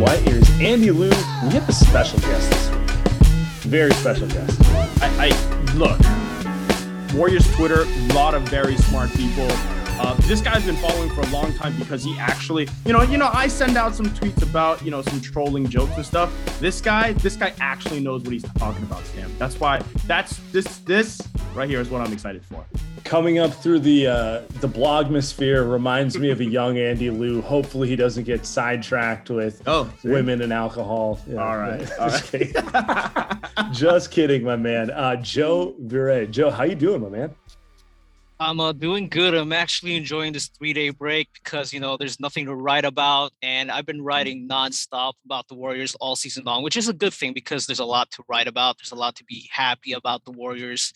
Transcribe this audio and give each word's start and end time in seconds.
White 0.00 0.26
Ears. 0.28 0.48
Andy 0.60 0.90
Liu, 0.90 1.10
we 1.10 1.50
have 1.50 1.68
a 1.68 1.72
special 1.72 2.18
guest 2.20 2.50
this 2.50 2.70
week. 2.70 2.90
Very 3.68 3.92
special 3.92 4.26
guest. 4.28 4.58
I, 5.02 5.28
I 5.28 5.74
look, 5.74 6.00
Warriors 7.14 7.46
Twitter, 7.54 7.82
a 7.82 8.14
lot 8.14 8.32
of 8.34 8.42
very 8.44 8.76
smart 8.78 9.10
people. 9.10 9.46
Uh, 10.02 10.14
this 10.22 10.40
guy's 10.40 10.64
been 10.64 10.76
following 10.76 11.10
for 11.10 11.20
a 11.20 11.26
long 11.26 11.52
time 11.52 11.78
because 11.78 12.02
he 12.02 12.18
actually, 12.18 12.66
you 12.86 12.94
know, 12.94 13.02
you 13.02 13.18
know, 13.18 13.28
I 13.34 13.46
send 13.46 13.76
out 13.76 13.94
some 13.94 14.06
tweets 14.06 14.42
about, 14.42 14.82
you 14.82 14.90
know, 14.90 15.02
some 15.02 15.20
trolling 15.20 15.68
jokes 15.68 15.94
and 15.96 16.06
stuff. 16.06 16.32
This 16.60 16.80
guy, 16.80 17.12
this 17.12 17.36
guy 17.36 17.52
actually 17.60 18.00
knows 18.00 18.22
what 18.22 18.32
he's 18.32 18.44
talking 18.54 18.82
about, 18.84 19.04
Sam. 19.04 19.30
That's 19.38 19.60
why 19.60 19.82
that's 20.06 20.38
this 20.50 20.78
this 20.78 21.20
right 21.54 21.68
here 21.68 21.80
is 21.80 21.88
what 21.90 22.00
I'm 22.00 22.12
excited 22.12 22.44
for. 22.44 22.64
Coming 23.04 23.38
up 23.38 23.52
through 23.52 23.80
the 23.80 24.06
uh, 24.06 24.40
the 24.60 24.68
blogmosphere 24.68 25.70
reminds 25.70 26.18
me 26.18 26.30
of 26.30 26.40
a 26.40 26.44
young 26.44 26.78
Andy 26.78 27.10
Liu. 27.10 27.40
Hopefully, 27.42 27.88
he 27.88 27.96
doesn't 27.96 28.24
get 28.24 28.46
sidetracked 28.46 29.30
with 29.30 29.62
Oh, 29.66 29.90
women 30.04 30.42
and 30.42 30.52
alcohol. 30.52 31.18
Yeah, 31.26 31.36
All 31.42 31.56
right, 31.58 31.80
Just, 31.98 31.98
all 31.98 32.08
right. 32.08 32.22
kidding. 32.24 33.72
Just 33.72 34.10
kidding, 34.10 34.44
my 34.44 34.56
man. 34.56 34.90
Uh, 34.90 35.16
Joe 35.16 35.74
Viray. 35.82 36.30
Joe, 36.30 36.50
how 36.50 36.64
you 36.64 36.74
doing, 36.74 37.02
my 37.02 37.08
man? 37.08 37.34
I'm 38.42 38.58
uh, 38.58 38.72
doing 38.72 39.10
good. 39.10 39.34
I'm 39.34 39.52
actually 39.52 39.96
enjoying 39.96 40.32
this 40.32 40.46
three 40.46 40.72
day 40.72 40.88
break 40.88 41.28
because, 41.34 41.74
you 41.74 41.80
know, 41.80 41.98
there's 41.98 42.18
nothing 42.18 42.46
to 42.46 42.54
write 42.54 42.86
about. 42.86 43.32
And 43.42 43.70
I've 43.70 43.84
been 43.84 44.02
writing 44.02 44.48
nonstop 44.48 45.12
about 45.26 45.46
the 45.48 45.54
Warriors 45.54 45.94
all 46.00 46.16
season 46.16 46.44
long, 46.44 46.62
which 46.62 46.78
is 46.78 46.88
a 46.88 46.94
good 46.94 47.12
thing 47.12 47.34
because 47.34 47.66
there's 47.66 47.80
a 47.80 47.84
lot 47.84 48.10
to 48.12 48.22
write 48.30 48.48
about. 48.48 48.78
There's 48.78 48.92
a 48.92 48.94
lot 48.94 49.14
to 49.16 49.24
be 49.24 49.46
happy 49.52 49.92
about 49.92 50.24
the 50.24 50.30
Warriors. 50.32 50.94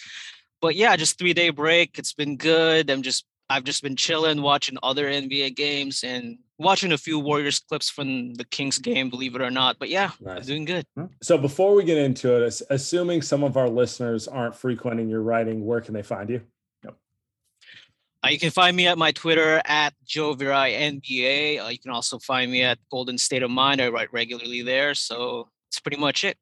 But 0.65 0.77
yeah, 0.77 0.97
just 0.97 1.19
three 1.19 1.35
day 1.35 1.51
break. 1.51 1.99
It's 1.99 2.15
been 2.15 2.39
good. 2.39 2.89
I'm 2.91 3.03
just, 3.03 3.27
I've 3.51 3.65
just 3.65 3.83
been 3.83 3.97
chilling, 3.97 4.41
watching 4.41 4.79
other 4.83 5.05
NBA 5.05 5.57
games 5.57 6.03
and 6.03 6.39
watching 6.57 6.91
a 6.93 6.97
few 6.97 7.19
Warriors 7.19 7.61
clips 7.61 7.91
from 7.91 8.33
the 8.33 8.47
Kings 8.47 8.79
game, 8.79 9.11
believe 9.11 9.35
it 9.35 9.43
or 9.43 9.51
not. 9.51 9.79
But 9.79 9.91
yeah, 9.91 10.13
Nice. 10.23 10.47
doing 10.47 10.65
good. 10.65 10.87
So 11.23 11.37
before 11.37 11.75
we 11.75 11.85
get 11.85 11.99
into 11.99 12.43
it, 12.43 12.63
assuming 12.71 13.21
some 13.21 13.45
of 13.45 13.59
our 13.59 13.69
listeners 13.69 14.27
aren't 14.27 14.57
frequenting 14.57 15.11
your 15.11 15.21
writing, 15.21 15.67
where 15.67 15.83
can 15.83 15.93
they 15.93 16.03
find 16.03 16.31
you? 16.31 16.41
Uh, 16.87 18.29
you 18.31 18.39
can 18.39 18.51
find 18.51 18.75
me 18.75 18.87
at 18.87 18.97
my 18.97 19.13
Twitter 19.13 19.61
at 19.67 19.93
Joe 20.07 20.35
Viray 20.35 20.81
NBA. 20.81 21.63
Uh, 21.63 21.69
you 21.69 21.79
can 21.79 21.91
also 21.91 22.19
find 22.19 22.51
me 22.51 22.63
at 22.63 22.79
Golden 22.91 23.19
State 23.19 23.43
of 23.43 23.51
Mind. 23.51 23.83
I 23.83 23.91
write 23.91 24.11
regularly 24.15 24.63
there. 24.63 24.95
So 24.95 25.51
it's 25.69 25.79
pretty 25.79 25.99
much 25.99 26.25
it. 26.25 26.39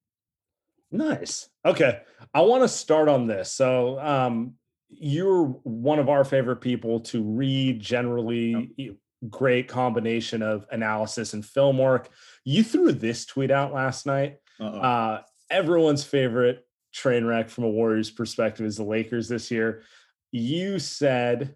Nice. 0.93 1.49
Okay. 1.65 2.01
I 2.35 2.41
want 2.43 2.63
to 2.63 2.69
start 2.69 3.09
on 3.09 3.27
this. 3.27 3.51
So, 3.51 3.99
um, 4.01 4.55
you're 4.89 5.45
one 5.63 5.99
of 5.99 6.09
our 6.09 6.25
favorite 6.25 6.61
people 6.61 7.01
to 7.01 7.23
read 7.23 7.81
generally 7.81 8.73
you- 8.77 8.99
great 9.31 9.69
combination 9.69 10.43
of 10.43 10.67
analysis 10.71 11.33
and 11.33 11.45
film 11.47 11.79
work. 11.79 12.11
You 12.45 12.63
threw 12.63 12.93
this 12.93 13.25
tweet 13.25 13.51
out 13.51 13.73
last 13.73 14.05
night. 14.05 14.39
Uh, 14.61 15.23
everyone's 15.51 16.05
favorite 16.05 16.67
train 16.93 17.25
wreck 17.25 17.49
from 17.49 17.65
a 17.65 17.71
Warriors 17.71 18.11
perspective 18.11 18.67
is 18.67 18.77
the 18.77 18.85
Lakers 18.85 19.29
this 19.29 19.51
year. 19.51 19.83
You 20.31 20.79
said 20.79 21.55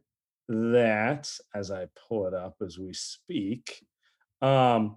that, 0.49 1.31
as 1.55 1.71
I 1.71 1.89
pull 2.09 2.27
it 2.27 2.35
up 2.35 2.57
as 2.65 2.79
we 2.79 2.93
speak, 2.93 3.85
um, 4.41 4.97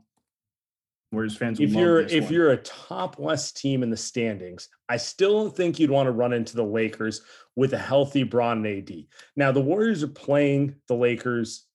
Warriors 1.11 1.35
fans, 1.35 1.59
will 1.59 1.67
if 1.67 1.73
love 1.73 1.81
you're 1.81 2.03
this 2.03 2.13
if 2.13 2.23
one. 2.25 2.33
you're 2.33 2.51
a 2.51 2.57
top 2.57 3.17
West 3.17 3.57
team 3.57 3.81
in 3.81 3.89
the 3.89 3.97
standings, 3.97 4.69
I 4.87 4.97
still 4.97 5.43
don't 5.43 5.55
think 5.55 5.79
you'd 5.79 5.89
want 5.89 6.07
to 6.07 6.11
run 6.11 6.33
into 6.33 6.55
the 6.55 6.63
Lakers 6.63 7.21
with 7.55 7.73
a 7.73 7.77
healthy 7.77 8.23
Bron 8.23 8.65
and 8.65 8.89
AD. 8.89 9.05
Now 9.35 9.51
the 9.51 9.61
Warriors 9.61 10.03
are 10.03 10.07
playing 10.07 10.75
the 10.87 10.95
Lakers 10.95 11.65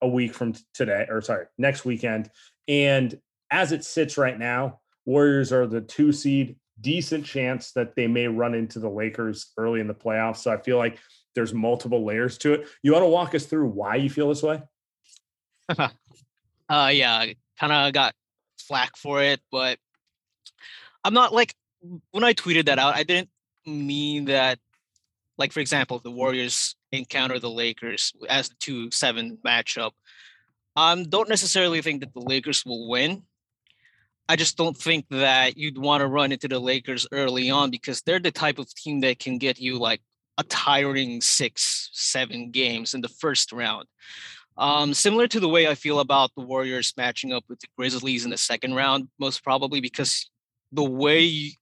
a 0.00 0.08
week 0.08 0.34
from 0.34 0.54
today, 0.72 1.06
or 1.08 1.20
sorry, 1.20 1.46
next 1.58 1.84
weekend. 1.84 2.30
And 2.68 3.18
as 3.50 3.72
it 3.72 3.84
sits 3.84 4.16
right 4.16 4.38
now, 4.38 4.80
Warriors 5.04 5.52
are 5.52 5.66
the 5.66 5.80
two 5.80 6.12
seed, 6.12 6.56
decent 6.80 7.26
chance 7.26 7.72
that 7.72 7.96
they 7.96 8.06
may 8.06 8.28
run 8.28 8.54
into 8.54 8.78
the 8.78 8.88
Lakers 8.88 9.52
early 9.56 9.80
in 9.80 9.88
the 9.88 9.94
playoffs. 9.94 10.38
So 10.38 10.52
I 10.52 10.58
feel 10.58 10.78
like 10.78 10.98
there's 11.34 11.52
multiple 11.52 12.04
layers 12.04 12.38
to 12.38 12.54
it. 12.54 12.68
You 12.82 12.92
want 12.92 13.02
to 13.02 13.08
walk 13.08 13.34
us 13.34 13.46
through 13.46 13.68
why 13.68 13.96
you 13.96 14.10
feel 14.10 14.28
this 14.28 14.42
way? 14.42 14.62
Uh, 16.68 16.88
yeah, 16.92 17.26
kind 17.58 17.72
of 17.72 17.92
got 17.92 18.14
flack 18.70 18.96
for 18.96 19.20
it, 19.20 19.40
but 19.50 19.78
I'm 21.02 21.12
not 21.12 21.34
like 21.34 21.56
when 22.12 22.22
I 22.22 22.34
tweeted 22.34 22.66
that 22.66 22.78
out, 22.78 22.94
I 22.94 23.02
didn't 23.02 23.30
mean 23.66 24.26
that. 24.26 24.58
Like 25.36 25.52
for 25.52 25.60
example, 25.60 25.98
the 25.98 26.10
Warriors 26.10 26.76
encounter 26.92 27.38
the 27.38 27.50
Lakers 27.50 28.12
as 28.28 28.48
the 28.48 28.54
two 28.60 28.90
seven 28.92 29.38
matchup. 29.44 29.90
Um, 30.76 31.04
don't 31.04 31.28
necessarily 31.28 31.82
think 31.82 32.00
that 32.00 32.14
the 32.14 32.20
Lakers 32.20 32.64
will 32.64 32.88
win. 32.88 33.22
I 34.28 34.36
just 34.36 34.56
don't 34.56 34.76
think 34.76 35.06
that 35.10 35.56
you'd 35.56 35.78
want 35.78 36.02
to 36.02 36.06
run 36.06 36.30
into 36.30 36.46
the 36.46 36.60
Lakers 36.60 37.08
early 37.10 37.50
on 37.50 37.70
because 37.70 38.02
they're 38.02 38.20
the 38.20 38.30
type 38.30 38.60
of 38.60 38.72
team 38.72 39.00
that 39.00 39.18
can 39.18 39.38
get 39.38 39.58
you 39.58 39.78
like 39.78 40.00
a 40.38 40.44
tiring 40.44 41.20
six, 41.20 41.90
seven 41.92 42.52
games 42.52 42.94
in 42.94 43.00
the 43.00 43.08
first 43.08 43.50
round. 43.50 43.88
Um, 44.60 44.92
similar 44.92 45.26
to 45.28 45.40
the 45.40 45.48
way 45.48 45.66
I 45.68 45.74
feel 45.74 46.00
about 46.00 46.32
the 46.36 46.42
Warriors 46.42 46.92
matching 46.94 47.32
up 47.32 47.44
with 47.48 47.60
the 47.60 47.66
Grizzlies 47.78 48.26
in 48.26 48.30
the 48.30 48.36
second 48.36 48.74
round, 48.74 49.08
most 49.18 49.42
probably 49.42 49.80
because 49.80 50.30
the 50.70 50.84
way 50.84 51.52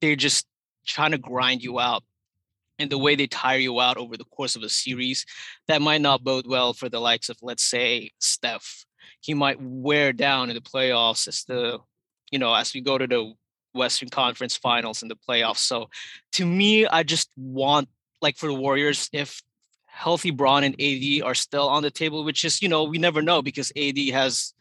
they're 0.00 0.14
just 0.14 0.46
trying 0.86 1.10
to 1.10 1.18
grind 1.18 1.60
you 1.60 1.80
out 1.80 2.04
and 2.78 2.88
the 2.88 2.98
way 2.98 3.16
they 3.16 3.26
tire 3.26 3.58
you 3.58 3.80
out 3.80 3.96
over 3.96 4.16
the 4.16 4.24
course 4.24 4.54
of 4.54 4.62
a 4.62 4.68
series, 4.68 5.26
that 5.66 5.82
might 5.82 6.00
not 6.00 6.22
bode 6.22 6.46
well 6.46 6.72
for 6.72 6.88
the 6.88 7.00
likes 7.00 7.30
of, 7.30 7.36
let's 7.42 7.64
say, 7.64 8.12
Steph. 8.20 8.86
He 9.20 9.34
might 9.34 9.58
wear 9.60 10.12
down 10.12 10.50
in 10.50 10.54
the 10.54 10.62
playoffs 10.62 11.26
as 11.26 11.42
the, 11.42 11.80
you 12.30 12.38
know, 12.38 12.54
as 12.54 12.72
we 12.72 12.80
go 12.80 12.96
to 12.96 13.08
the 13.08 13.32
Western 13.74 14.08
Conference 14.08 14.56
Finals 14.56 15.02
in 15.02 15.08
the 15.08 15.16
playoffs. 15.16 15.58
So, 15.58 15.90
to 16.34 16.46
me, 16.46 16.86
I 16.86 17.02
just 17.02 17.28
want 17.36 17.88
like 18.22 18.36
for 18.36 18.46
the 18.46 18.54
Warriors, 18.54 19.08
if 19.12 19.42
healthy 19.90 20.30
Bron 20.30 20.64
and 20.64 20.74
AD 20.80 21.22
are 21.22 21.34
still 21.34 21.68
on 21.68 21.82
the 21.82 21.90
table, 21.90 22.24
which 22.24 22.44
is, 22.44 22.62
you 22.62 22.68
know, 22.68 22.84
we 22.84 22.98
never 22.98 23.22
know 23.22 23.42
because 23.42 23.72
AD 23.76 23.98
has 24.12 24.54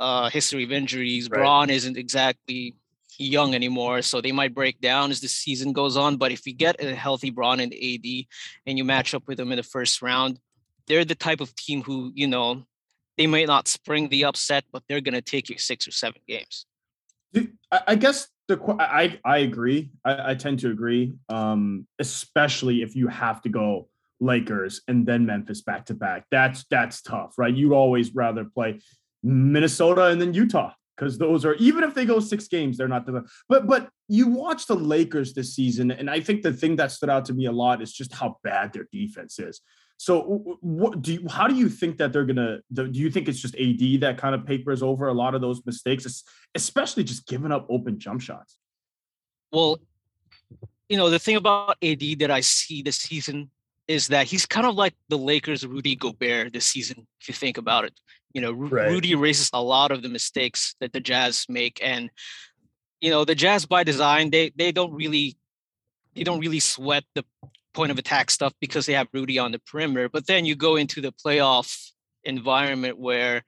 a 0.00 0.30
history 0.30 0.64
of 0.64 0.72
injuries. 0.72 1.28
Right. 1.30 1.38
Bron 1.38 1.70
isn't 1.70 1.96
exactly 1.96 2.74
young 3.18 3.54
anymore, 3.54 4.02
so 4.02 4.20
they 4.20 4.32
might 4.32 4.54
break 4.54 4.80
down 4.80 5.10
as 5.10 5.20
the 5.20 5.28
season 5.28 5.72
goes 5.72 5.96
on. 5.96 6.16
But 6.16 6.32
if 6.32 6.46
you 6.46 6.52
get 6.52 6.82
a 6.82 6.94
healthy 6.94 7.30
Bron 7.30 7.60
and 7.60 7.72
AD 7.72 8.06
and 8.66 8.78
you 8.78 8.84
match 8.84 9.14
up 9.14 9.26
with 9.26 9.38
them 9.38 9.52
in 9.52 9.56
the 9.56 9.62
first 9.62 10.02
round, 10.02 10.40
they're 10.86 11.04
the 11.04 11.14
type 11.14 11.40
of 11.40 11.54
team 11.54 11.82
who, 11.82 12.12
you 12.14 12.26
know, 12.26 12.64
they 13.16 13.26
may 13.26 13.44
not 13.44 13.68
spring 13.68 14.08
the 14.08 14.24
upset, 14.24 14.64
but 14.72 14.82
they're 14.88 15.00
going 15.00 15.14
to 15.14 15.22
take 15.22 15.48
you 15.48 15.58
six 15.58 15.88
or 15.88 15.90
seven 15.90 16.20
games. 16.28 16.66
I 17.70 17.94
guess 17.94 18.28
the 18.48 18.58
I 18.78 19.18
I 19.24 19.38
agree. 19.38 19.90
I, 20.04 20.30
I 20.30 20.34
tend 20.34 20.60
to 20.60 20.70
agree, 20.70 21.14
um, 21.28 21.86
especially 21.98 22.82
if 22.82 22.94
you 22.94 23.08
have 23.08 23.42
to 23.42 23.48
go 23.48 23.88
Lakers 24.20 24.82
and 24.88 25.06
then 25.06 25.26
Memphis 25.26 25.62
back 25.62 25.86
to 25.86 25.94
back. 25.94 26.24
That's 26.30 26.64
that's 26.70 27.02
tough, 27.02 27.34
right? 27.38 27.54
You'd 27.54 27.72
always 27.72 28.14
rather 28.14 28.44
play 28.44 28.80
Minnesota 29.22 30.04
and 30.06 30.20
then 30.20 30.34
Utah 30.34 30.72
because 30.96 31.18
those 31.18 31.44
are 31.44 31.54
even 31.54 31.84
if 31.84 31.94
they 31.94 32.04
go 32.04 32.20
six 32.20 32.48
games, 32.48 32.76
they're 32.76 32.88
not 32.88 33.06
the 33.06 33.24
but 33.48 33.66
but 33.66 33.88
you 34.08 34.28
watch 34.28 34.66
the 34.66 34.74
Lakers 34.76 35.34
this 35.34 35.54
season, 35.54 35.90
and 35.90 36.08
I 36.08 36.20
think 36.20 36.42
the 36.42 36.52
thing 36.52 36.76
that 36.76 36.92
stood 36.92 37.10
out 37.10 37.24
to 37.26 37.34
me 37.34 37.46
a 37.46 37.52
lot 37.52 37.82
is 37.82 37.92
just 37.92 38.14
how 38.14 38.38
bad 38.42 38.72
their 38.72 38.88
defense 38.92 39.38
is. 39.38 39.60
So, 39.98 40.58
what 40.60 41.02
do 41.02 41.14
you? 41.14 41.26
How 41.28 41.48
do 41.48 41.54
you 41.54 41.68
think 41.68 41.98
that 41.98 42.12
they're 42.12 42.24
gonna? 42.24 42.58
Do 42.72 42.90
you 42.92 43.10
think 43.10 43.28
it's 43.28 43.40
just 43.40 43.54
AD 43.56 44.00
that 44.00 44.18
kind 44.18 44.34
of 44.34 44.44
papers 44.46 44.82
over 44.82 45.08
a 45.08 45.14
lot 45.14 45.34
of 45.34 45.40
those 45.40 45.64
mistakes, 45.64 46.24
especially 46.54 47.04
just 47.04 47.26
giving 47.26 47.50
up 47.50 47.66
open 47.70 47.98
jump 47.98 48.20
shots? 48.20 48.58
Well, 49.52 49.78
you 50.88 50.96
know 50.96 51.08
the 51.08 51.18
thing 51.18 51.36
about 51.36 51.76
AD 51.82 52.18
that 52.18 52.30
I 52.30 52.40
see 52.40 52.82
this 52.82 52.96
season 52.96 53.50
is 53.88 54.08
that 54.08 54.26
he's 54.26 54.46
kind 54.46 54.66
of 54.66 54.74
like 54.74 54.94
the 55.08 55.18
Lakers' 55.18 55.66
Rudy 55.66 55.94
Gobert 55.94 56.52
this 56.52 56.66
season. 56.66 57.06
If 57.20 57.28
you 57.28 57.34
think 57.34 57.58
about 57.58 57.84
it, 57.84 57.98
you 58.32 58.40
know 58.40 58.52
right. 58.52 58.90
Rudy 58.90 59.12
erases 59.12 59.50
a 59.52 59.62
lot 59.62 59.90
of 59.90 60.02
the 60.02 60.08
mistakes 60.08 60.74
that 60.80 60.92
the 60.92 61.00
Jazz 61.00 61.46
make, 61.48 61.80
and 61.82 62.10
you 63.00 63.10
know 63.10 63.24
the 63.24 63.34
Jazz 63.34 63.66
by 63.66 63.84
design 63.84 64.30
they 64.30 64.52
they 64.56 64.72
don't 64.72 64.92
really 64.92 65.36
they 66.14 66.24
don't 66.24 66.40
really 66.40 66.60
sweat 66.60 67.04
the 67.14 67.24
point 67.74 67.92
of 67.92 67.98
attack 67.98 68.30
stuff 68.30 68.54
because 68.60 68.86
they 68.86 68.94
have 68.94 69.08
Rudy 69.12 69.38
on 69.38 69.52
the 69.52 69.60
perimeter. 69.60 70.08
But 70.08 70.26
then 70.26 70.46
you 70.46 70.56
go 70.56 70.76
into 70.76 71.00
the 71.00 71.12
playoff 71.12 71.90
environment 72.24 72.98
where 72.98 73.42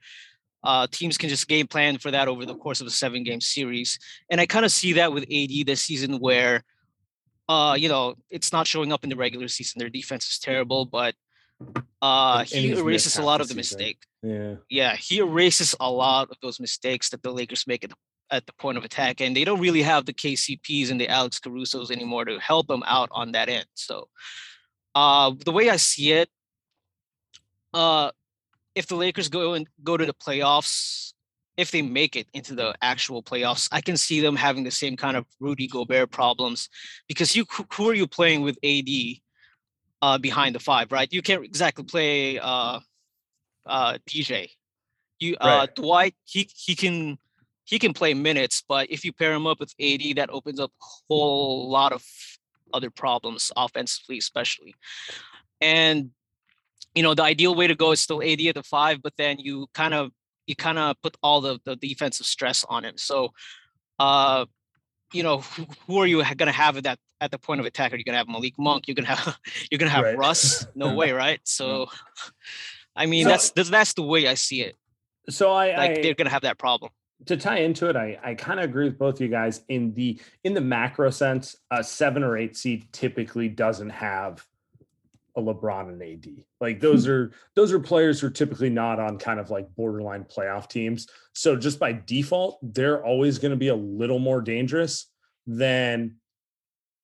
uh, 0.62 0.86
teams 0.90 1.16
can 1.18 1.28
just 1.28 1.48
game 1.48 1.66
plan 1.66 1.98
for 1.98 2.10
that 2.10 2.28
over 2.28 2.44
the 2.44 2.54
course 2.54 2.80
of 2.80 2.86
a 2.86 2.90
seven 2.90 3.24
game 3.24 3.40
series. 3.40 3.98
And 4.30 4.40
I 4.40 4.46
kind 4.46 4.64
of 4.64 4.72
see 4.72 4.94
that 4.94 5.12
with 5.12 5.24
AD 5.24 5.66
this 5.66 5.82
season 5.82 6.18
where, 6.18 6.62
uh, 7.48 7.76
you 7.78 7.88
know, 7.88 8.14
it's 8.30 8.52
not 8.52 8.66
showing 8.66 8.92
up 8.92 9.04
in 9.04 9.10
the 9.10 9.16
regular 9.16 9.48
season. 9.48 9.78
Their 9.78 9.88
defense 9.88 10.28
is 10.28 10.38
terrible, 10.38 10.84
but 10.84 11.14
uh, 12.02 12.44
he 12.44 12.72
erases 12.72 13.18
a 13.18 13.22
lot 13.22 13.40
of 13.40 13.48
the 13.48 13.54
mistake. 13.54 13.98
Yeah. 14.22 14.56
Yeah. 14.68 14.96
He 14.96 15.18
erases 15.18 15.74
a 15.80 15.90
lot 15.90 16.30
of 16.30 16.36
those 16.42 16.60
mistakes 16.60 17.10
that 17.10 17.22
the 17.22 17.32
Lakers 17.32 17.66
make 17.66 17.84
at 17.84 17.90
the 17.90 17.96
at 18.30 18.46
the 18.46 18.52
point 18.52 18.76
of 18.76 18.84
attack, 18.84 19.22
and 19.22 19.34
they 19.34 19.44
don't 19.44 19.60
really 19.60 19.80
have 19.80 20.04
the 20.04 20.12
KCPs 20.12 20.90
and 20.90 21.00
the 21.00 21.08
Alex 21.08 21.38
Caruso's 21.38 21.90
anymore 21.90 22.26
to 22.26 22.38
help 22.38 22.66
them 22.66 22.82
out 22.86 23.08
on 23.10 23.32
that 23.32 23.48
end. 23.48 23.64
So, 23.72 24.08
uh, 24.94 25.32
the 25.44 25.50
way 25.50 25.70
I 25.70 25.76
see 25.76 26.12
it, 26.12 26.28
uh, 27.72 28.10
if 28.74 28.86
the 28.86 28.96
Lakers 28.96 29.28
go 29.28 29.54
and 29.54 29.66
go 29.82 29.96
to 29.96 30.04
the 30.04 30.12
playoffs, 30.12 31.14
if 31.58 31.72
they 31.72 31.82
make 31.82 32.14
it 32.14 32.28
into 32.32 32.54
the 32.54 32.72
actual 32.80 33.20
playoffs, 33.20 33.68
I 33.72 33.80
can 33.80 33.96
see 33.96 34.20
them 34.20 34.36
having 34.36 34.62
the 34.62 34.70
same 34.70 34.96
kind 34.96 35.16
of 35.16 35.26
Rudy 35.40 35.66
Gobert 35.66 36.12
problems 36.12 36.68
because 37.08 37.34
you 37.34 37.44
who 37.74 37.90
are 37.90 37.94
you 37.94 38.06
playing 38.06 38.42
with 38.42 38.56
AD 38.64 38.88
uh, 40.00 40.18
behind 40.18 40.54
the 40.54 40.60
five, 40.60 40.92
right? 40.92 41.12
You 41.12 41.20
can't 41.20 41.44
exactly 41.44 41.84
play 41.84 42.38
uh, 42.38 42.78
uh, 43.66 43.98
DJ. 44.08 44.50
You 45.18 45.36
uh, 45.40 45.46
right. 45.46 45.74
Dwight, 45.74 46.14
he 46.24 46.48
he 46.54 46.76
can 46.76 47.18
he 47.64 47.80
can 47.80 47.92
play 47.92 48.14
minutes, 48.14 48.62
but 48.66 48.88
if 48.88 49.04
you 49.04 49.12
pair 49.12 49.32
him 49.32 49.48
up 49.48 49.58
with 49.58 49.74
AD, 49.80 50.16
that 50.16 50.30
opens 50.30 50.60
up 50.60 50.70
a 50.80 50.84
whole 51.08 51.68
lot 51.68 51.92
of 51.92 52.04
other 52.72 52.88
problems 52.88 53.50
offensively, 53.56 54.18
especially. 54.18 54.76
And 55.60 56.10
you 56.94 57.02
know, 57.02 57.14
the 57.14 57.24
ideal 57.24 57.56
way 57.56 57.66
to 57.66 57.74
go 57.74 57.90
is 57.90 58.00
still 58.00 58.22
AD 58.22 58.40
at 58.42 58.54
the 58.54 58.62
five, 58.62 59.02
but 59.02 59.14
then 59.18 59.40
you 59.40 59.66
kind 59.74 59.92
of 59.92 60.12
you 60.48 60.56
kind 60.56 60.78
of 60.78 60.96
put 61.02 61.16
all 61.22 61.40
the, 61.40 61.58
the 61.64 61.76
defensive 61.76 62.26
stress 62.26 62.64
on 62.68 62.84
him. 62.84 62.96
So 62.96 63.32
uh 63.98 64.46
you 65.12 65.22
know, 65.22 65.38
who, 65.38 65.66
who 65.86 65.98
are 66.02 66.06
you 66.06 66.22
going 66.22 66.48
to 66.48 66.52
have 66.52 66.76
at 66.76 66.84
that 66.84 66.98
at 67.22 67.30
the 67.30 67.38
point 67.38 67.60
of 67.60 67.66
attack? 67.66 67.94
Are 67.94 67.96
you 67.96 68.04
going 68.04 68.12
to 68.12 68.18
have 68.18 68.28
Malik 68.28 68.58
Monk? 68.58 68.86
You're 68.86 68.94
going 68.94 69.06
to 69.06 69.14
have 69.14 69.38
you're 69.70 69.78
going 69.78 69.88
to 69.88 69.94
have 69.94 70.04
right. 70.04 70.18
Russ? 70.18 70.66
No 70.74 70.94
way, 70.94 71.12
right? 71.12 71.40
So, 71.44 71.86
I 72.96 73.06
mean, 73.06 73.24
so, 73.24 73.30
that's, 73.30 73.50
that's 73.52 73.70
that's 73.70 73.92
the 73.94 74.02
way 74.02 74.28
I 74.28 74.34
see 74.34 74.60
it. 74.62 74.76
So 75.30 75.50
I 75.50 75.76
like 75.76 75.90
I, 75.98 76.02
they're 76.02 76.14
going 76.14 76.26
to 76.26 76.32
have 76.32 76.42
that 76.42 76.58
problem 76.58 76.90
to 77.26 77.36
tie 77.36 77.58
into 77.58 77.88
it, 77.88 77.96
I, 77.96 78.18
I 78.22 78.34
kind 78.34 78.60
of 78.60 78.64
agree 78.64 78.84
with 78.84 78.98
both 78.98 79.16
of 79.16 79.20
you 79.20 79.28
guys 79.28 79.62
in 79.68 79.92
the 79.94 80.20
in 80.44 80.54
the 80.54 80.60
macro 80.60 81.10
sense. 81.10 81.56
A 81.70 81.82
seven 81.82 82.22
or 82.22 82.36
eight 82.36 82.56
seed 82.56 82.92
typically 82.92 83.48
doesn't 83.48 83.90
have 83.90 84.44
a 85.38 85.40
LeBron 85.40 85.88
and 85.88 86.02
AD. 86.02 86.44
Like 86.60 86.80
those 86.80 87.06
hmm. 87.06 87.12
are 87.12 87.30
those 87.54 87.72
are 87.72 87.80
players 87.80 88.20
who 88.20 88.26
are 88.26 88.30
typically 88.30 88.70
not 88.70 89.00
on 89.00 89.18
kind 89.18 89.40
of 89.40 89.50
like 89.50 89.74
borderline 89.76 90.24
playoff 90.24 90.68
teams. 90.68 91.06
So 91.32 91.56
just 91.56 91.78
by 91.78 91.92
default, 91.92 92.58
they're 92.62 93.04
always 93.04 93.38
going 93.38 93.52
to 93.52 93.56
be 93.56 93.68
a 93.68 93.74
little 93.74 94.18
more 94.18 94.40
dangerous 94.40 95.10
than 95.46 96.16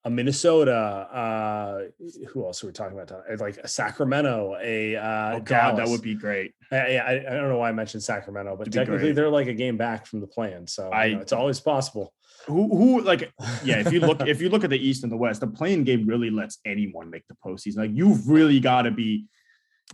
a 0.06 0.10
Minnesota, 0.10 0.72
uh, 0.72 1.82
who 2.28 2.44
else 2.44 2.62
are 2.62 2.66
we 2.66 2.74
talking 2.74 2.98
about? 2.98 3.40
Like 3.40 3.56
a 3.56 3.68
Sacramento, 3.68 4.54
a 4.62 4.96
uh, 4.96 5.36
oh 5.36 5.40
God, 5.40 5.78
that 5.78 5.88
would 5.88 6.02
be 6.02 6.14
great. 6.14 6.54
I, 6.70 6.76
I, 6.76 7.12
I, 7.12 7.34
don't 7.34 7.48
know 7.48 7.56
why 7.56 7.70
I 7.70 7.72
mentioned 7.72 8.02
Sacramento, 8.02 8.54
but 8.56 8.70
technically 8.70 9.12
they're 9.12 9.30
like 9.30 9.46
a 9.46 9.54
game 9.54 9.78
back 9.78 10.04
from 10.04 10.20
the 10.20 10.26
plan, 10.26 10.66
so 10.66 10.90
I, 10.90 11.06
you 11.06 11.14
know, 11.16 11.22
it's 11.22 11.32
always 11.32 11.58
possible. 11.58 12.12
Who, 12.46 12.68
who, 12.76 13.00
like, 13.02 13.32
yeah. 13.64 13.80
If 13.80 13.92
you 13.92 14.00
look, 14.00 14.20
if 14.26 14.40
you 14.40 14.48
look 14.48 14.64
at 14.64 14.70
the 14.70 14.78
East 14.78 15.02
and 15.02 15.12
the 15.12 15.16
West, 15.16 15.40
the 15.40 15.46
play-in 15.46 15.84
game 15.84 16.06
really 16.06 16.30
lets 16.30 16.58
anyone 16.64 17.10
make 17.10 17.26
the 17.28 17.36
postseason. 17.44 17.78
Like, 17.78 17.90
you've 17.94 18.28
really 18.28 18.60
got 18.60 18.82
to 18.82 18.90
be 18.90 19.26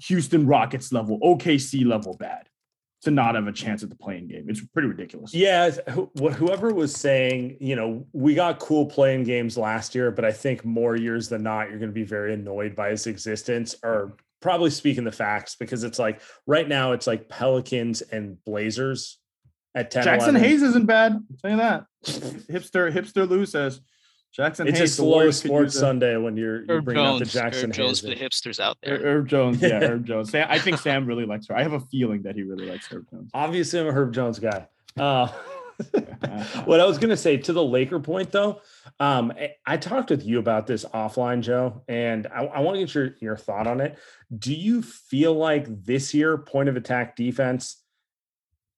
Houston 0.03 0.47
Rockets 0.47 0.93
level, 0.93 1.19
OKC 1.21 1.87
level 1.87 2.17
bad 2.17 2.47
to 3.03 3.11
not 3.11 3.35
have 3.35 3.47
a 3.47 3.53
chance 3.53 3.83
at 3.83 3.89
the 3.89 3.97
play-in 3.97 4.29
game. 4.29 4.45
It's 4.49 4.65
pretty 4.65 4.89
ridiculous. 4.89 5.33
Yeah, 5.33 5.71
whoever 6.19 6.75
was 6.75 6.95
saying, 6.95 7.57
you 7.61 7.75
know, 7.75 8.07
we 8.13 8.35
got 8.35 8.59
cool 8.59 8.87
play-in 8.87 9.25
games 9.25 9.57
last 9.57 9.95
year, 9.95 10.11
but 10.11 10.25
I 10.25 10.33
think 10.33 10.65
more 10.65 10.97
years 10.97 11.29
than 11.29 11.43
not, 11.43 11.71
you're 11.71 11.79
going 11.79 11.91
to 11.91 11.95
be 11.95 12.05
very 12.05 12.35
annoyed 12.35 12.77
by 12.77 12.91
its 12.91 13.07
existence, 13.07 13.75
or 13.83 14.17
probably 14.43 14.71
speaking 14.71 15.05
the 15.05 15.13
facts, 15.13 15.57
because 15.59 15.83
it's 15.83 15.99
like 15.99 16.21
right 16.47 16.69
now 16.69 16.93
it's 16.93 17.07
like 17.07 17.29
Pelicans 17.29 18.03
and 18.03 18.43
Blazers 18.45 19.19
at 19.75 19.91
10. 19.91 20.05
Jaxson 20.05 20.29
11. 20.31 20.35
Hayes 20.37 20.63
isn't 20.63 20.87
bad. 20.87 21.13
I'll 21.13 21.37
tell 21.41 21.51
you 21.51 21.57
that. 21.59 21.87
hipster 22.05 22.91
hipster 22.93 23.29
Liu 23.29 23.45
says 23.45 23.81
Jaxson 24.37 24.69
it's 24.69 24.79
Hayes, 24.79 24.93
a 24.93 24.95
slow 24.95 25.31
sports 25.33 25.79
Sunday 25.79 26.17
when 26.17 26.37
you're, 26.37 26.65
you're 26.65 26.81
bringing 26.81 27.05
Jones, 27.05 27.23
up 27.23 27.27
the 27.27 27.33
Jackson 27.33 27.71
Herb 27.71 27.75
Jones 27.75 28.01
for 28.01 28.07
the 28.07 28.17
hipsters 28.17 28.61
out 28.61 28.79
there. 28.83 28.99
Herb 28.99 29.29
Jones, 29.29 29.61
yeah, 29.61 29.81
Herb 29.81 30.07
Jones. 30.07 30.33
I 30.35 30.59
think 30.59 30.79
Sam 30.79 31.05
really 31.05 31.27
likes 31.27 31.49
her. 31.49 31.57
I 31.57 31.63
have 31.63 31.73
a 31.73 31.81
feeling 31.81 32.23
that 32.23 32.37
he 32.37 32.43
really 32.43 32.67
likes 32.67 32.87
Herb 32.87 33.11
Jones. 33.11 33.31
Obviously, 33.35 33.81
I'm 33.81 33.89
a 33.89 33.93
Herb 33.93 34.15
Jones 34.15 34.39
guy. 34.39 34.69
Uh, 34.97 35.27
what 36.65 36.79
I 36.79 36.85
was 36.85 36.99
going 36.99 37.11
to 37.11 37.17
say 37.17 37.39
to 37.39 37.53
the 37.53 37.63
Laker 37.63 37.99
point, 37.99 38.31
though, 38.31 38.61
um, 39.01 39.33
I 39.67 39.77
talked 39.77 40.11
with 40.11 40.25
you 40.25 40.39
about 40.39 40.67
this 40.67 40.85
offline, 40.85 41.41
Joe, 41.41 41.83
and 41.89 42.29
I, 42.29 42.45
I 42.45 42.61
want 42.61 42.77
to 42.77 42.81
get 42.81 42.95
your 42.95 43.17
your 43.21 43.37
thought 43.37 43.67
on 43.67 43.81
it. 43.81 43.99
Do 44.37 44.55
you 44.55 44.83
feel 44.83 45.35
like 45.35 45.67
this 45.85 46.15
year 46.15 46.39
point 46.39 46.69
of 46.69 46.77
attack 46.77 47.17
defense 47.17 47.83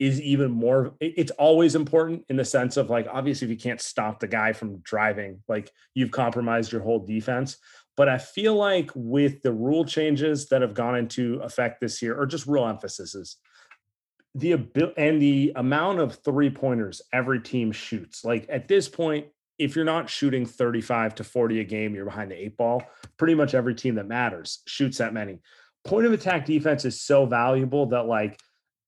is 0.02 0.21
even 0.21 0.50
more 0.50 0.94
it's 0.99 1.30
always 1.32 1.76
important 1.76 2.25
in 2.28 2.37
the 2.37 2.44
sense 2.44 2.76
of 2.76 2.90
like 2.90 3.06
obviously 3.09 3.44
if 3.44 3.50
you 3.52 3.56
can't 3.56 3.80
stop 3.80 4.18
the 4.18 4.26
guy 4.26 4.52
from 4.52 4.78
driving 4.78 5.40
like 5.47 5.71
you've 5.94 6.11
compromised 6.11 6.73
your 6.73 6.82
whole 6.82 7.06
defense. 7.06 7.56
But 7.97 8.09
i 8.09 8.18
feel 8.18 8.56
like 8.56 8.90
with 8.97 9.42
the 9.42 9.52
rule 9.52 9.85
changes 9.85 10.49
that 10.49 10.61
have 10.61 10.75
gone 10.75 10.97
into 10.97 11.37
effect 11.42 11.80
this 11.80 12.02
year 12.02 12.18
or 12.18 12.26
just 12.26 12.49
real 12.49 12.66
emphasis 12.66 13.37
the 14.35 14.52
ability 14.52 14.94
and 14.97 15.23
the 15.23 15.52
amount 15.54 16.00
of 16.00 16.16
three 16.25 16.50
pointers 16.50 17.00
every 17.12 17.40
team 17.40 17.71
shoots 17.71 18.25
like 18.25 18.47
at 18.49 18.66
this 18.66 18.88
point 18.88 19.26
if 19.59 19.76
you're 19.76 19.85
not 19.85 20.11
shooting 20.11 20.44
35 20.44 21.14
to 21.16 21.23
40 21.23 21.61
a 21.61 21.64
game 21.64 21.94
you're 21.94 22.06
behind 22.06 22.32
the 22.32 22.44
eight 22.44 22.56
ball 22.56 22.82
pretty 23.18 23.35
much 23.35 23.54
every 23.54 23.75
team 23.75 23.94
that 23.94 24.09
matters 24.09 24.62
shoots 24.66 24.99
that 24.99 25.14
many. 25.14 25.38
Point 25.85 26.06
of 26.06 26.12
attack 26.12 26.47
defense 26.47 26.85
is 26.85 27.00
so 27.00 27.26
valuable 27.26 27.87
that 27.87 28.06
like 28.06 28.40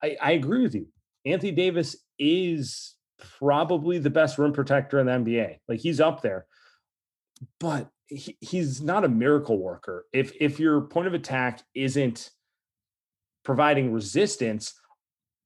I, 0.02 0.16
I 0.20 0.32
agree 0.32 0.62
with 0.62 0.74
you 0.74 0.88
Anthony 1.24 1.52
Davis 1.52 1.96
is 2.18 2.94
probably 3.38 3.98
the 3.98 4.10
best 4.10 4.38
rim 4.38 4.52
protector 4.52 4.98
in 4.98 5.06
the 5.06 5.12
NBA. 5.12 5.58
Like 5.68 5.80
he's 5.80 6.00
up 6.00 6.22
there, 6.22 6.46
but 7.58 7.88
he, 8.06 8.36
he's 8.40 8.82
not 8.82 9.04
a 9.04 9.08
miracle 9.08 9.58
worker. 9.58 10.06
If 10.12 10.32
if 10.40 10.58
your 10.58 10.82
point 10.82 11.06
of 11.06 11.14
attack 11.14 11.62
isn't 11.74 12.30
providing 13.44 13.92
resistance, 13.92 14.74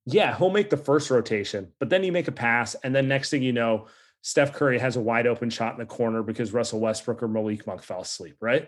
yeah, 0.05 0.35
he'll 0.37 0.49
make 0.49 0.69
the 0.69 0.77
first 0.77 1.09
rotation, 1.09 1.73
but 1.79 1.89
then 1.89 2.03
you 2.03 2.11
make 2.11 2.27
a 2.27 2.33
pass, 2.33 2.75
and 2.75 2.95
then 2.95 3.07
next 3.07 3.29
thing 3.29 3.43
you 3.43 3.53
know, 3.53 3.87
Steph 4.21 4.53
Curry 4.53 4.79
has 4.79 4.95
a 4.95 5.01
wide 5.01 5.27
open 5.27 5.49
shot 5.49 5.73
in 5.73 5.79
the 5.79 5.85
corner 5.85 6.23
because 6.23 6.53
Russell 6.53 6.79
Westbrook 6.79 7.23
or 7.23 7.27
Malik 7.27 7.65
Monk 7.65 7.83
fell 7.83 8.01
asleep, 8.01 8.35
right? 8.41 8.67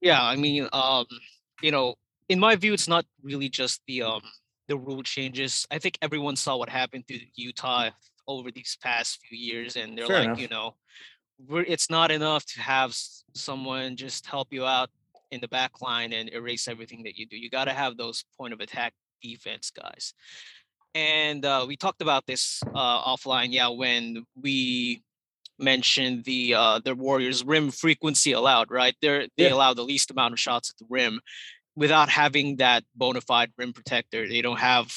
Yeah, 0.00 0.22
I 0.22 0.36
mean, 0.36 0.68
um, 0.72 1.06
you 1.62 1.70
know, 1.70 1.94
in 2.28 2.38
my 2.38 2.56
view, 2.56 2.72
it's 2.72 2.88
not 2.88 3.04
really 3.22 3.48
just 3.48 3.82
the 3.86 4.02
um 4.02 4.22
the 4.70 4.78
rule 4.78 5.02
changes. 5.02 5.66
I 5.70 5.78
think 5.78 5.98
everyone 6.00 6.36
saw 6.36 6.56
what 6.56 6.70
happened 6.70 7.04
to 7.08 7.18
Utah 7.34 7.90
over 8.26 8.50
these 8.52 8.78
past 8.80 9.18
few 9.26 9.36
years, 9.36 9.76
and 9.76 9.98
they're 9.98 10.06
Fair 10.06 10.20
like, 10.20 10.26
enough. 10.26 10.40
you 10.40 10.48
know, 10.48 10.76
it's 11.74 11.90
not 11.90 12.10
enough 12.10 12.46
to 12.54 12.60
have 12.60 12.94
someone 13.34 13.96
just 13.96 14.26
help 14.26 14.48
you 14.52 14.64
out 14.64 14.88
in 15.32 15.40
the 15.40 15.48
back 15.48 15.82
line 15.82 16.12
and 16.12 16.30
erase 16.32 16.68
everything 16.68 17.02
that 17.02 17.16
you 17.18 17.26
do. 17.26 17.36
You 17.36 17.50
got 17.50 17.64
to 17.64 17.72
have 17.72 17.96
those 17.96 18.24
point 18.38 18.54
of 18.54 18.60
attack 18.60 18.94
defense 19.22 19.70
guys. 19.70 20.14
and 20.94 21.44
uh, 21.44 21.64
we 21.68 21.76
talked 21.76 22.02
about 22.02 22.26
this 22.26 22.62
uh, 22.74 23.02
offline. 23.04 23.48
Yeah, 23.50 23.68
when 23.68 24.24
we 24.34 25.02
mentioned 25.58 26.24
the 26.24 26.54
uh, 26.54 26.80
the 26.84 26.94
Warriors 26.94 27.44
rim 27.44 27.70
frequency 27.70 28.32
allowed, 28.32 28.70
right? 28.70 28.94
They 29.00 29.28
they 29.36 29.48
yeah. 29.48 29.54
allow 29.54 29.74
the 29.74 29.82
least 29.82 30.10
amount 30.10 30.32
of 30.32 30.40
shots 30.40 30.70
at 30.70 30.78
the 30.78 30.86
rim 30.88 31.20
without 31.80 32.10
having 32.10 32.56
that 32.56 32.84
bona 32.94 33.22
fide 33.22 33.50
rim 33.56 33.72
protector. 33.72 34.28
They 34.28 34.42
don't 34.42 34.60
have 34.60 34.94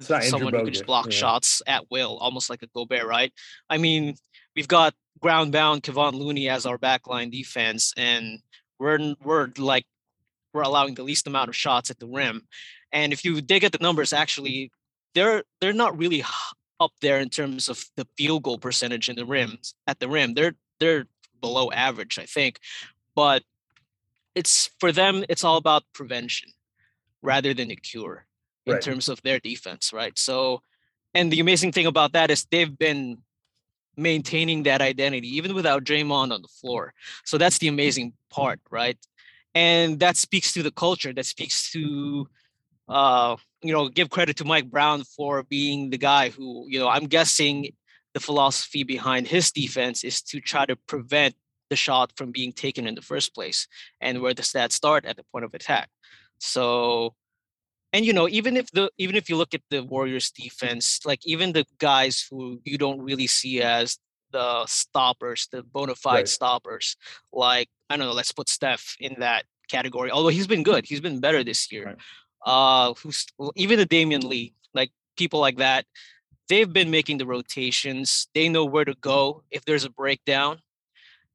someone 0.00 0.54
who 0.54 0.64
can 0.64 0.72
just 0.72 0.86
block 0.86 1.06
yeah. 1.06 1.12
shots 1.12 1.60
at 1.66 1.84
will, 1.90 2.16
almost 2.16 2.48
like 2.48 2.62
a 2.62 2.66
Gobert, 2.68 3.06
right? 3.06 3.30
I 3.68 3.76
mean, 3.76 4.16
we've 4.56 4.66
got 4.66 4.94
ground 5.20 5.52
bound 5.52 5.82
Kevon 5.82 6.14
Looney 6.14 6.48
as 6.48 6.64
our 6.64 6.78
backline 6.78 7.30
defense, 7.30 7.92
and 7.98 8.38
we're 8.80 9.14
we're 9.22 9.50
like 9.58 9.84
we're 10.54 10.62
allowing 10.62 10.94
the 10.94 11.02
least 11.02 11.26
amount 11.26 11.50
of 11.50 11.56
shots 11.56 11.90
at 11.90 11.98
the 11.98 12.06
rim. 12.06 12.48
And 12.90 13.12
if 13.12 13.22
you 13.24 13.42
dig 13.42 13.62
at 13.62 13.72
the 13.72 13.78
numbers, 13.82 14.14
actually, 14.14 14.72
they're 15.14 15.44
they're 15.60 15.74
not 15.74 15.96
really 15.98 16.24
up 16.80 16.92
there 17.02 17.20
in 17.20 17.28
terms 17.28 17.68
of 17.68 17.84
the 17.96 18.06
field 18.16 18.42
goal 18.42 18.58
percentage 18.58 19.10
in 19.10 19.16
the 19.16 19.26
rims 19.26 19.74
at 19.86 20.00
the 20.00 20.08
rim. 20.08 20.32
They're 20.32 20.54
they're 20.80 21.04
below 21.42 21.70
average, 21.70 22.18
I 22.18 22.24
think. 22.24 22.60
But 23.14 23.42
it's 24.34 24.70
for 24.78 24.92
them, 24.92 25.24
it's 25.28 25.44
all 25.44 25.56
about 25.56 25.84
prevention 25.92 26.50
rather 27.22 27.54
than 27.54 27.70
a 27.70 27.76
cure 27.76 28.26
in 28.66 28.74
right. 28.74 28.82
terms 28.82 29.08
of 29.08 29.20
their 29.22 29.38
defense, 29.38 29.92
right? 29.92 30.18
So, 30.18 30.62
and 31.14 31.32
the 31.32 31.40
amazing 31.40 31.72
thing 31.72 31.86
about 31.86 32.12
that 32.12 32.30
is 32.30 32.46
they've 32.50 32.78
been 32.78 33.18
maintaining 33.96 34.64
that 34.64 34.80
identity 34.80 35.36
even 35.36 35.54
without 35.54 35.84
Draymond 35.84 36.32
on 36.32 36.42
the 36.42 36.48
floor. 36.48 36.92
So 37.24 37.38
that's 37.38 37.58
the 37.58 37.68
amazing 37.68 38.12
part, 38.30 38.60
right? 38.70 38.98
And 39.54 40.00
that 40.00 40.16
speaks 40.16 40.52
to 40.54 40.62
the 40.62 40.72
culture. 40.72 41.12
That 41.12 41.26
speaks 41.26 41.70
to, 41.72 42.28
uh, 42.88 43.36
you 43.62 43.72
know, 43.72 43.88
give 43.88 44.10
credit 44.10 44.36
to 44.38 44.44
Mike 44.44 44.70
Brown 44.70 45.04
for 45.04 45.44
being 45.44 45.90
the 45.90 45.98
guy 45.98 46.30
who, 46.30 46.66
you 46.68 46.80
know, 46.80 46.88
I'm 46.88 47.06
guessing 47.06 47.68
the 48.14 48.20
philosophy 48.20 48.82
behind 48.82 49.28
his 49.28 49.52
defense 49.52 50.02
is 50.02 50.22
to 50.22 50.40
try 50.40 50.66
to 50.66 50.76
prevent 50.88 51.34
the 51.70 51.76
shot 51.76 52.12
from 52.16 52.30
being 52.30 52.52
taken 52.52 52.86
in 52.86 52.94
the 52.94 53.02
first 53.02 53.34
place 53.34 53.66
and 54.00 54.20
where 54.20 54.34
does 54.34 54.52
that 54.52 54.72
start 54.72 55.04
at 55.04 55.16
the 55.16 55.24
point 55.32 55.44
of 55.44 55.54
attack 55.54 55.88
so 56.38 57.14
and 57.94 58.04
you 58.04 58.12
know 58.12 58.28
even 58.28 58.56
if 58.56 58.70
the 58.72 58.90
even 58.98 59.16
if 59.16 59.28
you 59.28 59.36
look 59.36 59.54
at 59.54 59.62
the 59.70 59.82
warriors 59.82 60.30
defense 60.30 61.00
like 61.06 61.20
even 61.24 61.52
the 61.52 61.64
guys 61.78 62.26
who 62.30 62.60
you 62.64 62.76
don't 62.76 63.00
really 63.00 63.26
see 63.26 63.62
as 63.62 63.98
the 64.32 64.66
stoppers 64.66 65.48
the 65.52 65.62
bona 65.62 65.94
fide 65.94 66.14
right. 66.14 66.28
stoppers 66.28 66.96
like 67.32 67.68
i 67.88 67.96
don't 67.96 68.06
know 68.06 68.12
let's 68.12 68.32
put 68.32 68.48
steph 68.48 68.96
in 69.00 69.14
that 69.20 69.44
category 69.68 70.10
although 70.10 70.28
he's 70.28 70.46
been 70.46 70.62
good 70.62 70.84
he's 70.84 71.00
been 71.00 71.20
better 71.20 71.42
this 71.42 71.72
year 71.72 71.86
right. 71.86 71.96
uh 72.44 72.92
who's 72.94 73.26
even 73.54 73.78
the 73.78 73.86
damion 73.86 74.24
lee 74.24 74.52
like 74.74 74.90
people 75.16 75.40
like 75.40 75.56
that 75.56 75.86
they've 76.48 76.72
been 76.72 76.90
making 76.90 77.16
the 77.18 77.26
rotations 77.26 78.26
they 78.34 78.48
know 78.48 78.64
where 78.64 78.84
to 78.84 78.94
go 79.00 79.42
if 79.50 79.64
there's 79.64 79.84
a 79.84 79.90
breakdown 79.90 80.58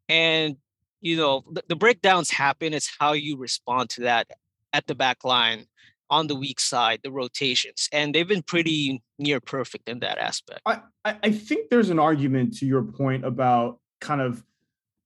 and 0.09 0.57
you 1.01 1.15
know 1.15 1.43
the, 1.51 1.63
the 1.69 1.75
breakdowns 1.75 2.29
happen 2.29 2.73
it's 2.73 2.91
how 2.99 3.13
you 3.13 3.37
respond 3.37 3.89
to 3.89 4.01
that 4.01 4.27
at 4.73 4.85
the 4.87 4.95
back 4.95 5.23
line 5.23 5.65
on 6.09 6.27
the 6.27 6.35
weak 6.35 6.59
side 6.59 6.99
the 7.03 7.11
rotations 7.11 7.87
and 7.93 8.13
they've 8.13 8.27
been 8.27 8.41
pretty 8.41 9.01
near 9.19 9.39
perfect 9.39 9.87
in 9.87 9.99
that 9.99 10.17
aspect. 10.17 10.61
I 10.65 10.81
i 11.05 11.31
think 11.31 11.69
there's 11.69 11.89
an 11.89 11.99
argument 11.99 12.57
to 12.57 12.65
your 12.65 12.83
point 12.83 13.23
about 13.23 13.79
kind 14.01 14.21
of 14.21 14.43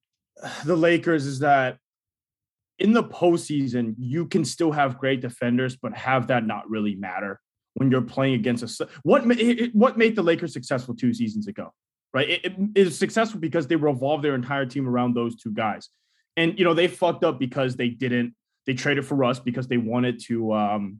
the 0.65 0.75
lakers 0.75 1.25
is 1.25 1.39
that 1.39 1.77
in 2.79 2.91
the 2.91 3.03
postseason, 3.03 3.95
you 3.97 4.25
can 4.25 4.43
still 4.43 4.71
have 4.71 4.97
great 4.97 5.21
defenders, 5.21 5.75
but 5.75 5.93
have 5.93 6.27
that 6.27 6.45
not 6.45 6.69
really 6.69 6.95
matter 6.95 7.39
when 7.75 7.89
you're 7.89 8.01
playing 8.01 8.35
against 8.35 8.81
a 8.81 8.87
what 9.03 9.23
what 9.73 9.97
made 9.97 10.15
the 10.15 10.23
Lakers 10.23 10.53
successful 10.53 10.95
two 10.95 11.13
seasons 11.13 11.47
ago 11.47 11.73
right? 12.13 12.29
It, 12.29 12.45
it 12.45 12.87
is 12.87 12.97
successful 12.97 13.39
because 13.39 13.67
they 13.67 13.75
revolve 13.75 14.21
their 14.21 14.35
entire 14.35 14.65
team 14.65 14.87
around 14.87 15.15
those 15.15 15.35
two 15.35 15.51
guys. 15.51 15.89
And 16.37 16.57
you 16.57 16.65
know, 16.65 16.73
they 16.73 16.87
fucked 16.87 17.23
up 17.23 17.39
because 17.39 17.75
they 17.75 17.89
didn't 17.89 18.33
they 18.65 18.73
traded 18.73 19.05
for 19.05 19.15
Russ 19.15 19.39
because 19.39 19.67
they 19.67 19.77
wanted 19.77 20.19
to 20.27 20.53
um 20.53 20.99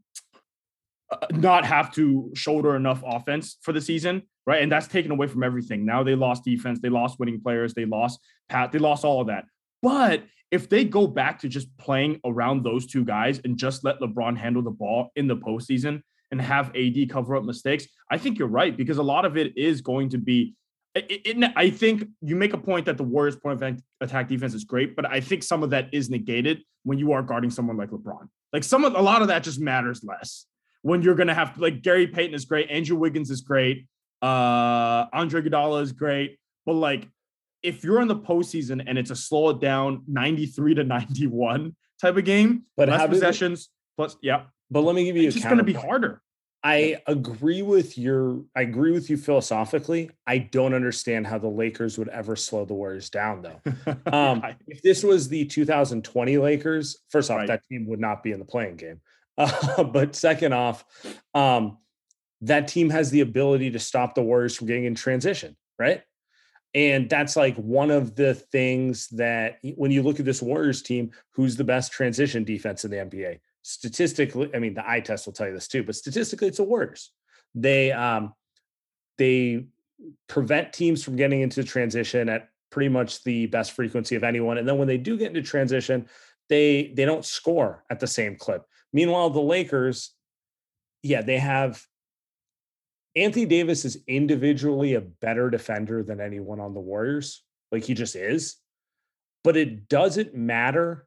uh, 1.12 1.28
not 1.32 1.66
have 1.66 1.94
to 1.94 2.32
shoulder 2.34 2.76
enough 2.76 3.04
offense 3.06 3.58
for 3.62 3.72
the 3.72 3.82
season, 3.82 4.24
right? 4.46 4.62
And 4.62 4.72
that's 4.72 4.88
taken 4.88 5.12
away 5.12 5.28
from 5.28 5.44
everything. 5.44 5.86
Now 5.86 6.04
they 6.04 6.16
lost 6.16 6.44
defense, 6.44 6.80
they 6.80 6.90
lost 6.90 7.20
winning 7.20 7.42
players, 7.42 7.74
they 7.74 7.86
lost 7.86 8.20
Pat, 8.50 8.72
they 8.72 8.80
lost 8.80 9.06
all 9.06 9.22
of 9.22 9.28
that. 9.28 9.46
But 9.82 10.24
if 10.50 10.70
they 10.70 10.86
go 10.86 11.08
back 11.08 11.40
to 11.40 11.50
just 11.50 11.76
playing 11.78 12.20
around 12.26 12.64
those 12.64 12.86
two 12.86 13.04
guys 13.04 13.42
and 13.44 13.58
just 13.58 13.84
let 13.84 14.00
LeBron 14.00 14.38
handle 14.38 14.62
the 14.62 14.72
ball 14.72 15.12
in 15.16 15.28
the 15.28 15.36
postseason 15.36 16.02
and 16.32 16.40
have 16.40 16.76
AD 16.76 17.10
cover 17.10 17.36
up 17.36 17.44
mistakes, 17.44 17.88
I 18.10 18.18
think 18.18 18.40
you're 18.40 18.48
right 18.48 18.76
because 18.76 18.98
a 18.98 19.04
lot 19.04 19.26
of 19.26 19.36
it 19.36 19.58
is 19.58 19.82
going 19.82 20.10
to 20.10 20.18
be 20.18 20.56
it, 20.96 21.22
it, 21.26 21.52
I 21.56 21.70
think 21.70 22.08
you 22.22 22.36
make 22.36 22.54
a 22.54 22.58
point 22.58 22.86
that 22.86 22.98
the 22.98 23.04
Warriors' 23.04 23.36
point 23.36 23.62
of 23.62 23.82
attack 24.02 24.28
defense 24.28 24.54
is 24.54 24.64
great, 24.64 24.96
but 24.96 25.10
I 25.10 25.20
think 25.20 25.44
some 25.44 25.64
of 25.64 25.72
that 25.72 25.90
is 25.92 26.10
negated 26.10 26.64
when 26.84 27.00
you 27.00 27.14
are 27.14 27.24
guarding 27.24 27.50
someone 27.50 27.78
like 27.78 27.90
LeBron. 27.90 28.28
Like 28.52 28.64
some 28.64 28.86
of 28.86 28.94
a 28.94 29.02
lot 29.02 29.22
of 29.22 29.30
that 29.30 29.44
just 29.44 29.60
matters 29.60 30.04
less 30.04 30.46
when 30.84 31.02
you're 31.02 31.16
going 31.16 31.28
to 31.28 31.34
have 31.34 31.58
like 31.58 31.82
Gary 31.82 32.06
Payton 32.06 32.36
is 32.36 32.46
great, 32.46 32.70
Andrew 32.70 32.98
Wiggins 32.98 33.32
is 33.32 33.42
great, 33.42 33.88
uh, 34.22 35.08
Andre 35.12 35.42
Iguodala 35.42 35.82
is 35.82 35.92
great, 35.92 36.38
but 36.66 36.74
like 36.74 37.10
if 37.64 37.84
you're 37.84 38.02
in 38.02 38.08
the 38.08 38.16
postseason 38.16 38.84
and 38.86 38.98
it's 38.98 39.10
a 39.10 39.16
slow 39.16 39.50
it 39.50 39.62
down 39.62 40.04
93 40.08 40.76
to 40.76 40.84
91 40.84 41.76
type 42.02 42.18
of 42.18 42.26
game, 42.26 42.64
but 42.78 42.90
less 42.90 43.08
possessions 43.08 43.70
plus 43.96 44.16
yeah. 44.22 44.44
But 44.70 44.82
let 44.82 44.96
me 44.96 45.06
give 45.06 45.16
you 45.16 45.28
it's 45.28 45.36
just 45.36 45.48
going 45.48 45.58
to 45.58 45.64
be 45.64 45.74
harder. 45.74 46.22
I 46.64 47.02
agree 47.08 47.62
with 47.62 47.98
your 47.98 48.42
I 48.56 48.62
agree 48.62 48.92
with 48.92 49.10
you 49.10 49.18
philosophically. 49.18 50.10
I 50.26 50.38
don't 50.38 50.74
understand 50.74 51.28
how 51.28 51.38
the 51.38 51.50
Lakers 51.50 51.98
would 51.98 52.08
ever 52.08 52.38
slow 52.38 52.64
the 52.64 52.74
Warriors 52.74 53.10
down 53.10 53.42
though. 53.42 53.62
Um, 54.14 54.44
if 54.68 54.82
this 54.82 55.04
was 55.04 55.28
the 55.28 55.46
2020 55.46 56.38
Lakers, 56.38 57.00
first 57.10 57.32
off, 57.32 57.38
right. 57.38 57.48
that 57.48 57.64
team 57.68 57.88
would 57.88 58.00
not 58.00 58.22
be 58.22 58.32
in 58.32 58.40
the 58.40 58.46
play-in 58.46 58.76
game. 58.76 59.02
Uh, 59.36 59.84
but 59.84 60.16
second 60.16 60.54
off, 60.54 60.86
um, 61.34 61.80
that 62.42 62.68
team 62.68 62.92
has 62.92 63.10
the 63.10 63.22
ability 63.22 63.72
to 63.72 63.80
stop 63.80 64.14
the 64.14 64.22
Warriors 64.22 64.56
from 64.56 64.68
getting 64.68 64.86
in 64.86 64.94
transition, 64.94 65.58
right? 65.80 66.04
And 66.76 67.10
that's 67.10 67.36
like 67.36 67.56
one 67.56 67.90
of 67.90 68.16
the 68.16 68.36
things 68.36 69.08
that 69.10 69.58
when 69.76 69.90
you 69.90 70.04
look 70.04 70.20
at 70.20 70.26
this 70.26 70.42
Warriors 70.42 70.84
team, 70.84 71.12
who's 71.32 71.56
the 71.56 71.64
best 71.64 71.92
transition 71.92 72.44
defense 72.44 72.86
in 72.86 72.92
the 72.92 72.98
NBA? 72.98 73.40
Statistically, 73.64 74.52
I 74.54 74.60
mean, 74.60 74.76
the 74.76 74.88
eye 74.88 75.00
test 75.00 75.26
will 75.26 75.34
tell 75.34 75.48
you 75.48 75.54
this 75.54 75.68
too, 75.68 75.84
but 75.84 75.96
statistically, 75.96 76.50
it's 76.50 76.58
the 76.58 76.64
Warriors. 76.64 77.12
They 77.56 77.92
um, 77.92 78.34
they 79.18 79.66
prevent 80.28 80.74
teams 80.74 81.04
from 81.04 81.16
getting 81.16 81.42
into 81.42 81.64
transition 81.64 82.30
at 82.30 82.50
pretty 82.70 82.90
much 82.90 83.24
the 83.24 83.48
best 83.48 83.72
frequency 83.72 84.16
of 84.16 84.24
anyone. 84.24 84.58
And 84.58 84.68
then 84.68 84.78
when 84.78 84.88
they 84.88 84.98
do 84.98 85.18
get 85.18 85.30
into 85.30 85.42
transition, 85.42 86.08
they 86.50 86.94
they 86.96 87.06
don't 87.06 87.26
score 87.26 87.84
at 87.90 88.00
the 88.00 88.08
same 88.08 88.36
clip. 88.36 88.64
Meanwhile, 88.92 89.32
the 89.32 89.42
Lakers, 89.42 90.12
yeah, 91.02 91.22
they 91.22 91.40
have 91.40 91.84
Anthony 93.16 93.46
Davis 93.46 93.86
is 93.86 94.04
individually 94.08 94.96
a 94.96 95.02
better 95.02 95.50
defender 95.50 96.04
than 96.04 96.20
anyone 96.20 96.60
on 96.60 96.74
the 96.74 96.80
Warriors. 96.80 97.44
Like 97.72 97.84
he 97.84 97.94
just 97.94 98.16
is. 98.16 98.58
But 99.44 99.58
it 99.58 99.90
doesn't 99.90 100.34
matter 100.34 101.06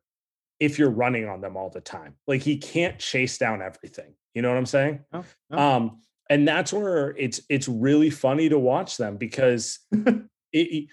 if 0.61 0.79
you're 0.79 0.91
running 0.91 1.29
on 1.29 1.41
them 1.41 1.57
all 1.57 1.71
the 1.71 1.81
time. 1.81 2.15
Like 2.27 2.43
he 2.43 2.57
can't 2.57 2.99
chase 2.99 3.39
down 3.39 3.63
everything. 3.63 4.15
You 4.35 4.43
know 4.43 4.49
what 4.49 4.59
I'm 4.59 4.67
saying? 4.67 5.01
Oh, 5.13 5.25
oh. 5.51 5.59
Um, 5.59 6.01
and 6.29 6.47
that's 6.47 6.73
where 6.73 7.15
it's 7.17 7.41
it's 7.49 7.69
really 7.69 8.11
funny 8.11 8.49
to 8.49 8.59
watch 8.59 8.97
them 8.97 9.17
because 9.17 9.79
it, 10.53 10.89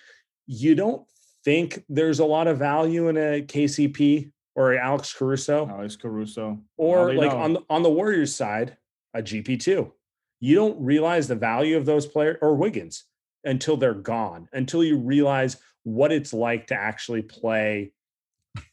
you 0.46 0.76
don't 0.76 1.06
think 1.44 1.84
there's 1.90 2.20
a 2.20 2.26
lot 2.26 2.48
of 2.48 2.58
value 2.58 3.08
in 3.10 3.18
a 3.18 3.42
KCP 3.42 4.32
or 4.56 4.76
Alex 4.76 5.14
Caruso. 5.14 5.68
Alex 5.68 5.96
Caruso. 5.96 6.60
Or 6.78 7.14
like 7.14 7.32
on 7.32 7.54
the, 7.54 7.62
on 7.70 7.84
the 7.84 7.90
Warriors 7.90 8.36
side, 8.36 8.78
a 9.14 9.22
GP2. 9.22 9.92
You 10.40 10.56
don't 10.56 10.80
realize 10.84 11.28
the 11.28 11.36
value 11.36 11.78
of 11.78 11.86
those 11.86 12.06
players 12.06 12.38
or 12.42 12.56
Wiggins 12.56 13.06
until 13.44 13.78
they're 13.78 13.94
gone, 13.94 14.48
until 14.54 14.84
you 14.84 14.98
realize 14.98 15.58
what 15.84 16.12
it's 16.12 16.34
like 16.34 16.68
to 16.68 16.76
actually 16.76 17.22
play 17.22 17.93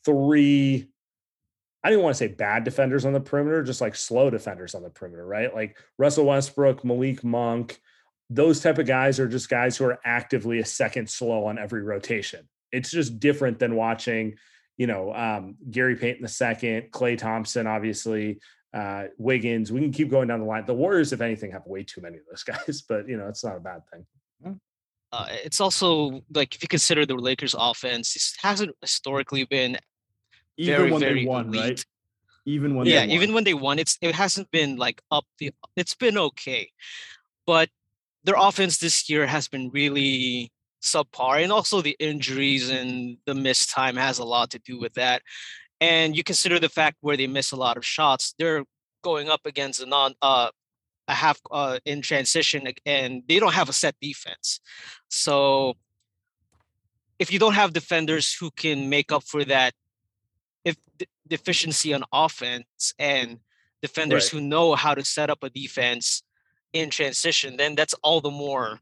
three 0.05 0.89
I 1.83 1.89
didn't 1.89 2.05
want 2.05 2.15
to 2.15 2.19
say 2.19 2.29
bad 2.29 2.65
defenders 2.65 3.07
on 3.07 3.15
the 3.15 3.21
perimeter, 3.21 3.63
just 3.63 3.81
like 3.81 3.95
slow 3.95 4.29
defenders 4.29 4.75
on 4.75 4.83
the 4.83 4.91
perimeter, 4.91 5.27
right? 5.27 5.55
Like 5.55 5.79
Russell 5.97 6.27
Westbrook, 6.27 6.85
Malik 6.85 7.25
Monk, 7.25 7.81
those 8.29 8.61
type 8.61 8.79
of 8.79 8.87
guys 8.87 9.19
are 9.19 9.29
just 9.29 9.49
guys 9.49 9.77
who 9.77 9.87
are 9.87 9.99
actively 10.05 10.59
a 10.59 10.65
second 10.65 11.09
slow 11.09 11.47
on 11.47 11.59
every 11.59 11.83
rotation. 11.83 12.49
It's 12.71 12.91
just 12.91 13.19
different 13.19 13.59
than 13.59 13.75
watching, 13.77 14.37
you 14.77 14.87
know, 14.87 15.15
um, 15.15 15.57
Gary 15.71 15.97
Payton 15.97 16.23
the 16.23 16.29
second, 16.29 16.93
Klay 16.93 17.17
Thompson, 17.17 17.67
obviously, 17.67 18.41
uh, 18.75 19.05
Wiggins. 19.17 19.73
We 19.73 19.81
can 19.81 19.91
keep 19.91 20.11
going 20.11 20.29
down 20.29 20.41
the 20.41 20.47
line. 20.47 20.67
The 20.67 20.75
Warriors, 20.75 21.13
if 21.13 21.23
anything, 21.23 21.51
have 21.53 21.67
way 21.67 21.83
too 21.83 22.03
many 22.03 22.19
of 22.19 22.25
those 22.29 22.43
guys, 22.45 22.83
but 22.87 23.09
you 23.09 23.17
know, 23.17 23.27
it's 23.27 23.43
not 23.43 23.57
a 23.57 23.61
bad 23.61 23.81
thing. 23.91 24.05
Uh, 25.13 25.27
it's 25.45 25.61
also 25.61 26.23
like 26.33 26.55
if 26.55 26.63
you 26.63 26.69
consider 26.69 27.05
the 27.05 27.15
Lakers' 27.15 27.55
offense, 27.59 28.15
it 28.15 28.47
hasn't 28.47 28.75
historically 28.81 29.45
been 29.45 29.77
even 30.57 30.77
very, 30.77 30.93
when 30.93 31.01
very 31.01 31.21
they 31.21 31.27
won, 31.27 31.49
elite. 31.49 31.61
right? 31.61 31.85
even 32.47 32.75
when 32.75 32.87
yeah, 32.87 33.05
even 33.05 33.33
when 33.33 33.45
they 33.45 33.55
won, 33.55 33.79
it's 33.79 33.99
it 34.01 34.15
hasn't 34.15 34.51
been 34.51 34.77
like 34.77 35.03
up 35.11 35.25
the. 35.39 35.53
It's 35.77 35.95
been 35.95 36.19
okay, 36.19 36.71
but 37.47 37.69
their 38.25 38.37
offense 38.39 38.79
this 38.79 39.09
year 39.09 39.27
has 39.27 39.49
been 39.49 39.71
really 39.71 40.53
subpar, 40.83 41.43
and 41.43 41.53
also 41.53 41.81
the 41.81 41.97
injuries 41.99 42.71
and 42.71 43.19
the 43.27 43.35
missed 43.35 43.71
time 43.71 43.97
has 43.97 44.19
a 44.19 44.25
lot 44.25 44.51
to 44.51 44.59
do 44.61 44.79
with 44.79 44.95
that. 44.95 45.23
And 45.81 46.17
you 46.17 46.23
consider 46.23 46.59
the 46.59 46.69
fact 46.69 46.99
where 47.01 47.17
they 47.17 47.27
miss 47.27 47.53
a 47.53 47.57
lot 47.57 47.77
of 47.77 47.85
shots, 47.85 48.35
they're 48.39 48.65
going 49.03 49.31
up 49.31 49.41
against 49.47 49.81
a 49.81 49.87
non 49.87 50.15
uh 50.23 50.51
a 51.11 51.15
half 51.15 51.39
uh 51.51 51.79
in 51.85 52.01
transition 52.01 52.61
and 52.87 53.23
they 53.29 53.39
don't 53.39 53.55
have 53.55 53.69
a 53.69 53.73
set 53.73 53.95
defense. 54.01 54.61
So 55.09 55.75
if 57.19 57.33
you 57.33 57.39
don't 57.39 57.55
have 57.55 57.73
defenders 57.73 58.35
who 58.35 58.51
can 58.51 58.89
make 58.89 59.13
up 59.13 59.25
for 59.25 59.45
that 59.45 59.75
if 60.65 60.77
deficiency 61.29 61.93
on 61.95 62.05
offense 62.13 62.95
and 62.99 63.39
defenders 63.83 64.33
right. 64.33 64.41
who 64.41 64.47
know 64.47 64.75
how 64.75 64.95
to 64.95 65.05
set 65.05 65.31
up 65.31 65.43
a 65.43 65.51
defense 65.51 66.23
in 66.73 66.91
transition, 66.91 67.57
then 67.57 67.75
that's 67.75 67.95
all 68.03 68.21
the 68.21 68.31
more 68.31 68.81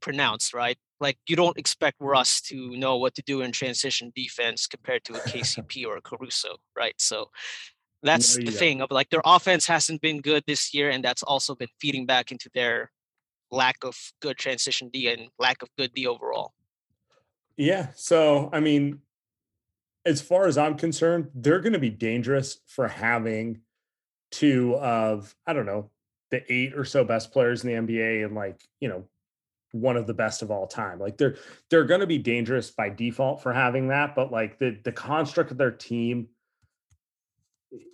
pronounced, 0.00 0.52
right? 0.52 0.78
Like 1.00 1.18
you 1.26 1.36
don't 1.36 1.58
expect 1.58 1.96
Russ 2.00 2.40
to 2.42 2.76
know 2.76 2.96
what 2.96 3.14
to 3.14 3.22
do 3.22 3.40
in 3.40 3.52
transition 3.52 4.12
defense 4.14 4.66
compared 4.66 5.04
to 5.04 5.14
a 5.14 5.18
KCP 5.30 5.86
or 5.86 5.96
a 5.96 6.02
Caruso, 6.02 6.56
right? 6.76 6.94
So 6.98 7.30
that's 8.02 8.36
the 8.36 8.50
thing 8.50 8.80
of 8.80 8.90
like 8.90 9.10
their 9.10 9.22
offense 9.24 9.66
hasn't 9.66 10.00
been 10.00 10.20
good 10.20 10.44
this 10.46 10.72
year, 10.72 10.90
and 10.90 11.04
that's 11.04 11.22
also 11.22 11.54
been 11.54 11.68
feeding 11.80 12.06
back 12.06 12.32
into 12.32 12.50
their 12.54 12.90
lack 13.50 13.76
of 13.84 13.96
good 14.20 14.38
transition 14.38 14.88
D 14.92 15.08
and 15.08 15.28
lack 15.38 15.62
of 15.62 15.68
good 15.76 15.92
D 15.94 16.06
overall. 16.06 16.52
Yeah. 17.56 17.88
So 17.94 18.48
I 18.52 18.60
mean, 18.60 19.00
as 20.06 20.22
far 20.22 20.46
as 20.46 20.56
I'm 20.56 20.76
concerned, 20.76 21.28
they're 21.34 21.60
going 21.60 21.74
to 21.74 21.78
be 21.78 21.90
dangerous 21.90 22.60
for 22.66 22.88
having 22.88 23.60
two 24.30 24.76
of 24.76 25.34
I 25.46 25.52
don't 25.52 25.66
know 25.66 25.90
the 26.30 26.42
eight 26.52 26.74
or 26.74 26.84
so 26.84 27.04
best 27.04 27.32
players 27.32 27.64
in 27.64 27.86
the 27.86 27.92
NBA 27.92 28.24
and 28.24 28.34
like 28.34 28.60
you 28.80 28.88
know 28.88 29.04
one 29.72 29.96
of 29.96 30.06
the 30.06 30.14
best 30.14 30.42
of 30.42 30.50
all 30.50 30.66
time. 30.66 30.98
Like 30.98 31.18
they're 31.18 31.36
they're 31.68 31.84
going 31.84 32.00
to 32.00 32.06
be 32.06 32.18
dangerous 32.18 32.70
by 32.70 32.88
default 32.88 33.42
for 33.42 33.52
having 33.52 33.88
that, 33.88 34.14
but 34.14 34.32
like 34.32 34.58
the 34.58 34.78
the 34.82 34.92
construct 34.92 35.50
of 35.50 35.58
their 35.58 35.70
team 35.70 36.28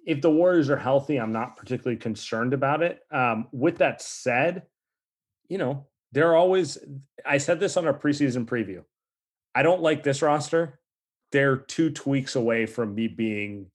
if 0.06 0.20
the 0.20 0.30
Warriors 0.30 0.70
are 0.70 0.76
healthy, 0.76 1.18
I'm 1.18 1.32
not 1.32 1.56
particularly 1.56 1.98
concerned 1.98 2.54
about 2.54 2.82
it. 2.82 3.00
Um, 3.10 3.48
with 3.52 3.78
that 3.78 4.00
said, 4.00 4.62
you 5.48 5.58
know, 5.58 5.86
they're 6.12 6.34
always 6.34 6.78
I 7.24 7.38
said 7.38 7.60
this 7.60 7.76
on 7.76 7.86
our 7.86 7.94
preseason 7.94 8.46
preview. 8.46 8.84
I 9.54 9.62
don't 9.62 9.82
like 9.82 10.02
this 10.02 10.22
roster. 10.22 10.80
They're 11.32 11.56
two 11.56 11.90
tweaks 11.90 12.36
away 12.36 12.66
from 12.66 12.94
me 12.94 13.08
being 13.08 13.70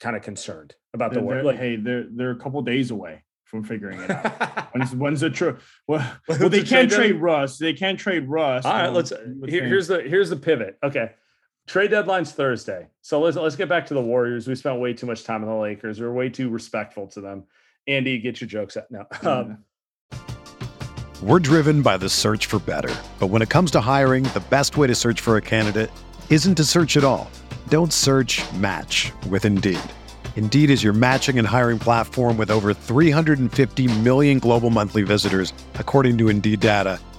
kind 0.00 0.16
of 0.16 0.22
concerned 0.22 0.74
about 0.92 1.12
the 1.12 1.20
Warriors. 1.20 1.44
Like, 1.44 1.58
hey, 1.58 1.76
they're 1.76 2.06
they're 2.10 2.30
a 2.32 2.38
couple 2.38 2.60
days 2.62 2.90
away 2.90 3.22
from 3.44 3.62
figuring 3.62 4.00
it 4.00 4.10
out. 4.10 4.74
when's 4.74 4.94
when's 4.94 5.20
the 5.20 5.30
true? 5.30 5.58
Well, 5.86 6.18
well 6.28 6.48
they 6.48 6.62
can't 6.62 6.90
trade, 6.90 7.20
Russ. 7.20 7.58
They 7.58 7.74
can't 7.74 7.98
trade 7.98 8.28
Russ. 8.28 8.64
All 8.64 8.72
right, 8.72 8.86
um, 8.86 8.94
let's. 8.94 9.12
Here, 9.46 9.66
here's 9.66 9.86
the 9.88 10.00
here's 10.00 10.30
the 10.30 10.36
pivot. 10.36 10.78
Okay, 10.82 11.12
trade 11.66 11.90
deadline's 11.90 12.32
Thursday. 12.32 12.88
So 13.00 13.20
let's 13.20 13.36
let's 13.36 13.56
get 13.56 13.68
back 13.68 13.86
to 13.86 13.94
the 13.94 14.02
Warriors. 14.02 14.46
We 14.46 14.54
spent 14.54 14.80
way 14.80 14.92
too 14.92 15.06
much 15.06 15.24
time 15.24 15.42
on 15.42 15.48
the 15.48 15.54
Lakers. 15.54 16.00
We're 16.00 16.12
way 16.12 16.28
too 16.28 16.48
respectful 16.48 17.06
to 17.08 17.20
them. 17.20 17.44
Andy, 17.88 18.18
get 18.18 18.40
your 18.40 18.48
jokes 18.48 18.76
out 18.76 18.90
now. 18.90 19.06
Um, 19.22 19.58
We're 21.22 21.38
driven 21.38 21.82
by 21.82 21.98
the 21.98 22.08
search 22.08 22.46
for 22.46 22.58
better, 22.58 22.92
but 23.20 23.28
when 23.28 23.42
it 23.42 23.48
comes 23.48 23.70
to 23.72 23.80
hiring, 23.80 24.24
the 24.24 24.42
best 24.50 24.76
way 24.76 24.88
to 24.88 24.94
search 24.94 25.20
for 25.20 25.36
a 25.36 25.40
candidate 25.40 25.90
isn't 26.30 26.56
to 26.56 26.64
search 26.64 26.96
at 26.96 27.04
all. 27.04 27.30
Don't 27.68 27.92
search. 27.92 28.42
Match 28.54 29.12
with 29.28 29.44
Indeed. 29.44 29.78
Indeed 30.34 30.70
is 30.70 30.82
your 30.82 30.92
matching 30.92 31.38
and 31.38 31.46
hiring 31.46 31.78
platform 31.78 32.36
with 32.36 32.50
over 32.50 32.74
350 32.74 34.00
million 34.00 34.40
global 34.40 34.68
monthly 34.70 35.02
visitors, 35.02 35.52
according 35.74 36.18
to 36.18 36.28
Indeed 36.28 36.58
data, 36.58 36.98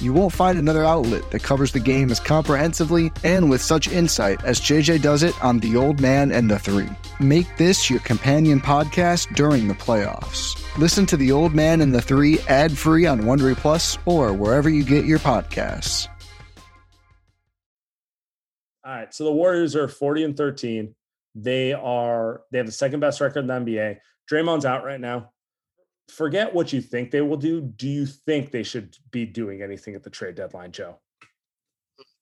You 0.00 0.12
won't 0.12 0.32
find 0.32 0.56
another 0.56 0.84
outlet 0.84 1.28
that 1.32 1.42
covers 1.42 1.72
the 1.72 1.80
game 1.80 2.10
as 2.12 2.20
comprehensively 2.20 3.10
and 3.24 3.50
with 3.50 3.60
such 3.60 3.88
insight 3.88 4.42
as 4.44 4.60
JJ 4.60 5.02
does 5.02 5.24
it 5.24 5.34
on 5.42 5.58
The 5.58 5.76
Old 5.76 6.00
Man 6.00 6.30
and 6.30 6.48
the 6.48 6.58
Three. 6.58 6.88
Make 7.18 7.56
this 7.56 7.90
your 7.90 7.98
companion 8.00 8.60
podcast 8.60 9.34
during 9.34 9.66
the 9.66 9.74
playoffs. 9.74 10.56
Listen 10.78 11.04
to 11.06 11.16
The 11.16 11.32
Old 11.32 11.52
Man 11.52 11.80
and 11.80 11.92
the 11.92 12.00
Three 12.00 12.38
ad 12.48 12.78
free 12.78 13.06
on 13.06 13.22
Wondery 13.22 13.56
Plus 13.56 13.98
or 14.06 14.32
wherever 14.32 14.70
you 14.70 14.84
get 14.84 15.04
your 15.04 15.18
podcasts. 15.18 16.06
All 18.84 18.94
right. 18.94 19.12
So 19.12 19.24
the 19.24 19.32
Warriors 19.32 19.74
are 19.74 19.88
40 19.88 20.22
and 20.22 20.36
13. 20.36 20.94
They 21.34 21.72
are, 21.72 22.42
they 22.52 22.58
have 22.58 22.66
the 22.66 22.72
second 22.72 23.00
best 23.00 23.20
record 23.20 23.40
in 23.40 23.46
the 23.48 23.54
NBA. 23.54 23.98
Draymond's 24.30 24.64
out 24.64 24.84
right 24.84 25.00
now 25.00 25.30
forget 26.08 26.54
what 26.54 26.72
you 26.72 26.80
think 26.80 27.10
they 27.10 27.20
will 27.20 27.36
do. 27.36 27.60
Do 27.60 27.88
you 27.88 28.06
think 28.06 28.50
they 28.50 28.62
should 28.62 28.96
be 29.10 29.24
doing 29.24 29.62
anything 29.62 29.94
at 29.94 30.02
the 30.02 30.10
trade 30.10 30.34
deadline, 30.34 30.72
Joe? 30.72 30.98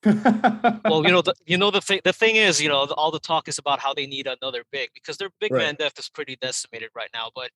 well, 0.05 1.03
you 1.05 1.11
know, 1.11 1.22
the, 1.22 1.35
you 1.46 1.57
know 1.57 1.70
the 1.70 1.81
thing. 1.81 2.01
The 2.05 2.12
thing 2.12 2.37
is, 2.37 2.62
you 2.62 2.68
know, 2.68 2.85
all 2.96 3.11
the 3.11 3.18
talk 3.18 3.49
is 3.49 3.59
about 3.59 3.81
how 3.81 3.92
they 3.92 4.07
need 4.07 4.27
another 4.27 4.62
big 4.70 4.90
because 4.94 5.16
their 5.16 5.31
big 5.40 5.53
right. 5.53 5.62
man 5.62 5.75
depth 5.75 5.99
is 5.99 6.09
pretty 6.09 6.37
decimated 6.40 6.90
right 6.94 7.11
now. 7.12 7.31
But 7.35 7.51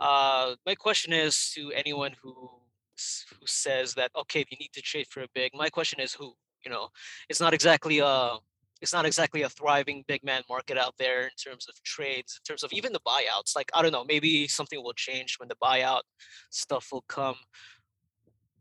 uh, 0.00 0.56
my 0.66 0.74
question 0.74 1.12
is 1.12 1.52
to 1.54 1.72
anyone 1.72 2.14
who 2.20 2.32
who 2.32 3.46
says 3.46 3.94
that 3.94 4.10
okay, 4.16 4.44
you 4.48 4.56
need 4.58 4.72
to 4.72 4.82
trade 4.82 5.06
for 5.08 5.22
a 5.22 5.28
big. 5.34 5.52
My 5.54 5.68
question 5.68 6.00
is 6.00 6.12
who. 6.12 6.34
You 6.64 6.70
know, 6.70 6.88
it's 7.28 7.40
not 7.40 7.52
exactly 7.52 7.98
a 7.98 8.38
it's 8.84 8.92
not 8.92 9.06
exactly 9.06 9.42
a 9.42 9.48
thriving 9.48 10.04
big 10.06 10.22
man 10.22 10.42
market 10.48 10.76
out 10.76 10.94
there 10.98 11.22
in 11.22 11.30
terms 11.42 11.66
of 11.68 11.74
trades, 11.82 12.38
in 12.38 12.44
terms 12.46 12.62
of 12.62 12.70
even 12.72 12.92
the 12.92 13.00
buyouts. 13.00 13.56
Like, 13.56 13.70
I 13.74 13.80
don't 13.80 13.92
know, 13.92 14.04
maybe 14.04 14.46
something 14.46 14.80
will 14.82 14.92
change 14.92 15.36
when 15.38 15.48
the 15.48 15.56
buyout 15.56 16.02
stuff 16.50 16.88
will 16.92 17.04
come. 17.08 17.36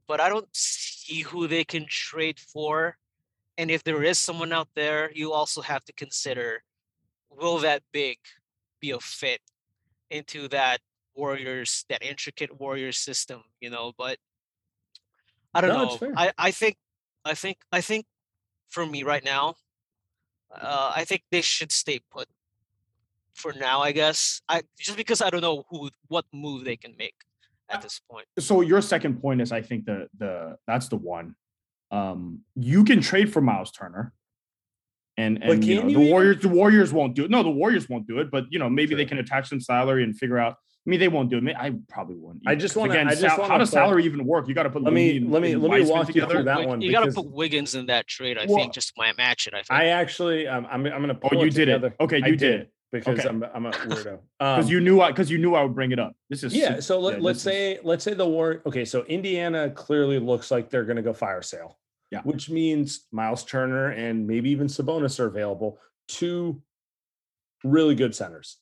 But 0.08 0.22
I 0.22 0.30
don't 0.30 0.48
see 0.54 1.22
who 1.24 1.48
they 1.48 1.66
can 1.66 1.86
trade 1.90 2.40
for. 2.40 2.98
And 3.58 3.70
if 3.70 3.84
there 3.84 4.02
is 4.02 4.18
someone 4.18 4.54
out 4.54 4.70
there, 4.76 5.12
you 5.14 5.34
also 5.34 5.62
have 5.62 5.84
to 5.86 5.94
consider 5.94 6.64
will 7.30 7.58
that 7.60 7.84
big 7.92 8.18
be 8.80 8.92
a 8.92 9.00
fit 9.00 9.42
into 10.10 10.48
that 10.50 10.80
Warriors, 11.16 11.86
that 11.90 12.02
intricate 12.02 12.60
Warriors 12.60 12.98
system, 12.98 13.44
you 13.60 13.70
know? 13.70 13.92
But 13.98 14.18
I 15.54 15.62
don't 15.62 15.74
No, 15.74 16.00
know. 16.00 16.00
I, 16.16 16.32
I 16.38 16.52
think 16.52 16.78
I 17.26 17.34
think 17.34 17.58
I 17.72 17.82
think 17.82 18.06
for 18.70 18.86
me 18.86 19.04
right 19.04 19.24
now, 19.24 19.56
uh, 20.62 20.92
I 20.96 21.06
think 21.06 21.24
they 21.32 21.42
should 21.42 21.72
stay 21.72 22.00
put 22.12 22.28
for 23.34 23.54
now, 23.54 23.82
I 23.82 23.92
guess. 23.92 24.42
I 24.48 24.62
just 24.80 24.98
because 24.98 25.22
I 25.22 25.30
don't 25.30 25.42
know 25.42 25.66
who 25.70 25.89
what 26.08 26.26
move 26.32 26.63
they 26.63 26.76
can 26.78 26.96
make 26.98 27.16
Uh, 27.70 27.76
at 27.76 27.82
this 27.82 28.00
point. 28.10 28.28
so 28.39 28.62
your 28.62 28.82
second 28.82 29.22
point 29.22 29.42
is 29.42 29.52
I 29.52 29.62
think 29.62 29.86
the 29.86 30.08
the 30.18 30.58
that's 30.68 30.88
the 30.89 30.98
one. 30.98 31.36
Um, 31.92 32.39
you 32.56 32.84
can 32.84 33.02
trade 33.02 33.32
for 33.32 33.42
Miles 33.42 33.72
Turner. 33.72 34.13
And, 35.16 35.44
and 35.44 35.63
you 35.63 35.76
know, 35.76 35.82
the 35.82 35.92
you 35.92 36.00
even? 36.00 36.10
Warriors, 36.10 36.42
the 36.42 36.50
Warriors 36.50 36.92
won't 36.92 37.13
do 37.13 37.26
it. 37.26 37.30
No, 37.30 37.44
the 37.44 37.52
Warriors 37.52 37.88
won't 37.88 38.08
do 38.08 38.20
it. 38.20 38.32
But 38.32 38.46
you 38.50 38.58
know, 38.58 38.70
maybe 38.70 38.96
they 38.96 39.06
can 39.06 39.20
attach 39.20 39.50
some 39.50 39.62
salary 39.62 40.04
and 40.04 40.18
figure 40.18 40.39
out. 40.39 40.58
I 40.86 40.89
mean, 40.89 41.00
they 41.00 41.08
won't 41.08 41.30
do 41.30 41.38
it. 41.38 41.56
I 41.58 41.74
probably 41.88 42.15
wouldn't. 42.17 42.43
I 42.46 42.52
either, 42.52 42.62
just 42.62 42.74
'cause 42.74 42.82
wanna- 42.82 42.93
again, 42.93 43.08
I 43.08 43.12
just 43.12 43.22
sal- 43.22 43.38
wanna 43.38 43.54
how 43.54 43.58
does 43.58 43.69
salary 43.69 44.04
even 44.04 44.26
work? 44.26 44.50
You 44.50 44.54
got 44.54 44.63
to 44.63 44.69
put. 44.69 44.82
Let 44.84 44.91
me- 44.91 45.19
let 45.22 45.41
me- 45.41 45.56
let 45.56 45.72
me 45.72 45.80
Wiseman 45.80 45.98
walk 45.98 46.13
you 46.15 46.26
through 46.28 46.43
that 46.43 46.58
Wig- 46.60 46.67
one 46.67 46.82
you 46.82 46.91
got 46.91 47.06
to 47.06 47.12
put 47.13 47.26
Wiggins 47.32 47.74
in 47.76 47.86
that 47.86 48.06
trade. 48.08 48.38
I 48.38 48.46
Well, 48.48 48.58
think 48.58 48.74
just 48.74 48.91
might 48.98 49.15
match 49.17 49.48
it. 49.48 49.54
I 49.54 49.58
think. 49.63 49.72
I 49.72 49.86
actually, 49.88 50.46
um, 50.46 50.67
I'm, 50.69 50.86
I'm 50.86 51.02
gonna. 51.02 51.17
Oh, 51.24 51.34
you 51.34 51.48
it 51.48 51.54
did 51.54 51.69
it. 51.69 51.74
together. 51.74 51.96
Okay, 52.02 52.22
I 52.22 52.28
you 52.28 52.36
did 52.36 52.62
it 52.62 52.74
because 52.91 53.19
Okay. 53.19 53.30
I'm, 53.30 53.43
I'm 53.54 53.65
a 53.67 53.72
weirdo. 53.72 54.19
because 54.39 54.65
Um, 54.65 54.72
you 54.72 54.82
knew 54.82 55.00
I 55.00 55.12
because 55.12 55.32
you 55.32 55.38
knew 55.38 55.56
I 55.56 55.63
would 55.63 55.74
bring 55.74 55.93
it 55.93 56.00
up. 56.00 56.17
This 56.30 56.43
is 56.43 56.54
yeah. 56.54 56.82
So 56.82 57.00
let, 57.00 57.13
yeah, 57.17 57.24
let's 57.24 57.43
this 57.46 57.54
is- 57.54 57.60
say 57.60 57.80
let's 57.84 58.04
say 58.04 58.13
the 58.13 58.28
war. 58.28 58.62
Okay, 58.65 58.84
so 58.84 59.04
Indiana 59.06 59.69
clearly 59.69 60.19
looks 60.19 60.52
like 60.52 60.69
they're 60.69 60.84
gonna 60.86 61.02
go 61.02 61.13
fire 61.13 61.41
sale. 61.41 61.80
Yeah. 62.12 62.22
Which 62.24 62.50
means 62.50 63.08
Miles 63.13 63.46
Turner 63.46 63.88
and 63.91 64.28
maybe 64.28 64.50
even 64.50 64.67
Sabonis 64.67 65.17
are 65.22 65.28
available. 65.28 65.80
Two 66.10 66.62
really 67.63 67.96
good 67.96 68.13
centers. 68.13 68.58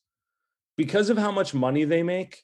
Because 0.82 1.12
of 1.12 1.17
how 1.20 1.30
much 1.32 1.54
money 1.54 1.84
they 1.84 2.02
make, 2.02 2.44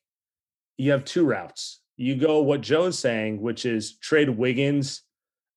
you 0.77 0.91
have 0.91 1.03
two 1.03 1.25
routes. 1.25 1.81
You 1.95 2.15
go 2.15 2.43
what 2.43 2.61
Joe's 2.61 2.99
saying, 2.99 3.41
which 3.41 3.65
is 3.65 3.97
trade 3.97 4.29
Wiggins, 4.29 5.01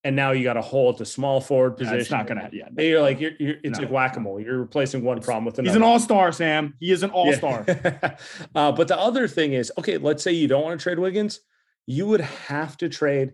and 0.02 0.16
now 0.16 0.30
you 0.30 0.42
got 0.44 0.56
a 0.56 0.62
hole 0.62 0.88
at 0.88 0.96
the 0.96 1.04
small 1.04 1.42
forward 1.42 1.72
Yeah, 1.72 1.76
position. 1.76 1.98
it's 2.00 2.10
not 2.10 2.26
gonna. 2.26 2.48
Yeah, 2.54 2.70
Hey, 2.74 2.88
You're 2.88 3.02
like 3.02 3.20
you're, 3.20 3.32
you're 3.38 3.56
it's 3.62 3.78
No. 3.78 3.84
like 3.84 3.92
whack 3.92 4.16
a 4.16 4.20
mole. 4.20 4.40
You're 4.40 4.60
replacing 4.60 5.04
one 5.04 5.20
problem 5.20 5.44
with 5.44 5.58
another. 5.58 5.68
he's 5.68 5.76
an 5.76 5.82
all 5.82 5.98
star, 6.00 6.32
Sam. 6.32 6.72
He 6.80 6.90
is 6.90 7.02
an 7.02 7.10
all 7.10 7.26
Yeah. 7.26 7.36
star. 7.36 7.66
uh, 8.54 8.72
but 8.72 8.88
the 8.88 8.98
other 8.98 9.28
thing 9.28 9.52
is, 9.52 9.70
okay, 9.76 9.98
let's 9.98 10.22
say 10.22 10.32
you 10.32 10.48
don't 10.48 10.62
want 10.64 10.80
to 10.80 10.82
trade 10.82 10.98
Wiggins, 10.98 11.40
you 11.86 12.06
would 12.06 12.22
have 12.22 12.78
to 12.78 12.88
trade 12.88 13.32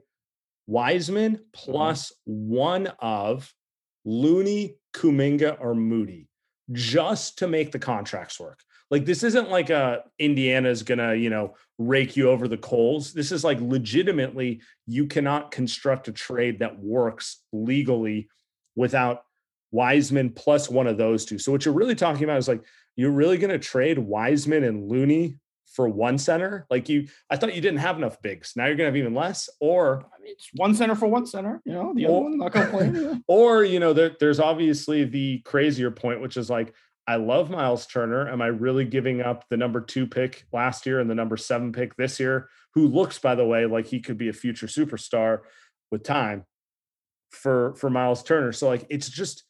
Wiseman 0.67 1.39
plus 1.53 2.13
one 2.25 2.89
of 2.99 3.55
Looney, 4.05 4.75
Kuminga, 4.93 5.57
or 5.61 5.77
Moody 5.77 6.29
just 6.73 7.39
to 7.39 7.47
make 7.47 7.71
the 7.71 7.79
contracts 7.79 8.41
work. 8.41 8.59
Like 8.91 9.05
this 9.05 9.23
isn't 9.23 9.51
like 9.51 9.71
a 9.71 10.05
Indiana's 10.19 10.83
gonna, 10.83 11.15
you 11.15 11.31
know, 11.31 11.55
rake 11.79 12.17
you 12.17 12.31
over 12.31 12.49
the 12.49 12.57
coals. 12.57 13.13
This 13.13 13.33
is 13.33 13.43
like 13.43 13.61
legitimately 13.61 14.61
you 14.87 15.07
cannot 15.07 15.51
construct 15.51 16.09
a 16.09 16.13
trade 16.13 16.61
that 16.61 16.79
works 16.79 17.43
legally 17.53 18.29
without 18.77 19.23
Wiseman 19.73 20.31
plus 20.31 20.71
one 20.71 20.87
of 20.87 20.99
those 20.99 21.25
two. 21.25 21.39
So 21.39 21.51
what 21.51 21.65
you're 21.65 21.75
really 21.75 21.95
talking 21.97 22.25
about 22.25 22.39
is 22.39 22.49
like 22.49 22.63
you're 22.95 23.11
really 23.11 23.39
to 23.39 23.59
trade 23.59 23.99
Wiseman 23.99 24.65
and 24.65 24.89
Looney 24.89 25.39
for 25.77 25.89
one 25.89 26.17
center? 26.17 26.67
Like 26.71 26.89
you, 26.89 27.07
I 27.31 27.37
thought 27.37 27.55
you 27.55 27.61
didn't 27.61 27.81
have 27.81 27.99
enough 27.99 28.21
bigs. 28.23 28.55
Now 28.57 28.67
you're 28.67 28.77
to 28.77 28.85
have 28.85 28.97
even 28.97 29.15
less, 29.15 29.49
or 29.61 29.99
I 30.17 30.23
mean, 30.23 30.33
it's 30.33 30.49
one 30.55 30.75
center 30.75 30.95
for 30.95 31.07
one 31.07 31.27
center. 31.27 31.61
You 31.65 31.75
know, 31.75 31.95
the 31.95 32.07
other 32.07 32.15
one 32.15 32.39
not 32.39 32.53
gonna 32.53 32.71
play. 32.71 32.91
yeah. 32.93 33.15
or 33.29 33.63
you 33.63 33.79
know, 33.79 33.93
there, 33.93 34.17
there's 34.19 34.41
obviously 34.41 35.05
the 35.05 35.41
crazier 35.41 35.91
point, 35.91 36.21
which 36.21 36.37
is 36.37 36.49
like 36.49 36.75
I 37.07 37.17
love 37.17 37.51
Miles 37.51 37.87
Turner. 37.87 38.29
Am 38.29 38.43
I 38.43 38.47
really 38.49 38.85
giving 38.85 39.21
up 39.21 39.45
the 39.49 39.57
number 39.57 39.81
two 39.81 40.07
pick 40.07 40.45
last 40.53 40.87
year 40.87 40.99
and 41.01 41.09
the 41.09 41.15
number 41.15 41.37
seven 41.37 41.73
pick 41.73 41.97
this 41.97 42.19
year? 42.19 42.49
Who 42.75 42.89
looks, 42.89 43.19
by 43.19 43.35
the 43.35 43.45
way, 43.45 43.65
like 43.67 43.87
he 43.87 44.01
could 44.01 44.19
be 44.19 44.29
a 44.29 44.33
future 44.33 44.67
superstar 44.67 45.41
with 45.91 46.03
time 46.03 46.45
for 47.31 47.75
for 47.77 47.91
Miles 47.91 48.23
Turner. 48.23 48.53
So 48.53 48.69
like 48.69 48.87
it's 48.91 49.09
just 49.09 49.45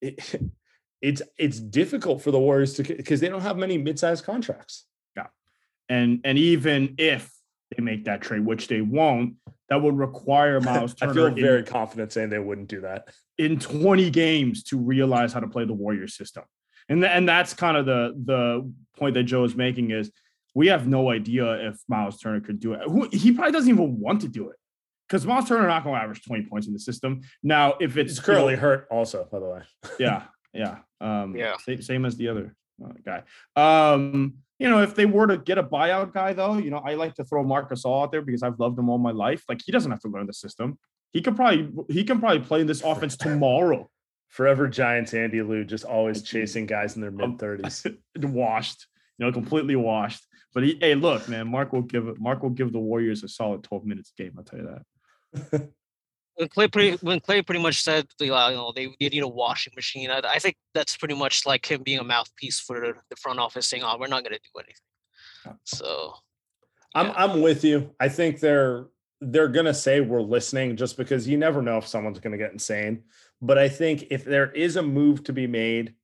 it, 0.00 0.40
it's 1.02 1.22
it's 1.38 1.60
difficult 1.60 2.22
for 2.22 2.30
the 2.30 2.38
Warriors 2.38 2.74
to 2.74 2.82
because 2.82 3.20
they 3.20 3.28
don't 3.28 3.42
have 3.42 3.56
many 3.56 3.78
mid-sized 3.78 4.24
contracts. 4.24 4.86
Yeah, 5.16 5.26
and 5.88 6.20
and 6.24 6.36
even 6.36 6.96
if 6.98 7.32
they 7.76 7.82
make 7.82 8.04
that 8.06 8.22
trade, 8.22 8.44
which 8.44 8.66
they 8.66 8.80
won't, 8.80 9.34
that 9.68 9.80
would 9.80 9.96
require 9.96 10.60
Miles 10.62 10.94
I 11.00 11.06
Turner 11.06 11.14
feel 11.14 11.26
in- 11.26 11.36
very 11.36 11.62
confident 11.62 12.12
saying 12.12 12.30
they 12.30 12.38
wouldn't 12.40 12.68
do 12.68 12.80
that. 12.80 13.08
in 13.38 13.58
20 13.60 14.10
games 14.10 14.64
to 14.64 14.78
realize 14.78 15.32
how 15.32 15.40
to 15.40 15.46
play 15.48 15.64
the 15.64 15.72
Warriors 15.74 16.16
system. 16.16 16.42
And, 16.88 17.02
th- 17.02 17.12
and 17.12 17.28
that's 17.28 17.54
kind 17.54 17.76
of 17.76 17.86
the 17.86 18.14
the 18.24 18.72
point 18.96 19.14
that 19.14 19.24
Joe 19.24 19.44
is 19.44 19.54
making 19.54 19.90
is 19.90 20.10
we 20.54 20.68
have 20.68 20.86
no 20.86 21.10
idea 21.10 21.68
if 21.68 21.78
Miles 21.88 22.18
Turner 22.18 22.40
could 22.40 22.60
do 22.60 22.72
it. 22.72 22.80
Who, 22.86 23.08
he 23.12 23.32
probably 23.32 23.52
doesn't 23.52 23.70
even 23.70 24.00
want 24.00 24.22
to 24.22 24.28
do 24.28 24.48
it 24.50 24.56
because 25.08 25.26
Miles 25.26 25.48
Turner 25.48 25.66
not 25.68 25.84
going 25.84 25.96
to 25.96 26.02
average 26.02 26.24
20 26.24 26.44
points 26.46 26.66
in 26.66 26.72
the 26.72 26.78
system. 26.78 27.20
Now, 27.42 27.74
if 27.80 27.96
it's 27.96 28.18
It's 28.18 28.26
you 28.26 28.32
know, 28.32 28.38
currently 28.38 28.56
hurt, 28.56 28.88
also, 28.90 29.28
by 29.30 29.38
the 29.38 29.46
way. 29.46 29.62
yeah, 29.98 30.24
yeah, 30.52 30.78
um, 31.00 31.36
Yeah. 31.36 31.56
Same, 31.58 31.82
same 31.82 32.04
as 32.04 32.16
the 32.16 32.28
other 32.28 32.56
uh, 32.84 32.92
guy. 33.04 33.22
Um, 33.56 34.34
you 34.58 34.68
know, 34.68 34.82
if 34.82 34.94
they 34.94 35.06
were 35.06 35.26
to 35.28 35.38
get 35.38 35.58
a 35.58 35.62
buyout 35.62 36.12
guy, 36.12 36.32
though, 36.32 36.58
you 36.58 36.70
know, 36.70 36.78
I 36.78 36.94
like 36.94 37.14
to 37.14 37.24
throw 37.24 37.44
Marc 37.44 37.70
Gasol 37.70 38.02
out 38.02 38.10
there 38.10 38.22
because 38.22 38.42
I've 38.42 38.58
loved 38.58 38.78
him 38.78 38.88
all 38.88 38.98
my 38.98 39.12
life. 39.12 39.44
Like 39.48 39.60
he 39.64 39.70
doesn't 39.70 39.90
have 39.90 40.00
to 40.00 40.08
learn 40.08 40.26
the 40.26 40.32
system. 40.32 40.78
He 41.12 41.22
could 41.22 41.36
probably 41.36 41.70
he 41.88 42.04
can 42.04 42.18
probably 42.18 42.40
play 42.40 42.60
in 42.60 42.66
this 42.66 42.82
offense 42.82 43.16
tomorrow. 43.16 43.88
Forever 44.28 44.68
Giants 44.68 45.14
Andy 45.14 45.42
Liu 45.42 45.64
just 45.64 45.84
always 45.84 46.22
chasing 46.22 46.66
guys 46.66 46.96
in 46.96 47.00
their 47.00 47.10
um, 47.10 47.16
mid 47.16 47.38
30s. 47.38 47.96
washed, 48.24 48.86
you 49.18 49.26
know, 49.26 49.32
completely 49.32 49.76
washed. 49.76 50.24
But 50.54 50.64
he, 50.64 50.78
hey, 50.80 50.94
look, 50.94 51.28
man, 51.28 51.48
Marc 51.48 51.72
will 51.72 51.82
give 51.82 52.08
it. 52.08 52.20
Marc 52.20 52.42
will 52.42 52.50
give 52.50 52.72
the 52.72 52.78
Warriors 52.78 53.22
a 53.22 53.28
solid 53.28 53.62
12 53.64 53.84
minutes 53.84 54.12
game. 54.16 54.32
I'll 54.36 54.44
tell 54.44 54.58
you 54.58 54.68
that. 55.32 55.70
when 56.38 56.48
Klay 56.48 56.70
pretty 56.70 56.96
when 57.04 57.20
Klay 57.20 57.44
pretty 57.44 57.60
much 57.60 57.82
said 57.82 58.06
you 58.20 58.28
know 58.28 58.72
they, 58.74 58.86
they 59.00 59.08
need 59.08 59.22
a 59.22 59.28
washing 59.28 59.72
machine. 59.74 60.10
I, 60.10 60.20
I 60.24 60.38
think 60.38 60.56
that's 60.72 60.96
pretty 60.96 61.14
much 61.14 61.44
like 61.46 61.70
him 61.70 61.82
being 61.82 61.98
a 61.98 62.04
mouthpiece 62.04 62.60
for 62.60 62.80
the, 62.80 62.94
the 63.10 63.16
front 63.16 63.40
office, 63.40 63.66
saying, 63.66 63.82
"Oh, 63.84 63.96
we're 63.98 64.06
not 64.06 64.22
going 64.22 64.34
to 64.34 64.40
do 64.40 64.60
anything." 64.60 64.74
Yeah. 65.46 65.52
So 65.64 66.14
I'm 66.94 67.12
I'm 67.16 67.42
with 67.42 67.64
you. 67.64 67.90
I 67.98 68.08
think 68.08 68.40
they're 68.40 68.86
they're 69.20 69.48
gonna 69.48 69.74
say 69.74 70.00
we're 70.00 70.22
listening 70.22 70.76
just 70.76 70.96
because 70.96 71.26
you 71.26 71.36
never 71.36 71.60
know 71.60 71.78
if 71.78 71.86
someone's 71.86 72.20
gonna 72.20 72.38
get 72.38 72.52
insane. 72.52 73.02
But 73.40 73.58
I 73.58 73.68
think 73.68 74.06
if 74.10 74.24
there 74.24 74.50
is 74.50 74.76
a 74.76 74.82
move 74.82 75.24
to 75.24 75.32
be 75.32 75.46
made, 75.46 75.94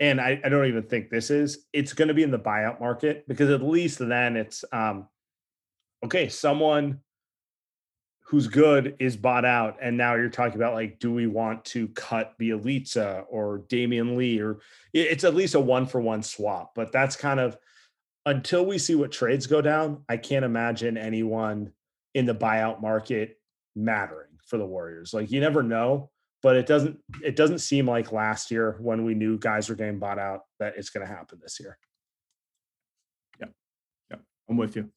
and 0.00 0.20
I, 0.20 0.40
I 0.44 0.48
don't 0.48 0.66
even 0.66 0.84
think 0.84 1.10
this 1.10 1.30
is, 1.30 1.66
it's 1.72 1.92
gonna 1.92 2.14
be 2.14 2.22
in 2.22 2.30
the 2.30 2.38
buyout 2.38 2.80
market 2.80 3.26
because 3.26 3.50
at 3.50 3.62
least 3.62 3.98
then 3.98 4.36
it's 4.36 4.64
um 4.72 5.08
okay, 6.04 6.28
someone 6.28 7.00
who's 8.28 8.46
good 8.46 8.94
is 8.98 9.16
bought 9.16 9.46
out, 9.46 9.78
and 9.80 9.96
now 9.96 10.14
you're 10.14 10.28
talking 10.28 10.56
about 10.56 10.74
like, 10.74 10.98
do 10.98 11.12
we 11.12 11.26
want 11.26 11.64
to 11.64 11.88
cut 11.88 12.38
Bjelica 12.38 13.24
or 13.30 13.60
Damion 13.68 14.16
Lee, 14.16 14.38
or 14.40 14.58
it's 14.92 15.24
at 15.24 15.34
least 15.34 15.54
a 15.54 15.60
one 15.60 15.86
for 15.86 16.00
one 16.00 16.22
swap. 16.22 16.72
But 16.74 16.92
that's 16.92 17.16
kind 17.16 17.40
of 17.40 17.56
until 18.26 18.66
we 18.66 18.76
see 18.76 18.94
what 18.94 19.12
trades 19.12 19.46
go 19.46 19.62
down, 19.62 20.04
I 20.08 20.18
can't 20.18 20.44
imagine 20.44 20.98
anyone 20.98 21.72
in 22.14 22.26
the 22.26 22.34
buyout 22.34 22.82
market 22.82 23.40
mattering 23.74 24.28
for 24.46 24.58
the 24.58 24.66
Warriors. 24.66 25.14
Like 25.14 25.30
you 25.30 25.40
never 25.40 25.62
know, 25.62 26.10
but 26.42 26.56
it 26.56 26.66
doesn't 26.66 26.98
it 27.22 27.36
doesn't 27.36 27.58
seem 27.58 27.86
like 27.88 28.12
last 28.12 28.50
year 28.50 28.76
when 28.80 29.04
we 29.04 29.14
knew 29.14 29.38
guys 29.38 29.68
were 29.68 29.74
getting 29.74 29.98
bought 29.98 30.18
out 30.18 30.42
that 30.60 30.74
it's 30.76 30.90
going 30.90 31.06
to 31.06 31.12
happen 31.12 31.38
this 31.42 31.58
year. 31.60 31.78
Yeah, 33.40 33.48
yeah, 34.10 34.16
I'm 34.48 34.56
with 34.56 34.76
you. 34.76 34.90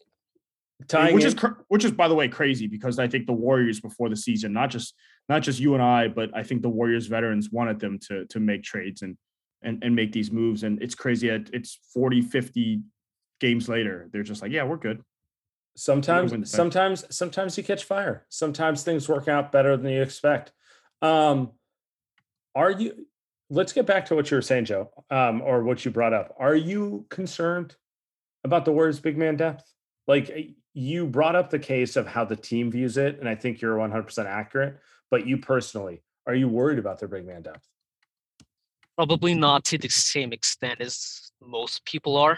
Tying 0.87 1.13
which 1.13 1.23
in- 1.23 1.27
is 1.27 1.33
cr- 1.35 1.61
which 1.67 1.85
is 1.85 1.91
by 1.91 2.07
the 2.07 2.15
way 2.15 2.27
crazy 2.27 2.67
because 2.67 2.97
I 2.99 3.07
think 3.07 3.27
the 3.27 3.33
Warriors 3.33 3.79
before 3.79 4.09
the 4.09 4.15
season, 4.15 4.53
not 4.53 4.69
just 4.69 4.95
not 5.29 5.41
just 5.43 5.59
you 5.59 5.73
and 5.73 5.83
I, 5.83 6.07
but 6.07 6.29
I 6.35 6.43
think 6.43 6.61
the 6.61 6.69
Warriors 6.69 7.07
veterans 7.07 7.51
wanted 7.51 7.79
them 7.79 7.99
to 8.07 8.25
to 8.25 8.39
make 8.39 8.63
trades 8.63 9.01
and 9.03 9.17
and 9.61 9.83
and 9.83 9.95
make 9.95 10.11
these 10.11 10.31
moves. 10.31 10.63
And 10.63 10.81
it's 10.81 10.95
crazy. 10.95 11.29
that 11.29 11.49
It's 11.53 11.79
40, 11.93 12.21
50 12.21 12.81
games 13.39 13.69
later. 13.69 14.09
They're 14.11 14.23
just 14.23 14.41
like, 14.41 14.51
yeah, 14.51 14.63
we're 14.63 14.77
good. 14.77 15.03
sometimes 15.75 16.31
win 16.31 16.41
the 16.41 16.47
thing. 16.47 16.55
sometimes 16.57 17.05
sometimes 17.15 17.57
you 17.57 17.63
catch 17.63 17.83
fire. 17.83 18.25
Sometimes 18.29 18.81
things 18.83 19.07
work 19.07 19.27
out 19.27 19.51
better 19.51 19.77
than 19.77 19.91
you 19.91 20.01
expect. 20.01 20.51
Um 21.01 21.51
are 22.55 22.71
you 22.71 23.07
let's 23.49 23.73
get 23.73 23.85
back 23.85 24.05
to 24.05 24.15
what 24.15 24.29
you 24.31 24.37
were 24.37 24.41
saying, 24.41 24.65
Joe, 24.65 24.91
um, 25.09 25.41
or 25.41 25.63
what 25.63 25.83
you 25.83 25.91
brought 25.91 26.13
up. 26.13 26.35
Are 26.37 26.55
you 26.55 27.05
concerned 27.09 27.75
about 28.43 28.65
the 28.65 28.71
Warriors' 28.71 28.99
big 28.99 29.17
man 29.17 29.35
depth? 29.35 29.63
Like 30.07 30.29
eh, 30.29 30.43
you 30.73 31.05
brought 31.05 31.35
up 31.35 31.49
the 31.49 31.59
case 31.59 31.95
of 31.95 32.07
how 32.07 32.25
the 32.25 32.35
team 32.35 32.71
views 32.71 32.97
it, 32.97 33.19
and 33.19 33.27
I 33.27 33.35
think 33.35 33.61
you're 33.61 33.77
100% 33.77 34.25
accurate. 34.25 34.79
But 35.09 35.27
you 35.27 35.37
personally, 35.37 36.01
are 36.25 36.35
you 36.35 36.47
worried 36.47 36.79
about 36.79 36.99
their 36.99 37.09
big 37.09 37.25
man 37.25 37.41
depth? 37.41 37.67
probably 38.95 39.33
not 39.33 39.63
to 39.65 39.79
the 39.79 39.89
same 39.89 40.31
extent 40.31 40.79
as 40.79 41.31
most 41.41 41.83
people 41.85 42.17
are, 42.17 42.37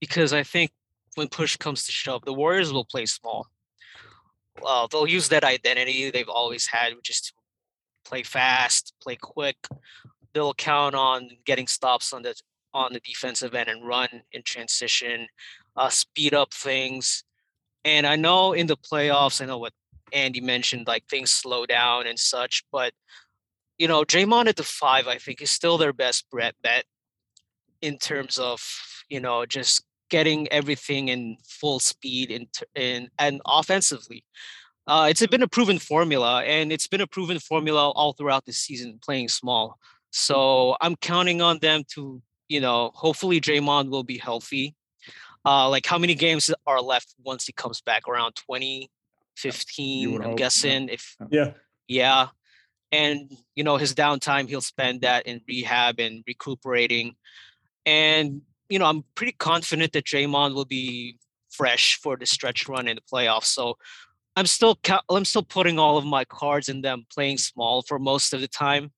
because 0.00 0.32
I 0.32 0.42
think 0.42 0.72
when 1.14 1.28
push 1.28 1.56
comes 1.56 1.84
to 1.84 1.92
shove, 1.92 2.24
the 2.24 2.32
Warriors 2.32 2.72
will 2.72 2.84
play 2.84 3.06
small. 3.06 3.46
Uh, 4.66 4.88
they'll 4.90 5.06
use 5.06 5.28
that 5.28 5.44
identity 5.44 6.10
they've 6.10 6.28
always 6.28 6.66
had, 6.66 6.96
which 6.96 7.10
is 7.10 7.20
to 7.20 7.32
play 8.04 8.22
fast, 8.22 8.94
play 9.02 9.16
quick. 9.16 9.56
They'll 10.32 10.54
count 10.54 10.94
on 10.94 11.30
getting 11.44 11.66
stops 11.66 12.12
on 12.12 12.22
the 12.22 12.34
on 12.72 12.92
the 12.92 13.00
defensive 13.00 13.54
end 13.54 13.68
and 13.68 13.86
run 13.86 14.08
in 14.32 14.42
transition, 14.42 15.28
uh, 15.76 15.88
speed 15.88 16.34
up 16.34 16.52
things. 16.52 17.22
And 17.84 18.06
I 18.06 18.16
know 18.16 18.52
in 18.52 18.66
the 18.66 18.76
playoffs, 18.76 19.40
I 19.40 19.46
know 19.46 19.58
what 19.58 19.72
Andy 20.12 20.40
mentioned, 20.40 20.86
like 20.88 21.06
things 21.06 21.30
slow 21.30 21.66
down 21.66 22.06
and 22.06 22.18
such. 22.18 22.64
But 22.72 22.92
you 23.78 23.88
know, 23.88 24.04
Draymond 24.04 24.46
at 24.46 24.56
the 24.56 24.64
five, 24.64 25.06
I 25.06 25.18
think, 25.18 25.40
is 25.40 25.50
still 25.50 25.78
their 25.78 25.92
best 25.92 26.26
bet 26.62 26.84
in 27.80 27.98
terms 27.98 28.38
of 28.38 28.60
you 29.08 29.20
know 29.20 29.46
just 29.46 29.84
getting 30.10 30.46
everything 30.48 31.08
in 31.08 31.36
full 31.44 31.80
speed 31.80 32.30
in, 32.30 32.46
in 32.74 33.08
and 33.18 33.40
offensively. 33.46 34.24
Uh, 34.86 35.06
it's 35.08 35.26
been 35.26 35.42
a 35.42 35.48
proven 35.48 35.78
formula, 35.78 36.42
and 36.44 36.70
it's 36.70 36.86
been 36.86 37.00
a 37.00 37.06
proven 37.06 37.38
formula 37.38 37.90
all 37.90 38.12
throughout 38.12 38.44
the 38.44 38.52
season, 38.52 38.98
playing 39.02 39.28
small. 39.28 39.78
So 40.10 40.76
I'm 40.80 40.94
counting 40.96 41.40
on 41.40 41.58
them 41.58 41.84
to, 41.94 42.20
you 42.48 42.60
know, 42.60 42.90
hopefully 42.94 43.40
Draymond 43.40 43.88
will 43.88 44.04
be 44.04 44.18
healthy. 44.18 44.74
Uh, 45.44 45.68
like 45.68 45.86
how 45.86 45.98
many 45.98 46.14
games 46.14 46.50
are 46.66 46.80
left 46.80 47.14
once 47.22 47.46
he 47.46 47.52
comes 47.52 47.80
back? 47.80 48.08
Around 48.08 48.36
20, 48.36 48.90
15, 49.36 50.14
I'm 50.14 50.22
hope. 50.22 50.38
guessing. 50.38 50.88
If 50.88 51.16
yeah, 51.30 51.52
yeah, 51.88 52.28
and 52.92 53.30
you 53.54 53.64
know 53.64 53.76
his 53.76 53.94
downtime, 53.94 54.48
he'll 54.48 54.60
spend 54.60 55.00
that 55.00 55.26
in 55.26 55.40
rehab 55.48 55.98
and 55.98 56.22
recuperating. 56.26 57.16
And 57.84 58.42
you 58.68 58.78
know, 58.78 58.86
I'm 58.86 59.04
pretty 59.14 59.32
confident 59.32 59.92
that 59.92 60.04
Draymond 60.04 60.54
will 60.54 60.64
be 60.64 61.18
fresh 61.50 61.98
for 62.02 62.16
the 62.16 62.26
stretch 62.26 62.68
run 62.68 62.88
in 62.88 62.96
the 62.96 63.02
playoffs. 63.02 63.46
So 63.46 63.76
I'm 64.36 64.46
still 64.46 64.78
I'm 65.08 65.24
still 65.24 65.42
putting 65.42 65.78
all 65.78 65.96
of 65.96 66.04
my 66.04 66.24
cards 66.24 66.68
in 66.68 66.82
them 66.82 67.06
playing 67.12 67.38
small 67.38 67.82
for 67.82 67.98
most 67.98 68.34
of 68.34 68.40
the 68.40 68.48
time, 68.48 68.92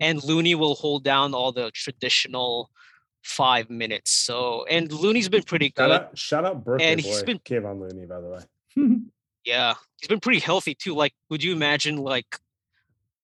and 0.00 0.22
Looney 0.22 0.54
will 0.54 0.74
hold 0.74 1.04
down 1.04 1.34
all 1.34 1.52
the 1.52 1.70
traditional 1.72 2.70
five 3.22 3.70
minutes. 3.70 4.10
So 4.10 4.66
and 4.68 4.92
Looney's 4.92 5.28
been 5.28 5.44
pretty 5.44 5.70
good. 5.70 5.88
Shout 5.88 6.02
out, 6.02 6.18
shout 6.18 6.44
out 6.44 6.64
birthday 6.64 6.92
and 6.92 7.02
boy, 7.02 7.08
he's 7.08 7.22
been 7.22 7.38
Kevon 7.38 7.80
Looney, 7.80 8.06
by 8.06 8.20
the 8.20 8.28
way. 8.28 8.98
yeah, 9.44 9.74
he's 9.98 10.08
been 10.08 10.20
pretty 10.20 10.40
healthy 10.40 10.74
too. 10.74 10.94
Like, 10.94 11.14
would 11.30 11.42
you 11.42 11.52
imagine 11.52 11.96
like 11.96 12.38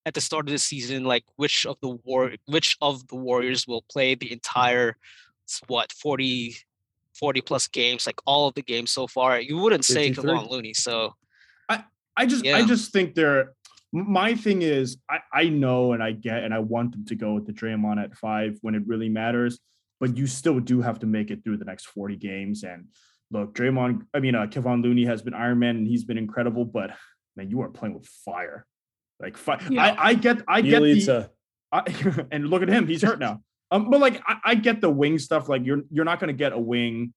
at 0.07 0.15
the 0.15 0.21
start 0.23 0.47
of 0.47 0.53
the 0.53 0.59
season, 0.59 1.05
like 1.05 1.25
which 1.37 1.67
of 1.67 1.77
the 1.83 1.91
war 2.05 2.33
which 2.47 2.79
of 2.81 3.07
the 3.09 3.17
Warriors 3.17 3.67
will 3.67 3.85
play 3.91 4.15
the 4.15 4.33
entire 4.33 4.97
what 5.67 5.93
40 5.93 6.57
40 7.15 7.41
plus 7.43 7.67
games, 7.67 8.07
like 8.07 8.21
all 8.27 8.49
of 8.49 8.55
the 8.55 8.63
games 8.63 8.91
so 8.91 9.07
far? 9.07 9.39
You 9.39 9.59
wouldn't 9.59 9.85
say 9.85 10.11
Kevon 10.13 10.49
Looney. 10.49 10.73
So 10.73 11.15
I 12.19 12.27
just 12.27 12.45
yeah. 12.45 12.57
I 12.57 12.67
just 12.67 12.93
think 12.93 13.15
they're 13.15 13.55
my 13.93 14.35
thing 14.35 14.63
is 14.63 14.99
I, 15.09 15.21
I 15.33 15.45
know 15.45 15.93
and 15.93 16.03
I 16.03 16.13
get 16.13 16.43
and 16.43 16.53
I 16.53 16.59
want 16.59 16.93
them 16.93 17.07
to 17.07 17.15
go 17.15 17.33
with 17.33 17.47
the 17.47 17.53
Draymond 17.53 18.03
at 18.03 18.15
five 18.17 18.59
when 18.61 18.75
it 18.75 18.83
really 18.87 19.09
matters, 19.09 19.61
but 20.01 20.17
you 20.17 20.27
still 20.27 20.61
do 20.61 20.83
have 20.83 20.99
to 20.99 21.07
make 21.07 21.31
it 21.31 21.43
through 21.45 21.57
the 21.59 21.65
next 21.65 21.87
40 21.87 22.17
games. 22.17 22.65
And 22.65 22.89
look, 23.31 23.55
Draymond, 23.55 24.03
I 24.13 24.19
mean 24.19 24.35
uh 24.35 24.47
Kevon 24.47 24.83
Looney 24.83 25.05
has 25.07 25.23
been 25.23 25.33
Iron 25.33 25.61
Man 25.61 25.77
and 25.77 25.87
he's 25.87 26.05
been 26.05 26.19
incredible, 26.19 26.65
but 26.65 26.91
man, 27.37 27.49
you 27.51 27.63
are 27.63 27.69
playing 27.69 27.95
with 27.95 28.07
fire. 28.25 28.67
Like 29.21 29.37
fire. 29.37 29.61
Yeah. 29.71 29.85
I, 29.85 30.09
I 30.09 30.15
get 30.15 30.43
I 30.49 30.61
get 30.61 30.81
the 30.81 31.31
I, 31.71 31.83
and 32.33 32.51
look 32.51 32.63
at 32.63 32.69
him, 32.69 32.89
he's 32.89 33.03
hurt 33.03 33.21
now. 33.21 33.41
Um, 33.71 33.91
but 33.91 34.01
like 34.01 34.21
I, 34.27 34.39
I 34.45 34.55
get 34.57 34.81
the 34.81 34.91
wing 34.91 35.19
stuff. 35.19 35.49
Like 35.49 35.65
you're 35.65 35.83
you're 35.91 36.05
not 36.05 36.19
gonna 36.19 36.33
get 36.33 36.53
a 36.53 36.59
wing 36.59 37.15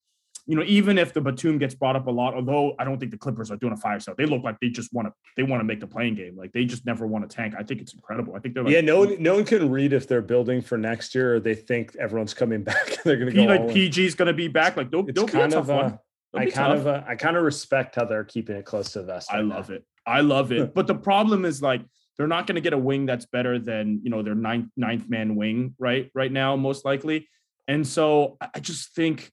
you 0.47 0.55
know, 0.55 0.63
even 0.63 0.97
if 0.97 1.13
the 1.13 1.21
Batum 1.21 1.59
gets 1.59 1.75
brought 1.75 1.95
up 1.95 2.07
a 2.07 2.11
lot, 2.11 2.33
although 2.33 2.73
I 2.79 2.83
don't 2.83 2.99
think 2.99 3.11
the 3.11 3.17
Clippers 3.17 3.51
are 3.51 3.57
doing 3.57 3.73
a 3.73 3.77
fire 3.77 3.99
sale, 3.99 4.15
they 4.17 4.25
look 4.25 4.43
like 4.43 4.59
they 4.59 4.69
just 4.69 4.91
want 4.91 5.07
to 5.07 5.13
they 5.37 5.43
want 5.43 5.59
to 5.59 5.63
make 5.63 5.79
the 5.79 5.87
play-in 5.87 6.15
game. 6.15 6.35
Like 6.35 6.51
they 6.51 6.65
just 6.65 6.85
never 6.85 7.05
want 7.05 7.29
to 7.29 7.33
tank. 7.33 7.53
I 7.57 7.63
think 7.63 7.81
it's 7.81 7.93
incredible. 7.93 8.35
I 8.35 8.39
think 8.39 8.55
they're 8.55 8.63
like, 8.63 8.73
yeah. 8.73 8.81
No 8.81 8.99
one, 8.99 9.21
no 9.21 9.35
one 9.35 9.45
can 9.45 9.69
read 9.69 9.93
if 9.93 10.07
they're 10.07 10.21
building 10.21 10.61
for 10.61 10.77
next 10.77 11.13
year 11.13 11.35
or 11.35 11.39
they 11.39 11.55
think 11.55 11.95
everyone's 11.97 12.33
coming 12.33 12.63
back. 12.65 12.97
they're 13.03 13.17
going 13.17 13.29
to 13.29 13.35
go 13.35 13.43
like 13.43 13.61
PG's 13.61 14.15
going 14.15 14.27
to 14.27 14.33
be 14.33 14.47
back. 14.47 14.77
Like 14.77 14.89
they'll, 14.91 15.03
they'll 15.03 15.27
kind 15.27 15.53
of. 15.53 15.69
Uh, 15.69 15.91
I 16.33 16.45
kind 16.45 16.73
of 16.73 16.87
uh, 16.87 17.03
I 17.07 17.15
kind 17.15 17.35
of 17.35 17.43
respect 17.43 17.95
how 17.95 18.05
they're 18.05 18.23
keeping 18.23 18.55
it 18.55 18.65
close 18.65 18.93
to 18.93 18.99
the 18.99 19.05
vest. 19.05 19.31
Right 19.31 19.39
I 19.39 19.41
love 19.41 19.69
now. 19.69 19.75
it. 19.75 19.85
I 20.05 20.21
love 20.21 20.51
it. 20.51 20.73
but 20.75 20.87
the 20.87 20.95
problem 20.95 21.45
is 21.45 21.61
like 21.61 21.81
they're 22.17 22.27
not 22.27 22.47
going 22.47 22.55
to 22.55 22.61
get 22.61 22.73
a 22.73 22.77
wing 22.77 23.05
that's 23.05 23.25
better 23.25 23.59
than 23.59 24.01
you 24.03 24.09
know 24.09 24.21
their 24.21 24.35
ninth 24.35 24.69
ninth 24.77 25.09
man 25.09 25.35
wing 25.35 25.75
right 25.77 26.09
right 26.15 26.31
now 26.31 26.55
most 26.55 26.85
likely. 26.85 27.29
And 27.67 27.85
so 27.85 28.37
I 28.41 28.59
just 28.59 28.95
think 28.95 29.31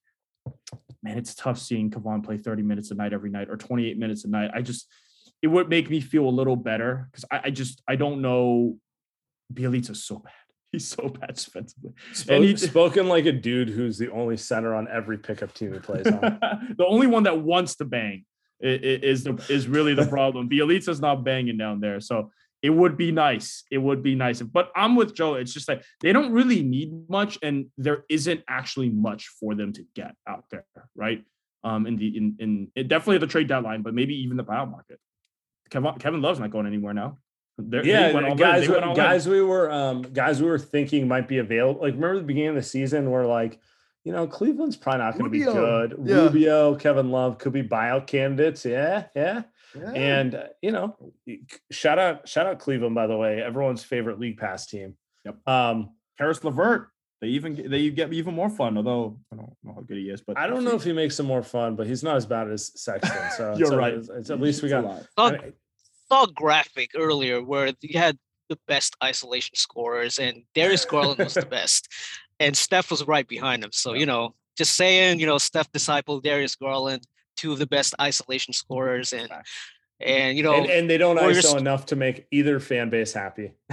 man, 1.03 1.19
it's 1.19 1.35
tough 1.35 1.59
seeing 1.59 1.91
Kevon 1.91 2.25
play 2.25 2.39
30 2.39 2.63
minutes 2.63 2.91
a 2.91 2.95
night 2.95 3.13
every 3.13 3.31
night 3.31 3.49
or 3.49 3.57
28 3.57 3.99
minutes 3.99 4.25
a 4.25 4.29
night. 4.29 4.51
I 4.55 4.63
just, 4.63 4.87
it 5.43 5.47
would 5.49 5.69
make 5.69 5.91
me 5.91 6.01
feel 6.01 6.29
a 6.29 6.31
little 6.31 6.57
better 6.57 7.09
because 7.11 7.25
I, 7.31 7.41
I, 7.45 7.51
just, 7.51 7.83
I 7.89 7.97
don't 7.97 8.21
know. 8.21 8.77
Bjelica's 9.53 10.05
so 10.05 10.17
bad. 10.17 10.33
He's 10.73 10.87
so 10.87 11.09
bad 11.09 11.35
defensively. 11.35 11.93
Spoke, 12.13 12.35
and 12.35 12.45
he's 12.45 12.69
spoken 12.69 13.09
like 13.09 13.25
a 13.25 13.33
dude 13.33 13.71
who's 13.71 13.97
the 13.97 14.13
only 14.13 14.37
center 14.37 14.75
on 14.75 14.87
every 14.87 15.17
pickup 15.17 15.55
team 15.55 15.73
he 15.73 15.79
plays 15.79 16.07
on. 16.07 16.21
the 16.77 16.85
only 16.87 17.07
one 17.07 17.23
that 17.23 17.41
wants 17.41 17.77
to 17.77 17.87
bang 17.87 18.27
is, 18.61 19.03
is 19.03 19.25
the 19.25 19.43
is 19.49 19.67
really 19.67 19.95
the 19.95 20.05
problem. 20.05 20.47
Bjelica's 20.51 21.01
not 21.01 21.25
banging 21.25 21.57
down 21.57 21.81
there. 21.81 22.01
So 22.01 22.31
it 22.63 22.71
would 22.71 22.97
be 22.97 23.13
nice. 23.13 23.65
It 23.71 23.79
would 23.79 24.03
be 24.03 24.15
nice. 24.15 24.43
But 24.43 24.71
I'm 24.75 24.97
with 24.97 25.15
Joe. 25.15 25.35
It's 25.35 25.53
just 25.53 25.69
like 25.69 25.85
they 26.01 26.13
don't 26.13 26.33
really 26.33 26.63
need 26.63 27.09
much, 27.09 27.39
and 27.43 27.67
there 27.79 28.05
isn't 28.09 28.43
actually 28.49 28.91
much 28.91 29.29
for 29.41 29.55
them 29.55 29.73
to 29.75 29.85
get 29.95 30.15
out 30.27 30.45
there, 30.51 30.65
right? 30.99 31.25
Um, 31.65 31.87
in 31.87 31.97
the 31.97 32.17
in 32.17 32.37
in 32.39 32.73
it 32.75 32.89
definitely 32.89 33.19
the 33.19 33.27
trade 33.27 33.49
deadline, 33.49 33.83
but 33.83 33.95
maybe 33.95 34.15
even 34.23 34.37
the 34.37 34.45
buyout 34.45 34.71
market. 34.71 35.01
Kevin 35.71 35.95
Kevin 35.99 36.21
Love's 36.21 36.41
not 36.41 36.51
going 36.51 36.67
anywhere 36.67 36.95
now. 36.95 37.19
They're, 37.61 37.85
yeah, 37.85 38.13
guys, 38.37 38.69
guys, 38.69 39.27
in. 39.27 39.33
we 39.33 39.43
were 39.43 39.71
um 39.71 40.03
guys 40.03 40.41
we 40.41 40.49
were 40.49 40.59
thinking 40.59 41.09
might 41.09 41.27
be 41.27 41.39
available. 41.39 41.81
Like 41.81 41.95
remember 41.95 42.19
the 42.19 42.25
beginning 42.25 42.51
of 42.51 42.55
the 42.55 42.63
season 42.63 43.11
where 43.11 43.27
like 43.27 43.59
you 44.05 44.13
know, 44.13 44.27
Cleveland's 44.27 44.77
probably 44.77 45.01
not 45.01 45.19
going 45.19 45.25
to 45.25 45.31
be 45.31 45.45
good. 45.45 45.97
Yeah. 46.03 46.15
Rubio, 46.15 46.77
Kevin 46.77 47.11
Love 47.11 47.37
could 47.37 47.53
be 47.53 47.63
buyout 47.63 48.07
candidates. 48.07 48.65
Yeah, 48.65 49.05
yeah. 49.15 49.43
Yeah. 49.75 49.91
And 49.91 50.35
uh, 50.35 50.45
you 50.63 50.73
know, 50.73 50.97
shout 51.71 51.99
out, 51.99 52.27
shout 52.27 52.47
out 52.47 52.59
Cleveland, 52.59 52.95
by 52.95 53.07
the 53.07 53.19
way, 53.19 53.43
everyone's 53.43 53.85
favorite 53.85 54.19
league 54.19 54.39
pass 54.39 54.67
team. 54.67 54.97
Yep. 55.27 55.47
Um, 55.47 55.91
Caris 56.17 56.43
LeVert. 56.43 56.89
They 57.21 57.29
even 57.29 57.71
they 57.71 57.91
get 57.91 58.13
even 58.13 58.35
more 58.35 58.49
fun, 58.49 58.77
although 58.77 59.19
I 59.33 59.37
don't 59.37 59.57
know 59.65 59.75
how 59.75 59.81
good 59.81 59.97
he 59.97 60.05
is. 60.05 60.21
But 60.21 60.39
I 60.39 60.47
don't 60.47 60.65
know 60.65 60.77
if 60.77 60.85
he 60.85 60.93
makes 60.93 61.17
them 61.17 61.27
more 61.27 61.43
fun, 61.43 61.75
but 61.75 61.87
he's 61.87 62.03
not 62.03 62.17
as 62.17 62.27
bad 62.27 62.51
as 62.51 62.73
Sexton. 62.81 63.31
So 63.37 63.55
you're 63.59 63.77
right. 63.77 63.95
It's, 63.95 64.09
it's, 64.09 64.31
at 64.31 64.41
least 64.41 64.63
we 64.63 64.69
got. 64.69 65.05
Saw, 65.19 65.33
saw 66.09 66.27
graphic 66.27 66.93
earlier 66.97 67.43
where 67.43 67.73
you 67.81 67.99
had 67.99 68.17
the 68.49 68.59
best 68.69 68.97
isolation 69.03 69.57
scorers, 69.57 70.19
and 70.19 70.45
Darius 70.55 70.85
Garland 70.85 71.19
was 71.19 71.35
the 71.35 71.47
best, 71.59 71.89
and 72.39 72.57
Steph 72.57 72.91
was 72.91 73.07
right 73.07 73.27
behind 73.27 73.65
him. 73.65 73.73
So 73.73 73.95
you 73.95 74.07
know, 74.07 74.35
just 74.57 74.77
saying, 74.77 75.19
you 75.19 75.27
know, 75.27 75.39
Steph 75.39 75.73
disciple 75.73 76.21
Darius 76.21 76.55
Garland 76.55 77.03
two 77.39 77.53
of 77.53 77.59
the 77.59 77.67
best 77.67 77.95
isolation 78.01 78.53
scorers 78.53 79.13
and 79.13 79.31
and 80.01 80.37
you 80.37 80.43
know 80.43 80.55
and, 80.55 80.67
and 80.71 80.91
they 80.91 80.99
don't 80.99 81.17
Warriors, 81.17 81.47
ISO 81.47 81.57
enough 81.57 81.87
to 81.87 81.97
make 81.97 82.27
either 82.31 82.61
fan 82.61 82.91
base 82.91 83.13
happy. 83.13 83.53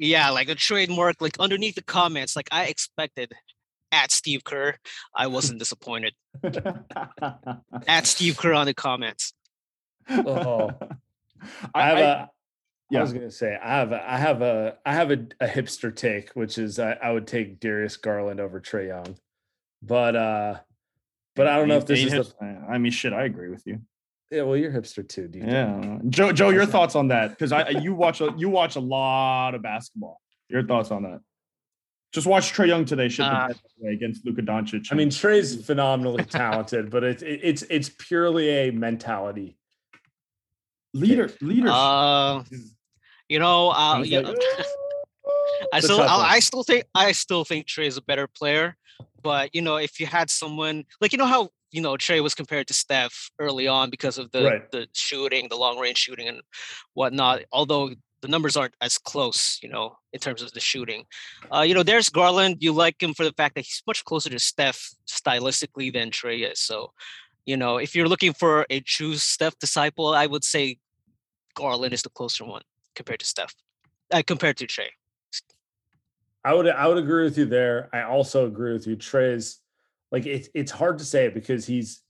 yeah, 0.00 0.30
like 0.30 0.48
a 0.48 0.54
trademark, 0.54 1.20
like 1.20 1.38
underneath 1.38 1.74
the 1.74 1.82
comments, 1.82 2.34
like 2.34 2.48
I 2.50 2.66
expected 2.66 3.32
at 3.92 4.10
Steve 4.10 4.44
Kerr. 4.44 4.76
I 5.14 5.26
wasn't 5.26 5.58
disappointed. 5.58 6.14
at 7.86 8.06
Steve 8.06 8.38
Kerr 8.38 8.54
on 8.54 8.64
the 8.64 8.72
comments. 8.74 9.34
Oh. 10.08 10.70
I 11.74 11.86
have 11.86 11.98
I, 11.98 12.00
a 12.00 12.26
yeah. 12.90 12.98
I 12.98 13.02
was 13.02 13.12
gonna 13.12 13.30
say 13.30 13.58
I 13.62 13.76
have 13.76 13.92
a, 13.92 14.10
I 14.12 14.16
have 14.16 14.42
a 14.42 14.76
I 14.84 14.94
have 14.94 15.10
a, 15.10 15.26
a 15.38 15.46
hipster 15.46 15.94
take, 15.94 16.30
which 16.32 16.56
is 16.58 16.78
I, 16.78 16.92
I 16.92 17.12
would 17.12 17.26
take 17.26 17.60
Darius 17.60 17.96
Garland 17.96 18.40
over 18.40 18.60
Trae 18.60 18.88
Young, 18.88 19.16
but 19.82 20.16
uh 20.16 20.58
but 21.36 21.46
I 21.46 21.56
don't 21.56 21.68
know 21.68 21.76
if 21.76 21.86
this 21.86 22.12
is. 22.12 22.34
The... 22.40 22.64
I 22.68 22.78
mean, 22.78 22.92
shit, 22.92 23.12
I 23.12 23.24
agree 23.24 23.48
with 23.50 23.66
you. 23.66 23.80
Yeah, 24.30 24.42
well, 24.42 24.56
you're 24.56 24.70
hipster 24.70 25.06
too, 25.06 25.26
dude. 25.26 25.44
Yeah, 25.44 25.98
Joe. 26.08 26.30
Joe, 26.32 26.50
your 26.50 26.66
thoughts 26.66 26.94
on 26.94 27.08
that? 27.08 27.30
Because 27.30 27.50
I 27.50 27.70
you 27.70 27.94
watch 27.94 28.20
a, 28.20 28.32
you 28.36 28.48
watch 28.48 28.76
a 28.76 28.80
lot 28.80 29.54
of 29.54 29.62
basketball. 29.62 30.20
Your 30.48 30.64
thoughts 30.64 30.90
on 30.92 31.02
that? 31.02 31.20
Just 32.12 32.26
watch 32.26 32.52
Trae 32.52 32.68
Young 32.68 32.84
today 32.84 33.08
shit 33.08 33.26
uh, 33.26 33.48
against 33.88 34.24
Luka 34.24 34.42
Doncic. 34.42 34.88
I 34.90 34.94
mean, 34.94 35.10
Trae's 35.10 35.64
phenomenally 35.64 36.24
talented, 36.24 36.90
but 36.90 37.02
it's 37.02 37.22
it, 37.22 37.40
it's 37.42 37.62
it's 37.62 37.88
purely 37.88 38.48
a 38.48 38.70
mentality. 38.70 39.56
Leader, 40.94 41.30
leader. 41.40 41.68
Uh, 41.70 42.42
you 43.28 43.38
know, 43.38 43.70
uh, 43.70 44.02
you 44.02 44.22
know 44.22 44.34
I 45.72 45.80
still 45.80 46.00
I, 46.00 46.34
I 46.34 46.38
still 46.40 46.62
think 46.62 46.84
I 46.94 47.12
still 47.12 47.44
think 47.44 47.66
Trae 47.66 47.86
is 47.86 47.96
a 47.96 48.02
better 48.02 48.26
player. 48.26 48.76
But 49.22 49.54
you 49.54 49.62
know, 49.62 49.76
if 49.76 50.00
you 50.00 50.06
had 50.06 50.30
someone 50.30 50.84
like 51.00 51.12
you 51.12 51.18
know 51.18 51.26
how 51.26 51.50
you 51.70 51.80
know 51.80 51.94
Trae 51.94 52.22
was 52.22 52.34
compared 52.34 52.66
to 52.68 52.74
Steph 52.74 53.30
early 53.38 53.66
on 53.66 53.90
because 53.90 54.18
of 54.18 54.30
the 54.32 54.44
right. 54.44 54.70
the 54.70 54.86
shooting, 54.92 55.48
the 55.48 55.56
long 55.56 55.78
range 55.78 55.98
shooting 55.98 56.28
and 56.28 56.40
whatnot. 56.94 57.42
Although 57.52 57.90
the 58.22 58.28
numbers 58.28 58.56
aren't 58.56 58.74
as 58.80 58.98
close, 58.98 59.58
you 59.62 59.68
know, 59.68 59.96
in 60.12 60.20
terms 60.20 60.42
of 60.42 60.52
the 60.52 60.60
shooting. 60.60 61.04
Uh, 61.54 61.62
you 61.62 61.74
know, 61.74 61.82
there's 61.82 62.08
Garland. 62.08 62.58
You 62.60 62.72
like 62.72 63.02
him 63.02 63.14
for 63.14 63.24
the 63.24 63.32
fact 63.32 63.54
that 63.54 63.62
he's 63.62 63.82
much 63.86 64.04
closer 64.04 64.30
to 64.30 64.38
Steph 64.38 64.90
stylistically 65.08 65.92
than 65.92 66.10
Trae 66.10 66.50
is. 66.50 66.60
So, 66.60 66.92
you 67.46 67.56
know, 67.56 67.78
if 67.78 67.94
you're 67.94 68.08
looking 68.08 68.32
for 68.32 68.66
a 68.68 68.80
true 68.80 69.14
Steph 69.16 69.58
disciple, 69.58 70.08
I 70.08 70.26
would 70.26 70.44
say 70.44 70.78
Garland 71.54 71.94
is 71.94 72.02
the 72.02 72.10
closer 72.10 72.44
one 72.44 72.62
compared 72.94 73.20
to 73.20 73.26
Steph, 73.26 73.54
uh, 74.12 74.22
compared 74.26 74.58
to 74.58 74.66
Trae. 74.66 74.88
I 76.44 76.54
would 76.54 76.68
I 76.68 76.86
would 76.86 76.98
agree 76.98 77.24
with 77.24 77.36
you 77.36 77.44
there. 77.44 77.90
I 77.92 78.02
also 78.02 78.46
agree 78.46 78.72
with 78.72 78.86
you. 78.86 78.96
Trae's 78.96 79.60
like 80.12 80.26
it's 80.26 80.48
it's 80.54 80.72
hard 80.72 80.98
to 80.98 81.04
say 81.04 81.28
because 81.28 81.66
he's 81.66 82.02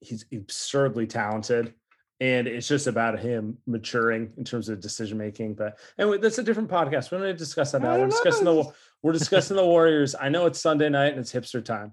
he's 0.00 0.24
absurdly 0.32 1.06
talented 1.06 1.74
and 2.20 2.48
it's 2.48 2.66
just 2.66 2.86
about 2.86 3.18
him 3.18 3.58
maturing 3.66 4.32
in 4.36 4.44
terms 4.44 4.68
of 4.68 4.80
decision 4.80 5.18
making. 5.18 5.54
But 5.54 5.78
anyway, 5.98 6.18
that's 6.18 6.38
a 6.38 6.42
different 6.42 6.68
podcast. 6.68 7.12
We're 7.12 7.18
going 7.18 7.32
to 7.32 7.38
discuss 7.38 7.72
that 7.72 7.82
now. 7.82 7.96
We're 7.98 8.08
discussing 8.08 8.44
the 8.44 8.72
we're 9.02 9.12
discussing 9.12 9.56
the 9.56 9.64
Warriors. 9.64 10.16
I 10.20 10.28
know 10.28 10.46
it's 10.46 10.60
Sunday 10.60 10.88
night 10.88 11.12
and 11.12 11.20
it's 11.20 11.32
hipster 11.32 11.64
time. 11.64 11.92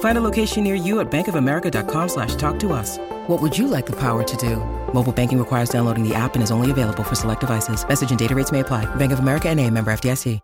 Find 0.00 0.16
a 0.16 0.20
location 0.20 0.64
near 0.64 0.76
you 0.76 1.00
at 1.00 1.10
bankofamerica.com 1.10 2.08
slash 2.08 2.36
talk 2.36 2.58
to 2.60 2.72
us. 2.72 2.98
What 3.26 3.42
would 3.42 3.58
you 3.58 3.66
like 3.66 3.86
the 3.86 3.98
power 3.98 4.22
to 4.22 4.36
do? 4.36 4.56
Mobile 4.94 5.12
banking 5.12 5.38
requires 5.38 5.68
downloading 5.68 6.08
the 6.08 6.14
app 6.14 6.34
and 6.34 6.42
is 6.42 6.52
only 6.52 6.70
available 6.70 7.02
for 7.02 7.16
select 7.16 7.40
devices. 7.40 7.86
Message 7.86 8.10
and 8.10 8.18
data 8.18 8.34
rates 8.34 8.52
may 8.52 8.60
apply. 8.60 8.86
Bank 8.94 9.12
of 9.12 9.18
America 9.18 9.48
and 9.48 9.58
a 9.60 9.68
member 9.70 9.92
FDIC. 9.92 10.40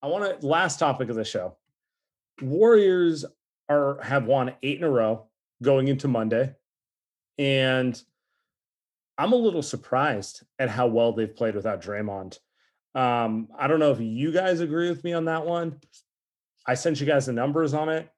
I 0.00 0.06
want 0.06 0.40
to 0.40 0.46
last 0.46 0.78
topic 0.78 1.08
of 1.08 1.16
the 1.16 1.24
show. 1.24 1.56
Warriors 2.40 3.24
are 3.68 4.00
have 4.02 4.26
won 4.26 4.54
eight 4.62 4.78
in 4.78 4.84
a 4.84 4.90
row 4.90 5.26
going 5.62 5.88
into 5.88 6.06
Monday. 6.06 6.54
And 7.36 8.00
I'm 9.16 9.32
a 9.32 9.36
little 9.36 9.62
surprised 9.62 10.44
at 10.58 10.68
how 10.68 10.86
well 10.86 11.12
they've 11.12 11.34
played 11.34 11.56
without 11.56 11.82
Draymond. 11.82 12.38
Um, 12.94 13.48
I 13.58 13.66
don't 13.66 13.80
know 13.80 13.90
if 13.90 14.00
you 14.00 14.32
guys 14.32 14.60
agree 14.60 14.88
with 14.88 15.02
me 15.02 15.12
on 15.12 15.24
that 15.26 15.44
one. 15.44 15.80
I 16.68 16.74
sent 16.74 17.00
you 17.00 17.06
guys 17.06 17.24
the 17.24 17.32
numbers 17.32 17.72
on 17.72 17.88
it. 17.88 18.10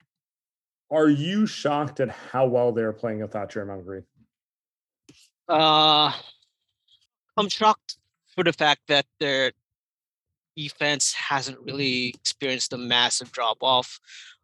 Are 0.90 1.08
you 1.08 1.46
shocked 1.46 2.00
at 2.00 2.08
how 2.10 2.46
well 2.46 2.72
they're 2.72 2.92
playing 2.92 3.20
without 3.20 3.48
Draymond 3.48 3.86
Green? 3.86 4.02
Uh, 5.48 6.12
I'm 7.36 7.48
shocked 7.48 7.96
for 8.34 8.42
the 8.42 8.52
fact 8.52 8.80
that 8.88 9.06
their 9.20 9.52
defense 10.56 11.12
hasn't 11.12 11.60
really 11.60 12.08
experienced 12.08 12.72
a 12.72 12.76
massive 12.76 13.30
drop 13.30 13.58
off. 13.60 14.00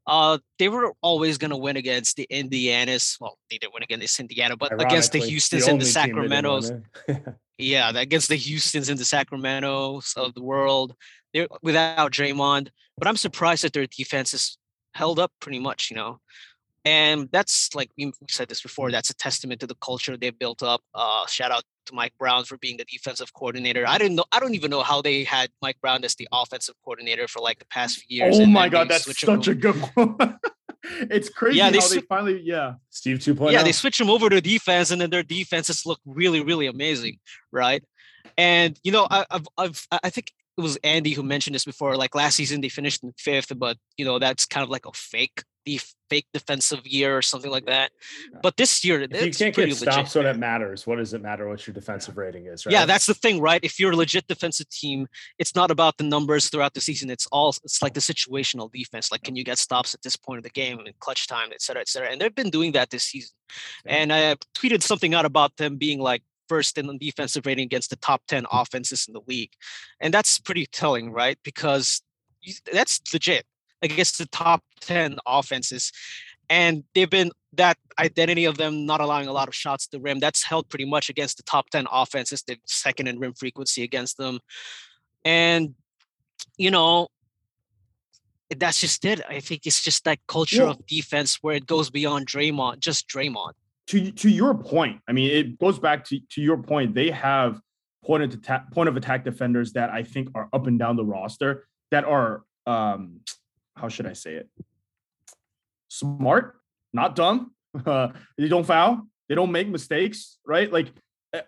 Uh, 0.07 0.39
they 0.61 0.69
were 0.69 0.93
always 1.01 1.37
going 1.37 1.51
to 1.51 1.57
win 1.57 1.77
against 1.77 2.15
the 2.15 2.29
Indianas. 2.31 3.21
Well, 3.21 3.39
they 3.51 3.59
didn't 3.59 3.75
win 3.75 3.83
against 3.83 4.21
Indiana, 4.21 4.57
but 4.57 4.81
against 4.81 5.11
the 5.11 5.19
Houston's 5.19 5.65
the 5.65 5.73
and 5.73 5.81
the 5.81 5.85
Sacramentos. 5.85 6.81
yeah, 7.59 7.91
against 7.93 8.29
the 8.29 8.37
Houston's 8.37 8.89
and 8.89 9.01
the 9.01 9.05
Sacramentos 9.05 10.17
of 10.17 10.33
the 10.35 10.43
world. 10.43 10.95
They're 11.35 11.49
without 11.61 12.13
Draymond, 12.13 12.69
but 12.99 13.09
I'm 13.09 13.17
surprised 13.17 13.65
that 13.65 13.73
their 13.73 13.87
defense 13.87 14.35
is 14.35 14.59
held 14.95 15.19
up 15.19 15.33
pretty 15.41 15.59
much. 15.59 15.91
You 15.91 15.97
know, 15.97 16.21
and 16.85 17.29
that's 17.33 17.75
like 17.75 17.91
we 17.99 18.13
said 18.29 18.49
this 18.49 18.63
before. 18.63 18.91
That's 18.91 19.11
a 19.11 19.15
testament 19.15 19.61
to 19.61 19.67
the 19.67 19.77
culture 19.77 20.17
they've 20.17 20.39
built 20.39 20.63
up. 20.63 20.83
Uh, 20.95 21.27
shout 21.27 21.51
out 21.51 21.65
to 21.87 21.95
Mike 21.95 22.13
Brown 22.19 22.45
for 22.45 22.59
being 22.59 22.77
the 22.77 22.85
defensive 22.85 23.33
coordinator. 23.33 23.85
I 23.87 23.99
didn't 23.99 24.17
know. 24.17 24.25
I 24.33 24.41
don't 24.41 24.55
even 24.55 24.71
know 24.71 24.83
how 24.83 25.03
they 25.03 25.25
had 25.25 25.51
Mike 25.61 25.81
Brown 25.81 26.05
as 26.05 26.15
the 26.15 26.29
offensive 26.33 26.75
coordinator 26.85 27.27
for 27.29 27.41
like 27.41 27.59
the 27.59 27.67
past 27.67 27.99
few 27.99 28.19
years. 28.19 28.39
Oh 28.39 28.47
my 28.47 28.69
god, 28.69 28.89
that's 28.89 29.05
such 29.19 29.49
a 29.49 29.55
good 29.55 29.75
one. 29.95 30.17
it's 31.11 31.29
crazy 31.29 31.59
yeah, 31.59 31.71
they 31.71 31.79
how 31.79 31.87
sw- 31.87 31.95
they 31.95 32.01
finally 32.03 32.41
yeah. 32.41 32.75
Steve 32.91 33.19
2.0. 33.19 33.53
Yeah, 33.53 33.63
they 33.63 33.73
switch 33.73 34.01
him 34.01 34.11
over 34.11 34.29
to 34.29 34.41
defense, 34.41 34.91
and 34.91 35.01
then 35.01 35.11
their 35.11 35.23
defenses 35.23 35.85
look 35.87 36.01
really, 36.07 36.41
really 36.41 36.67
amazing, 36.67 37.19
right? 37.51 37.83
And 38.39 38.79
you 38.85 38.93
know, 38.93 39.07
I, 39.11 39.25
I've, 39.31 39.47
I've 39.59 39.87
I 40.05 40.11
think 40.11 40.33
it 40.57 40.61
was 40.61 40.77
Andy 40.83 41.13
who 41.13 41.23
mentioned 41.23 41.55
this 41.55 41.65
before. 41.65 41.97
Like 41.97 42.15
last 42.15 42.37
season, 42.37 42.61
they 42.61 42.69
finished 42.69 43.03
in 43.03 43.13
fifth, 43.19 43.53
but 43.59 43.77
you 43.97 44.05
know 44.05 44.19
that's 44.19 44.47
kind 44.47 44.65
of 44.65 44.71
like 44.71 44.87
a 44.87 44.93
fake 44.93 45.43
the 45.67 45.81
fake 46.09 46.27
defensive 46.33 46.87
year 46.87 47.19
or 47.19 47.21
something 47.21 47.51
like 47.51 47.67
that. 47.67 47.91
But 48.41 48.57
this 48.57 48.85
year, 48.85 49.03
if 49.03 49.11
you 49.13 49.33
can't 49.33 49.55
get 49.55 49.75
stops 49.75 50.15
when 50.15 50.25
it 50.25 50.39
matters. 50.39 50.87
What 50.87 50.97
does 50.97 51.13
it 51.13 51.21
matter 51.21 51.49
what 51.49 51.67
your 51.67 51.75
defensive 51.75 52.17
rating 52.17 52.47
is? 52.47 52.65
Right? 52.65 52.73
Yeah, 52.73 52.87
that's 52.87 53.07
the 53.07 53.15
thing, 53.15 53.41
right? 53.41 53.63
If 53.63 53.81
you're 53.81 53.91
a 53.91 53.97
legit 53.97 54.29
defensive 54.29 54.71
team, 54.71 55.09
it's 55.39 55.57
not 55.57 55.73
about 55.73 55.97
the 55.99 56.05
numbers 56.05 56.49
throughout 56.49 56.75
the 56.75 56.81
season. 56.81 57.11
It's 57.11 57.27
all 57.33 57.51
it's 57.65 57.83
like 57.83 57.95
the 57.95 58.01
situational 58.01 58.73
defense. 58.73 59.11
Like, 59.11 59.25
can 59.25 59.35
you 59.35 59.45
get 59.45 59.59
stops 59.59 59.93
at 59.93 60.03
this 60.03 60.17
point 60.17 60.39
of 60.39 60.45
the 60.45 60.51
game 60.51 60.79
in 60.79 60.93
clutch 61.01 61.27
time, 61.27 61.51
et 61.53 61.61
cetera, 61.61 61.83
et 61.83 61.89
cetera. 61.89 62.11
And 62.11 62.21
they've 62.21 62.35
been 62.35 62.51
doing 62.51 62.73
that 62.73 62.91
this 62.91 63.05
season. 63.05 63.35
And 63.85 64.13
I 64.13 64.37
tweeted 64.57 64.83
something 64.83 65.15
out 65.15 65.25
about 65.25 65.57
them 65.57 65.77
being 65.77 65.99
like 66.01 66.23
first 66.49 66.79
in 66.79 66.87
the 66.87 66.99
defensive 66.99 67.47
rating 67.47 67.65
against 67.65 67.91
the 67.91 67.97
top 67.97 68.23
10 68.29 68.47
offenses 68.51 69.07
in 69.07 69.15
the 69.15 69.21
league. 69.27 69.53
And 70.01 70.13
that's 70.13 70.39
pretty 70.39 70.67
telling, 70.67 71.13
right? 71.13 71.39
Because 71.43 72.03
that's 72.73 73.01
legit 73.13 73.45
against 73.83 74.19
the 74.19 74.27
top 74.27 74.63
10 74.81 75.19
offenses. 75.27 75.93
And 76.49 76.85
they've 76.95 77.11
been 77.11 77.33
that 77.55 77.77
identity 77.99 78.45
of 78.45 78.57
them 78.57 78.87
not 78.87 79.01
allowing 79.01 79.29
a 79.29 79.33
lot 79.33 79.49
of 79.49 79.55
shots 79.55 79.87
to 79.89 79.99
rim. 79.99 80.21
That's 80.21 80.45
held 80.45 80.69
pretty 80.69 80.85
much 80.85 81.09
against 81.09 81.39
the 81.39 81.43
top 81.43 81.71
10 81.71 81.87
offenses. 81.91 82.43
They're 82.47 82.57
second 82.67 83.09
in 83.09 83.19
rim 83.19 83.35
frequency 83.35 83.83
against 83.83 84.17
them. 84.17 84.39
And, 85.25 85.75
you 86.57 86.71
know, 86.71 87.09
that's 88.57 88.81
just 88.81 89.05
it. 89.05 89.21
I 89.29 89.41
think 89.41 89.67
it's 89.67 89.83
just 89.83 90.05
that 90.05 90.19
culture 90.29 90.65
yeah. 90.65 90.71
of 90.71 90.87
defense 90.87 91.39
where 91.41 91.57
it 91.57 91.67
goes 91.67 91.91
beyond 91.91 92.27
Draymond, 92.27 92.79
just 92.79 93.09
Draymond 93.09 93.53
to 93.89 94.11
to 94.11 94.29
your 94.29 94.55
point, 94.55 95.01
I 95.09 95.13
mean, 95.13 95.31
it 95.31 95.59
goes 95.59 95.79
back 95.79 96.05
to 96.07 96.21
to 96.31 96.41
your 96.41 96.59
point. 96.59 96.95
They 96.95 97.11
have 97.11 97.61
point 98.05 98.23
of 98.23 98.33
attack 98.33 98.71
point 98.73 98.89
of 98.89 98.97
attack 98.97 99.25
defenders 99.25 99.73
that 99.73 99.91
I 99.91 100.03
think 100.03 100.31
are 100.35 100.49
up 100.53 100.67
and 100.67 100.79
down 100.79 100.97
the 100.97 101.05
roster 101.05 101.67
that 101.91 102.05
are 102.05 102.43
um 102.67 103.21
how 103.77 103.89
should 103.89 104.07
I 104.07 104.15
say 104.15 104.35
it? 104.35 104.49
Smart, 105.89 106.57
not 106.93 107.15
dumb. 107.15 107.53
Uh, 107.85 108.09
they 108.39 108.49
don't 108.49 108.67
foul. 108.67 109.03
They 109.29 109.35
don't 109.35 109.53
make 109.53 109.69
mistakes, 109.69 110.39
right? 110.47 110.73
Like 110.73 110.89
uh, 111.35 111.43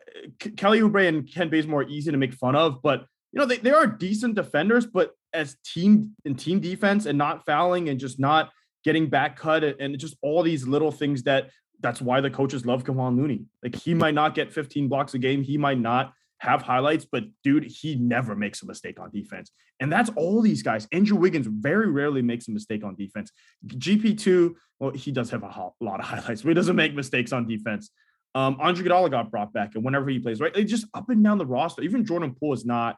Kelly 0.57 0.81
Oubre 0.81 1.09
and 1.09 1.31
Kent 1.31 1.51
Bazemore 1.51 1.83
are 1.83 1.89
easy 1.89 2.11
to 2.11 2.17
make 2.17 2.35
fun 2.35 2.55
of, 2.55 2.83
but 2.83 3.07
you 3.33 3.41
know 3.41 3.47
they, 3.47 3.57
they 3.59 3.71
are 3.71 3.87
decent 3.87 4.35
defenders. 4.35 4.87
But 4.87 5.13
as 5.33 5.57
team 5.65 6.15
in 6.25 6.35
team 6.35 6.61
defense 6.61 7.07
and 7.07 7.19
not 7.19 7.45
fouling 7.45 7.89
and 7.89 7.99
just 7.99 8.19
not 8.19 8.51
getting 8.85 9.09
back 9.09 9.37
cut 9.37 9.65
and 9.65 9.99
just 9.99 10.17
all 10.23 10.43
these 10.43 10.67
little 10.67 10.93
things 10.93 11.25
that 11.25 11.51
that's 11.81 12.01
why 12.01 12.21
the 12.21 12.31
coaches 12.31 12.67
love 12.67 12.85
Kevon 12.85 13.17
Looney. 13.17 13.45
Like 13.63 13.75
he 13.75 13.95
might 13.95 14.15
not 14.15 14.35
get 14.35 14.53
15 14.53 14.89
blocks 14.89 15.15
a 15.15 15.19
game, 15.19 15.43
he 15.43 15.59
might 15.59 15.79
not 15.79 16.13
have 16.39 16.63
highlights, 16.63 17.05
but 17.05 17.25
dude, 17.43 17.65
he 17.65 17.97
never 17.97 18.35
makes 18.37 18.63
a 18.63 18.67
mistake 18.67 19.01
on 19.01 19.11
defense. 19.11 19.51
And 19.81 19.93
that's 19.93 20.11
all 20.17 20.41
these 20.41 20.63
guys. 20.63 20.89
Andrew 20.93 21.17
Wiggins 21.17 21.47
very 21.49 21.91
rarely 21.91 22.23
makes 22.23 22.49
a 22.49 22.51
mistake 22.51 22.85
on 22.85 22.95
defense. 22.97 23.31
GP2, 23.67 24.55
well, 24.79 24.91
he 24.91 25.13
does 25.13 25.31
have 25.31 25.43
a 25.43 25.71
lot 25.81 26.01
of 26.01 26.07
highlights, 26.07 26.43
but 26.43 26.49
he 26.49 26.55
doesn't 26.55 26.77
make 26.77 26.95
mistakes 26.95 27.33
on 27.33 27.47
defense. 27.47 27.91
Um, 28.35 28.57
Andre 28.61 28.85
Iguodala 28.85 29.11
got 29.11 29.31
brought 29.31 29.53
back, 29.53 29.75
and 29.75 29.85
whenever 29.85 30.11
he 30.11 30.19
plays, 30.19 30.41
right, 30.41 30.55
like 30.55 30.67
just 30.67 30.87
up 30.95 31.09
and 31.09 31.25
down 31.25 31.39
the 31.39 31.47
roster. 31.47 31.83
Even 31.83 32.05
Jordan 32.05 32.35
Poole 32.39 32.53
is 32.53 32.65
not. 32.65 32.97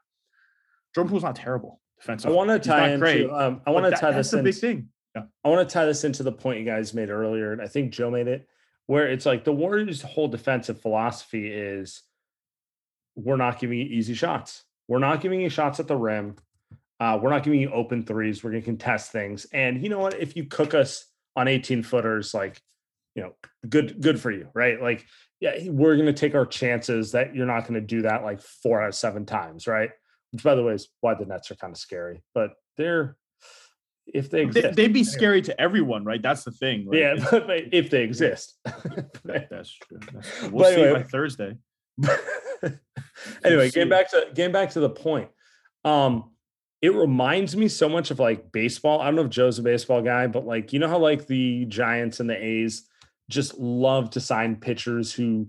Jordan 0.94 1.08
Poole's 1.08 1.22
not 1.22 1.36
terrible 1.36 1.80
defensively. 1.98 2.34
I 2.34 2.36
want 2.36 2.50
to 2.50 2.68
tie 2.68 2.90
into. 2.90 3.32
Um, 3.32 3.62
I 3.66 3.70
want 3.70 3.86
to 3.86 3.92
tie 3.92 4.10
this. 4.10 4.30
That's 4.30 4.30
the 4.30 4.42
big 4.42 4.54
thing. 4.54 4.88
Yeah. 5.14 5.22
I 5.44 5.48
want 5.48 5.66
to 5.66 5.72
tie 5.72 5.86
this 5.86 6.04
into 6.04 6.22
the 6.24 6.32
point 6.32 6.58
you 6.58 6.64
guys 6.64 6.92
made 6.94 7.10
earlier, 7.10 7.52
and 7.52 7.62
I 7.62 7.68
think 7.68 7.92
Joe 7.92 8.10
made 8.10 8.26
it 8.26 8.46
where 8.90 9.06
it's 9.06 9.24
like 9.24 9.44
the 9.44 9.52
Warriors' 9.52 10.02
whole 10.02 10.26
defensive 10.26 10.80
philosophy 10.80 11.46
is 11.46 12.02
we're 13.14 13.36
not 13.36 13.60
giving 13.60 13.78
you 13.78 13.84
easy 13.84 14.14
shots. 14.14 14.64
We're 14.88 14.98
not 14.98 15.20
giving 15.20 15.40
you 15.40 15.48
shots 15.48 15.78
at 15.78 15.86
the 15.86 15.94
rim. 15.94 16.34
Uh, 16.98 17.16
we're 17.22 17.30
not 17.30 17.44
giving 17.44 17.60
you 17.60 17.70
open 17.70 18.04
threes. 18.04 18.42
We're 18.42 18.50
going 18.50 18.62
to 18.62 18.66
contest 18.66 19.12
things. 19.12 19.46
And 19.52 19.80
you 19.80 19.90
know 19.90 20.00
what? 20.00 20.18
If 20.18 20.34
you 20.34 20.46
cook 20.46 20.74
us 20.74 21.04
on 21.36 21.46
18 21.46 21.84
footers, 21.84 22.34
like, 22.34 22.60
you 23.14 23.22
know, 23.22 23.36
good, 23.68 24.02
good 24.02 24.18
for 24.18 24.32
you, 24.32 24.48
right? 24.54 24.82
Like, 24.82 25.06
yeah, 25.38 25.52
we're 25.68 25.94
going 25.94 26.06
to 26.06 26.12
take 26.12 26.34
our 26.34 26.44
chances 26.44 27.12
that 27.12 27.32
you're 27.32 27.46
not 27.46 27.68
going 27.68 27.74
to 27.74 27.86
do 27.86 28.02
that 28.02 28.24
like 28.24 28.42
four 28.42 28.82
out 28.82 28.88
of 28.88 28.96
seven 28.96 29.24
times, 29.24 29.68
right? 29.68 29.90
Which, 30.32 30.42
by 30.42 30.56
the 30.56 30.64
way, 30.64 30.74
is 30.74 30.88
why 31.00 31.14
the 31.14 31.26
Nets 31.26 31.52
are 31.52 31.54
kind 31.54 31.72
of 31.72 31.78
scary, 31.78 32.24
but 32.34 32.54
they're 32.76 33.16
if 34.14 34.30
they 34.30 34.42
exist. 34.42 34.76
They'd 34.76 34.92
be 34.92 35.04
scary 35.04 35.42
to 35.42 35.60
everyone, 35.60 36.04
right? 36.04 36.20
That's 36.20 36.44
the 36.44 36.50
thing. 36.50 36.86
Right? 36.86 37.00
Yeah, 37.00 37.14
but 37.30 37.50
if 37.72 37.90
they 37.90 38.02
exist. 38.02 38.56
That's 38.64 39.72
true. 39.72 40.00
That's 40.12 40.38
true. 40.38 40.48
We'll 40.50 40.74
see 40.74 40.92
by 40.92 41.02
Thursday. 41.02 41.56
anyway, 43.44 43.70
getting 43.70 43.88
back 43.88 44.10
to 44.10 44.28
getting 44.34 44.52
back 44.52 44.70
to 44.70 44.80
the 44.80 44.90
point. 44.90 45.28
Um, 45.84 46.30
it 46.82 46.94
reminds 46.94 47.56
me 47.56 47.68
so 47.68 47.88
much 47.88 48.10
of 48.10 48.18
like 48.18 48.52
baseball. 48.52 49.00
I 49.00 49.06
don't 49.06 49.16
know 49.16 49.22
if 49.22 49.30
Joe's 49.30 49.58
a 49.58 49.62
baseball 49.62 50.02
guy, 50.02 50.26
but 50.26 50.46
like 50.46 50.72
you 50.72 50.78
know 50.78 50.88
how 50.88 50.98
like 50.98 51.26
the 51.26 51.66
Giants 51.66 52.20
and 52.20 52.28
the 52.28 52.42
A's 52.42 52.86
just 53.28 53.58
love 53.58 54.10
to 54.10 54.20
sign 54.20 54.56
pitchers 54.56 55.12
who 55.12 55.46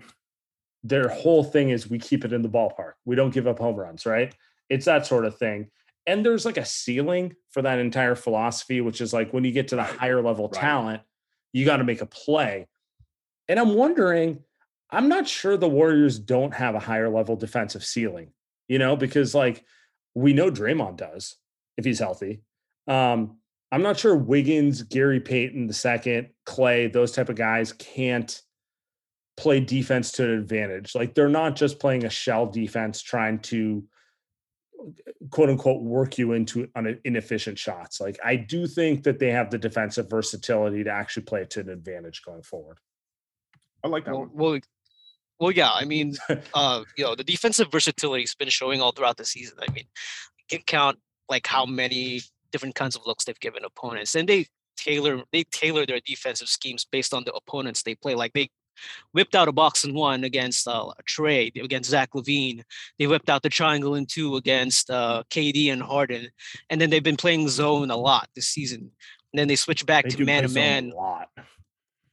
their 0.83 1.07
whole 1.07 1.43
thing 1.43 1.69
is 1.69 1.89
we 1.89 1.99
keep 1.99 2.25
it 2.25 2.33
in 2.33 2.41
the 2.41 2.49
ballpark. 2.49 2.93
We 3.05 3.15
don't 3.15 3.33
give 3.33 3.47
up 3.47 3.59
home 3.59 3.75
runs, 3.75 4.05
right? 4.05 4.33
It's 4.69 4.85
that 4.85 5.05
sort 5.05 5.25
of 5.25 5.37
thing. 5.37 5.69
And 6.07 6.25
there's 6.25 6.45
like 6.45 6.57
a 6.57 6.65
ceiling 6.65 7.35
for 7.51 7.61
that 7.61 7.79
entire 7.79 8.15
philosophy, 8.15 8.81
which 8.81 9.01
is 9.01 9.13
like 9.13 9.31
when 9.33 9.43
you 9.43 9.51
get 9.51 9.67
to 9.69 9.75
the 9.75 9.83
higher 9.83 10.21
level 10.21 10.47
Right. 10.47 10.59
talent, 10.61 11.01
you 11.53 11.65
got 11.65 11.77
to 11.77 11.83
make 11.83 12.01
a 12.01 12.05
play. 12.05 12.67
And 13.47 13.59
I'm 13.59 13.75
wondering, 13.75 14.39
I'm 14.89 15.09
not 15.09 15.27
sure 15.27 15.57
the 15.57 15.69
Warriors 15.69 16.17
don't 16.19 16.53
have 16.53 16.75
a 16.75 16.79
higher 16.79 17.09
level 17.09 17.35
defensive 17.35 17.83
ceiling, 17.83 18.31
you 18.67 18.79
know, 18.79 18.95
because 18.95 19.35
like 19.35 19.63
we 20.15 20.33
know 20.33 20.49
Draymond 20.49 20.97
does 20.97 21.35
if 21.77 21.85
he's 21.85 21.99
healthy. 21.99 22.41
Um, 22.87 23.37
I'm 23.71 23.83
not 23.83 23.97
sure 23.97 24.15
Wiggins, 24.15 24.83
Gary 24.83 25.19
Payton 25.19 25.67
the 25.67 25.73
second, 25.73 26.29
Klay, 26.45 26.91
those 26.91 27.11
type 27.13 27.29
of 27.29 27.35
guys 27.35 27.71
can't 27.73 28.41
play 29.37 29.59
defense 29.61 30.11
to 30.13 30.25
an 30.25 30.31
advantage. 30.31 30.93
Like 30.93 31.15
they're 31.15 31.29
not 31.29 31.55
just 31.55 31.79
playing 31.79 32.05
a 32.05 32.09
shell 32.09 32.45
defense 32.47 33.01
trying 33.01 33.39
to 33.39 33.83
quote 35.29 35.49
unquote 35.49 35.81
work 35.81 36.17
you 36.17 36.33
into 36.33 36.67
on 36.75 36.99
inefficient 37.03 37.57
shots. 37.57 38.01
Like 38.01 38.19
I 38.23 38.35
do 38.35 38.67
think 38.67 39.03
that 39.03 39.19
they 39.19 39.31
have 39.31 39.49
the 39.49 39.57
defensive 39.57 40.09
versatility 40.09 40.83
to 40.83 40.89
actually 40.89 41.23
play 41.23 41.41
it 41.41 41.49
to 41.51 41.61
an 41.61 41.69
advantage 41.69 42.23
going 42.23 42.43
forward. 42.43 42.79
I 43.83 43.87
like 43.87 44.05
that 44.05 44.11
Well, 44.11 44.21
one. 44.21 44.29
well, 44.33 44.59
well, 45.39 45.51
yeah. 45.51 45.71
I 45.71 45.85
mean, 45.85 46.15
uh, 46.53 46.83
you 46.97 47.03
know, 47.03 47.15
the 47.15 47.23
defensive 47.23 47.71
versatility 47.71 48.23
has 48.23 48.35
been 48.35 48.49
showing 48.49 48.81
all 48.81 48.91
throughout 48.91 49.17
the 49.17 49.25
season. 49.25 49.57
I 49.59 49.71
mean, 49.71 49.85
you 50.37 50.57
can 50.57 50.63
count 50.65 50.99
like 51.29 51.47
how 51.47 51.65
many 51.65 52.21
different 52.51 52.75
kinds 52.75 52.95
of 52.95 53.05
looks 53.05 53.25
they've 53.25 53.39
given 53.39 53.63
opponents, 53.65 54.15
and 54.15 54.29
they 54.29 54.45
tailor 54.77 55.23
they 55.31 55.43
tailor 55.51 55.85
their 55.85 55.99
defensive 56.05 56.47
schemes 56.47 56.85
based 56.85 57.13
on 57.13 57.23
the 57.23 57.33
opponents 57.33 57.83
they 57.83 57.95
play. 57.95 58.15
Like 58.15 58.33
they 58.33 58.49
whipped 59.13 59.35
out 59.35 59.47
a 59.47 59.51
box 59.51 59.83
and 59.83 59.93
one 59.95 60.23
against 60.23 60.67
uh, 60.67 60.91
Trae 61.07 61.55
against 61.63 61.89
Zach 61.89 62.11
LaVine. 62.13 62.63
They 62.99 63.07
whipped 63.07 63.29
out 63.29 63.41
the 63.43 63.49
triangle 63.49 63.95
in 63.95 64.05
two 64.05 64.35
against 64.35 64.89
uh, 64.89 65.23
KD 65.29 65.71
and 65.71 65.81
Harden, 65.81 66.29
and 66.69 66.79
then 66.79 66.89
they've 66.89 67.03
been 67.03 67.17
playing 67.17 67.47
zone 67.49 67.91
a 67.91 67.97
lot 67.97 68.29
this 68.35 68.47
season. 68.47 68.91
And 69.33 69.39
then 69.39 69.47
they 69.47 69.55
switch 69.55 69.85
back 69.85 70.03
They 70.05 70.09
to 70.11 70.25
man 70.25 70.43
to 70.43 70.49
man. 70.49 70.91
a 70.91 70.95
lot. 70.95 71.29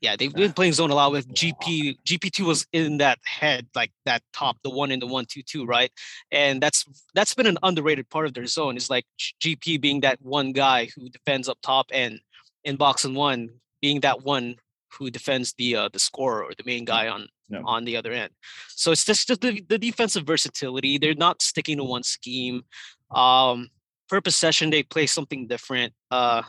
yeah, 0.01 0.15
they've 0.15 0.33
been 0.33 0.53
playing 0.53 0.73
zone 0.75 0.91
a 0.91 0.95
lot 0.95 1.11
with 1.11 1.27
GP. 1.35 1.97
GP2 2.07 2.47
was 2.47 2.65
in 2.73 2.99
that 2.99 3.19
head, 3.25 3.67
like 3.75 3.91
that 4.05 4.23
top, 4.33 4.57
the 4.63 4.71
one 4.71 4.93
in 4.93 5.01
the 5.01 5.07
one 5.07 5.25
two 5.27 5.43
two, 5.43 5.67
right? 5.67 5.91
And 6.31 6.61
that's 6.63 6.85
that's 7.15 7.35
been 7.35 7.47
an 7.49 7.59
underrated 7.65 8.09
part 8.09 8.27
of 8.27 8.35
their 8.35 8.47
zone. 8.47 8.77
Is 8.77 8.89
like 8.89 9.05
GP 9.43 9.81
being 9.81 10.01
that 10.03 10.23
one 10.23 10.53
guy 10.53 10.89
who 10.95 11.09
defends 11.09 11.49
up 11.49 11.59
top, 11.63 11.87
and 11.93 12.21
in 12.63 12.77
box 12.77 13.05
and 13.05 13.17
one 13.17 13.51
being 13.81 14.01
that 14.01 14.23
one 14.23 14.57
who 14.93 15.11
defends 15.11 15.55
the 15.59 15.77
uh, 15.77 15.89
the 15.93 15.99
scorer 15.99 16.45
or 16.45 16.53
the 16.57 16.65
main 16.65 16.85
guy 16.85 17.09
on 17.09 17.29
No. 17.51 17.63
on 17.67 17.85
the 17.85 17.97
other 17.97 18.13
end. 18.13 18.31
So 18.77 18.93
it's 18.93 19.05
just, 19.05 19.29
just 19.29 19.41
the, 19.41 19.63
the 19.69 19.79
defensive 19.79 20.25
versatility. 20.27 20.99
They're 20.99 21.15
not 21.15 21.41
sticking 21.43 21.79
to 21.79 21.85
one 21.85 22.03
scheme. 22.03 22.63
Um, 23.11 23.71
per 24.09 24.21
possession, 24.21 24.71
they 24.71 24.83
play 24.83 25.07
something 25.07 25.47
different. 25.49 25.93
Uh, 26.11 26.43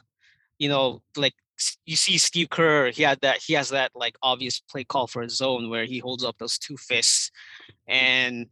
you 0.57 0.67
know, 0.69 1.01
like 1.15 1.33
you 1.85 1.95
see 1.95 2.17
Steve 2.17 2.49
Kerr, 2.49 2.91
he 2.91 3.03
had 3.03 3.19
that 3.21 3.37
he 3.45 3.53
has 3.53 3.69
that 3.69 3.91
like 3.95 4.15
obvious 4.21 4.59
play 4.59 4.83
call 4.83 5.07
for 5.07 5.21
a 5.21 5.29
zone 5.29 5.69
where 5.69 5.85
he 5.85 5.99
holds 5.99 6.23
up 6.23 6.37
those 6.37 6.57
two 6.57 6.77
fists. 6.77 7.31
And 7.87 8.47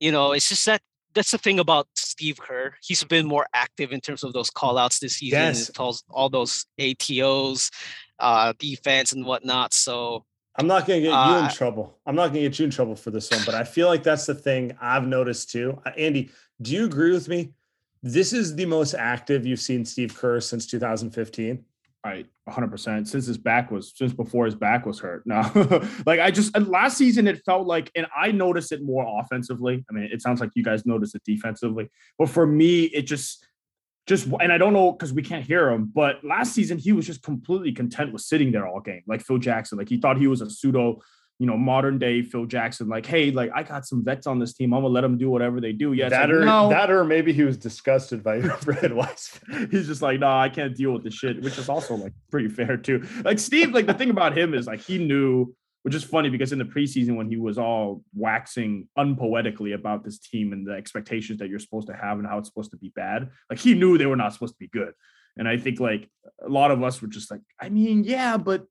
you 0.00 0.12
know, 0.12 0.32
it's 0.32 0.48
just 0.48 0.66
that 0.66 0.80
that's 1.14 1.30
the 1.32 1.38
thing 1.38 1.58
about 1.58 1.88
Steve 1.96 2.38
Kerr. 2.38 2.74
He's 2.82 3.02
been 3.02 3.26
more 3.26 3.46
active 3.54 3.92
in 3.92 4.00
terms 4.00 4.22
of 4.22 4.32
those 4.32 4.50
call 4.50 4.78
outs 4.78 4.98
this 5.00 5.16
season, 5.16 5.40
Yes. 5.40 5.70
tells 5.74 6.04
all 6.10 6.28
those 6.28 6.66
ATOs, 6.78 7.70
uh, 8.18 8.52
defense 8.58 9.12
and 9.12 9.24
whatnot. 9.24 9.72
So 9.74 10.24
I'm 10.56 10.66
not 10.66 10.86
going 10.86 11.00
to 11.00 11.06
get 11.08 11.12
you 11.12 11.16
Uh, 11.16 11.44
in 11.44 11.54
trouble. 11.54 11.98
I'm 12.04 12.16
not 12.16 12.32
going 12.32 12.42
to 12.42 12.48
get 12.48 12.58
you 12.58 12.64
in 12.64 12.70
trouble 12.70 12.96
for 12.96 13.10
this 13.10 13.30
one, 13.30 13.40
but 13.46 13.54
I 13.54 13.64
feel 13.64 13.86
like 13.86 14.02
that's 14.02 14.26
the 14.26 14.34
thing 14.34 14.76
I've 14.80 15.06
noticed 15.06 15.50
too. 15.50 15.80
Uh, 15.86 15.90
Andy, 15.96 16.30
do 16.60 16.72
you 16.72 16.84
agree 16.84 17.12
with 17.12 17.28
me? 17.28 17.52
This 18.02 18.32
is 18.32 18.54
the 18.56 18.66
most 18.66 18.94
active 18.94 19.46
you've 19.46 19.60
seen 19.60 19.84
Steve 19.84 20.16
Kerr 20.16 20.40
since 20.40 20.66
2015. 20.66 21.64
Right, 22.06 22.26
100 22.44 22.70
percent. 22.70 23.08
Since 23.08 23.26
his 23.26 23.36
back 23.36 23.72
was 23.72 23.92
since 23.94 24.12
before 24.12 24.46
his 24.46 24.54
back 24.54 24.86
was 24.86 25.00
hurt. 25.00 25.26
No, 25.26 25.40
like 26.06 26.20
I 26.20 26.30
just 26.30 26.56
last 26.56 26.96
season 26.96 27.26
it 27.26 27.42
felt 27.44 27.66
like, 27.66 27.90
and 27.96 28.06
I 28.16 28.30
noticed 28.30 28.70
it 28.70 28.82
more 28.82 29.04
offensively. 29.20 29.84
I 29.90 29.92
mean, 29.92 30.08
it 30.10 30.22
sounds 30.22 30.40
like 30.40 30.50
you 30.54 30.62
guys 30.62 30.86
noticed 30.86 31.16
it 31.16 31.22
defensively, 31.24 31.90
but 32.16 32.28
for 32.28 32.46
me, 32.46 32.84
it 32.84 33.02
just 33.02 33.44
just 34.08 34.26
and 34.40 34.50
I 34.50 34.58
don't 34.58 34.72
know 34.72 34.92
because 34.92 35.12
we 35.12 35.22
can't 35.22 35.44
hear 35.44 35.70
him. 35.70 35.92
But 35.94 36.24
last 36.24 36.54
season 36.54 36.78
he 36.78 36.92
was 36.92 37.06
just 37.06 37.22
completely 37.22 37.72
content 37.72 38.12
with 38.12 38.22
sitting 38.22 38.50
there 38.50 38.66
all 38.66 38.80
game, 38.80 39.02
like 39.06 39.22
Phil 39.22 39.38
Jackson. 39.38 39.78
Like 39.78 39.88
he 39.88 39.98
thought 39.98 40.16
he 40.16 40.26
was 40.26 40.40
a 40.40 40.48
pseudo, 40.48 41.00
you 41.38 41.46
know, 41.46 41.58
modern 41.58 41.98
day 41.98 42.22
Phil 42.22 42.46
Jackson. 42.46 42.88
Like, 42.88 43.04
hey, 43.04 43.30
like 43.30 43.50
I 43.54 43.62
got 43.62 43.86
some 43.86 44.02
vets 44.02 44.26
on 44.26 44.38
this 44.38 44.54
team. 44.54 44.72
I'm 44.72 44.80
gonna 44.80 44.92
let 44.92 45.02
them 45.02 45.18
do 45.18 45.28
whatever 45.28 45.60
they 45.60 45.72
do. 45.72 45.92
Yeah, 45.92 46.08
that 46.08 46.30
like, 46.30 46.38
or 46.38 46.44
no. 46.44 46.70
that 46.70 46.90
or 46.90 47.04
maybe 47.04 47.34
he 47.34 47.44
was 47.44 47.58
disgusted 47.58 48.24
by 48.24 48.38
Red 48.66 48.94
Weiss. 48.94 49.38
He's 49.70 49.86
just 49.86 50.00
like, 50.00 50.20
no, 50.20 50.30
I 50.30 50.48
can't 50.48 50.74
deal 50.74 50.92
with 50.92 51.04
the 51.04 51.10
shit, 51.10 51.42
which 51.42 51.58
is 51.58 51.68
also 51.68 51.94
like 51.94 52.14
pretty 52.30 52.48
fair 52.48 52.78
too. 52.78 53.06
Like 53.24 53.38
Steve, 53.38 53.72
like 53.72 53.86
the 53.86 53.94
thing 53.94 54.10
about 54.10 54.36
him 54.36 54.54
is 54.54 54.66
like 54.66 54.80
he 54.80 54.98
knew, 54.98 55.54
which 55.82 55.94
is 55.94 56.04
funny 56.04 56.28
because 56.28 56.52
in 56.52 56.58
the 56.58 56.64
preseason 56.64 57.16
when 57.16 57.28
he 57.28 57.36
was 57.36 57.58
all 57.58 58.02
waxing 58.14 58.88
unpoetically 58.96 59.72
about 59.72 60.04
this 60.04 60.18
team 60.18 60.52
and 60.52 60.66
the 60.66 60.72
expectations 60.72 61.38
that 61.38 61.48
you're 61.48 61.58
supposed 61.58 61.86
to 61.88 61.94
have 61.94 62.18
and 62.18 62.26
how 62.26 62.38
it's 62.38 62.48
supposed 62.48 62.70
to 62.72 62.76
be 62.76 62.90
bad, 62.94 63.30
like 63.48 63.58
he 63.58 63.74
knew 63.74 63.96
they 63.96 64.06
were 64.06 64.16
not 64.16 64.32
supposed 64.32 64.54
to 64.54 64.58
be 64.58 64.68
good. 64.68 64.92
And 65.36 65.48
I 65.48 65.56
think 65.56 65.78
like 65.80 66.08
a 66.44 66.48
lot 66.48 66.70
of 66.70 66.82
us 66.82 67.00
were 67.00 67.08
just 67.08 67.30
like, 67.30 67.40
I 67.60 67.68
mean, 67.68 68.04
yeah, 68.04 68.36
but 68.36 68.66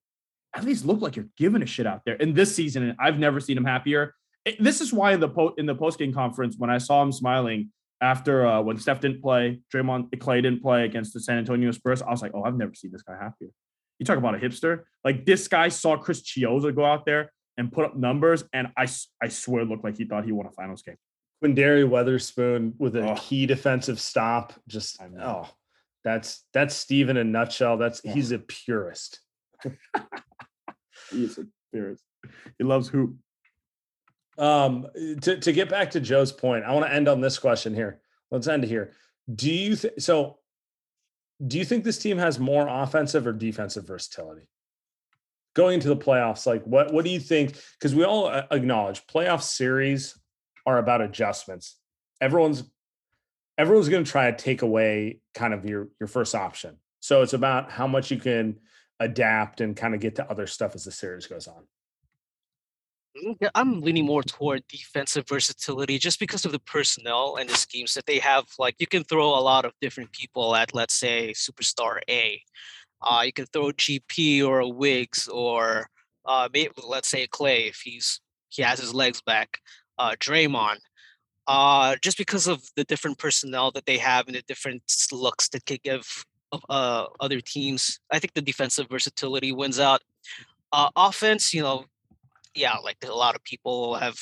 at 0.55 0.63
least 0.63 0.85
look 0.85 1.01
like 1.01 1.15
you're 1.15 1.29
giving 1.37 1.61
a 1.61 1.65
shit 1.65 1.87
out 1.87 2.01
there. 2.05 2.17
And 2.19 2.35
this 2.35 2.55
season, 2.55 2.83
and 2.83 2.95
I've 2.99 3.19
never 3.19 3.39
seen 3.39 3.57
him 3.57 3.65
happier. 3.65 4.13
It- 4.45 4.61
this 4.61 4.81
is 4.81 4.91
why 4.91 5.13
in 5.13 5.19
the 5.19 5.29
po- 5.29 5.53
in 5.57 5.65
the 5.65 5.75
post 5.75 5.99
game 5.99 6.13
conference 6.13 6.55
when 6.57 6.69
I 6.69 6.77
saw 6.77 7.01
him 7.01 7.11
smiling 7.11 7.71
after 8.01 8.45
uh, 8.45 8.61
when 8.61 8.77
Steph 8.77 8.99
didn't 8.99 9.21
play, 9.21 9.59
Draymond 9.73 10.09
Klay 10.11 10.41
didn't 10.43 10.61
play 10.61 10.85
against 10.85 11.13
the 11.13 11.19
San 11.19 11.37
Antonio 11.37 11.71
Spurs, 11.71 12.01
I 12.01 12.09
was 12.11 12.21
like, 12.21 12.31
oh, 12.35 12.43
I've 12.43 12.55
never 12.57 12.73
seen 12.73 12.91
this 12.91 13.01
guy 13.01 13.15
happier. 13.19 13.49
You 13.99 14.05
talk 14.05 14.17
about 14.17 14.35
a 14.35 14.37
hipster. 14.37 14.83
Like 15.03 15.25
this 15.25 15.47
guy 15.47 15.69
saw 15.69 15.97
Chris 15.97 16.21
Chiozza 16.21 16.73
go 16.75 16.85
out 16.85 17.05
there 17.05 17.31
and 17.57 17.71
put 17.71 17.85
up 17.85 17.95
numbers, 17.95 18.43
and 18.53 18.67
I, 18.77 18.87
I 19.21 19.27
swear 19.29 19.63
it 19.63 19.65
looked 19.69 19.83
like 19.83 19.97
he 19.97 20.05
thought 20.05 20.25
he 20.25 20.31
won 20.31 20.45
a 20.45 20.51
finals 20.51 20.81
game. 20.83 20.97
Quinndary 21.43 21.83
Weatherspoon 21.87 22.73
with 22.77 22.95
a 22.95 23.11
Oh. 23.11 23.15
key 23.15 23.45
defensive 23.45 23.99
stop. 23.99 24.53
Just 24.67 25.01
I 25.01 25.07
know. 25.07 25.45
oh, 25.45 25.49
that's 26.03 26.45
that's 26.53 26.75
Steve 26.75 27.09
in 27.09 27.17
a 27.17 27.23
nutshell. 27.23 27.77
That's 27.77 28.01
Yeah. 28.03 28.13
he's 28.13 28.31
a 28.31 28.39
purist. 28.39 29.19
He 31.11 31.23
is 31.23 31.37
a 31.37 31.45
spirit. 31.69 31.99
He 32.57 32.63
loves 32.63 32.89
hoop. 32.89 33.15
Um, 34.37 34.85
to, 35.21 35.39
to 35.39 35.51
get 35.51 35.69
back 35.69 35.91
to 35.91 35.99
Joe's 35.99 36.31
point, 36.31 36.63
I 36.63 36.71
want 36.73 36.85
to 36.85 36.93
end 36.93 37.07
on 37.07 37.21
this 37.21 37.39
question 37.39 37.73
here. 37.73 38.01
Let's 38.29 38.47
end 38.47 38.63
here. 38.65 38.93
Do 39.33 39.51
you 39.51 39.75
think 39.75 39.99
so? 39.99 40.37
Do 41.45 41.57
you 41.57 41.65
think 41.65 41.83
this 41.83 41.99
team 41.99 42.17
has 42.17 42.39
more 42.39 42.67
offensive 42.67 43.27
or 43.27 43.33
defensive 43.33 43.85
versatility 43.85 44.47
going 45.55 45.75
into 45.75 45.89
the 45.89 45.97
playoffs? 45.97 46.45
Like, 46.45 46.63
what 46.63 46.93
what 46.93 47.05
do 47.05 47.11
you 47.11 47.19
think? 47.19 47.55
Because 47.79 47.93
we 47.93 48.03
all 48.03 48.27
uh, 48.27 48.43
acknowledge 48.51 49.05
playoff 49.07 49.41
series 49.41 50.17
are 50.65 50.77
about 50.77 51.01
adjustments. 51.01 51.75
Everyone's 52.21 52.63
everyone's 53.57 53.89
going 53.89 54.03
to 54.03 54.11
try 54.11 54.31
to 54.31 54.37
take 54.37 54.61
away 54.61 55.19
kind 55.33 55.53
of 55.53 55.65
your 55.65 55.89
your 55.99 56.07
first 56.07 56.35
option. 56.35 56.77
So 56.99 57.21
it's 57.21 57.33
about 57.33 57.71
how 57.71 57.87
much 57.87 58.11
you 58.11 58.17
can 58.19 58.59
adapt 58.99 59.61
and 59.61 59.75
kind 59.75 59.93
of 59.93 59.99
get 59.99 60.15
to 60.15 60.29
other 60.29 60.47
stuff 60.47 60.75
as 60.75 60.83
the 60.83 60.91
series 60.91 61.27
goes 61.27 61.47
on. 61.47 61.67
Mm, 63.23 63.49
I'm 63.55 63.81
leaning 63.81 64.05
more 64.05 64.23
toward 64.23 64.67
defensive 64.67 65.27
versatility 65.27 65.97
just 65.97 66.19
because 66.19 66.45
of 66.45 66.51
the 66.51 66.59
personnel 66.59 67.37
and 67.39 67.49
the 67.49 67.55
schemes 67.55 67.93
that 67.93 68.05
they 68.05 68.19
have. 68.19 68.45
Like 68.59 68.75
you 68.79 68.87
can 68.87 69.03
throw 69.03 69.29
a 69.29 69.41
lot 69.41 69.65
of 69.65 69.73
different 69.81 70.11
people 70.11 70.55
at, 70.55 70.73
let's 70.73 70.93
say, 70.93 71.33
superstar 71.33 71.99
A. 72.09 72.41
Uh, 73.01 73.23
you 73.25 73.33
can 73.33 73.45
throw 73.47 73.71
GP 73.71 74.45
or 74.45 74.59
a 74.59 74.67
Wiggs 74.67 75.27
or 75.27 75.87
uh, 76.25 76.49
maybe, 76.53 76.71
let's 76.85 77.07
say 77.07 77.27
Klay 77.27 77.69
if 77.69 77.81
he's 77.83 78.19
he 78.49 78.61
has 78.61 78.79
his 78.79 78.93
legs 78.93 79.21
back. 79.21 79.59
Uh, 79.97 80.11
Draymond. 80.19 80.77
Uh, 81.47 81.95
just 82.01 82.17
because 82.17 82.47
of 82.47 82.61
the 82.75 82.83
different 82.83 83.17
personnel 83.17 83.71
that 83.71 83.85
they 83.85 83.97
have 83.97 84.27
and 84.27 84.35
the 84.35 84.41
different 84.47 84.83
looks 85.11 85.47
that 85.49 85.65
could 85.65 85.81
give 85.81 86.25
uh, 86.69 87.05
other 87.19 87.39
teams, 87.39 87.99
I 88.11 88.19
think 88.19 88.33
the 88.33 88.41
defensive 88.41 88.87
versatility 88.89 89.51
wins 89.53 89.79
out. 89.79 90.01
Uh, 90.73 90.89
offense, 90.97 91.53
you 91.53 91.61
know, 91.61 91.85
yeah, 92.57 92.75
like 92.77 92.97
a 93.05 93.13
lot 93.13 93.35
of 93.35 93.43
people 93.43 93.95
have 93.95 94.17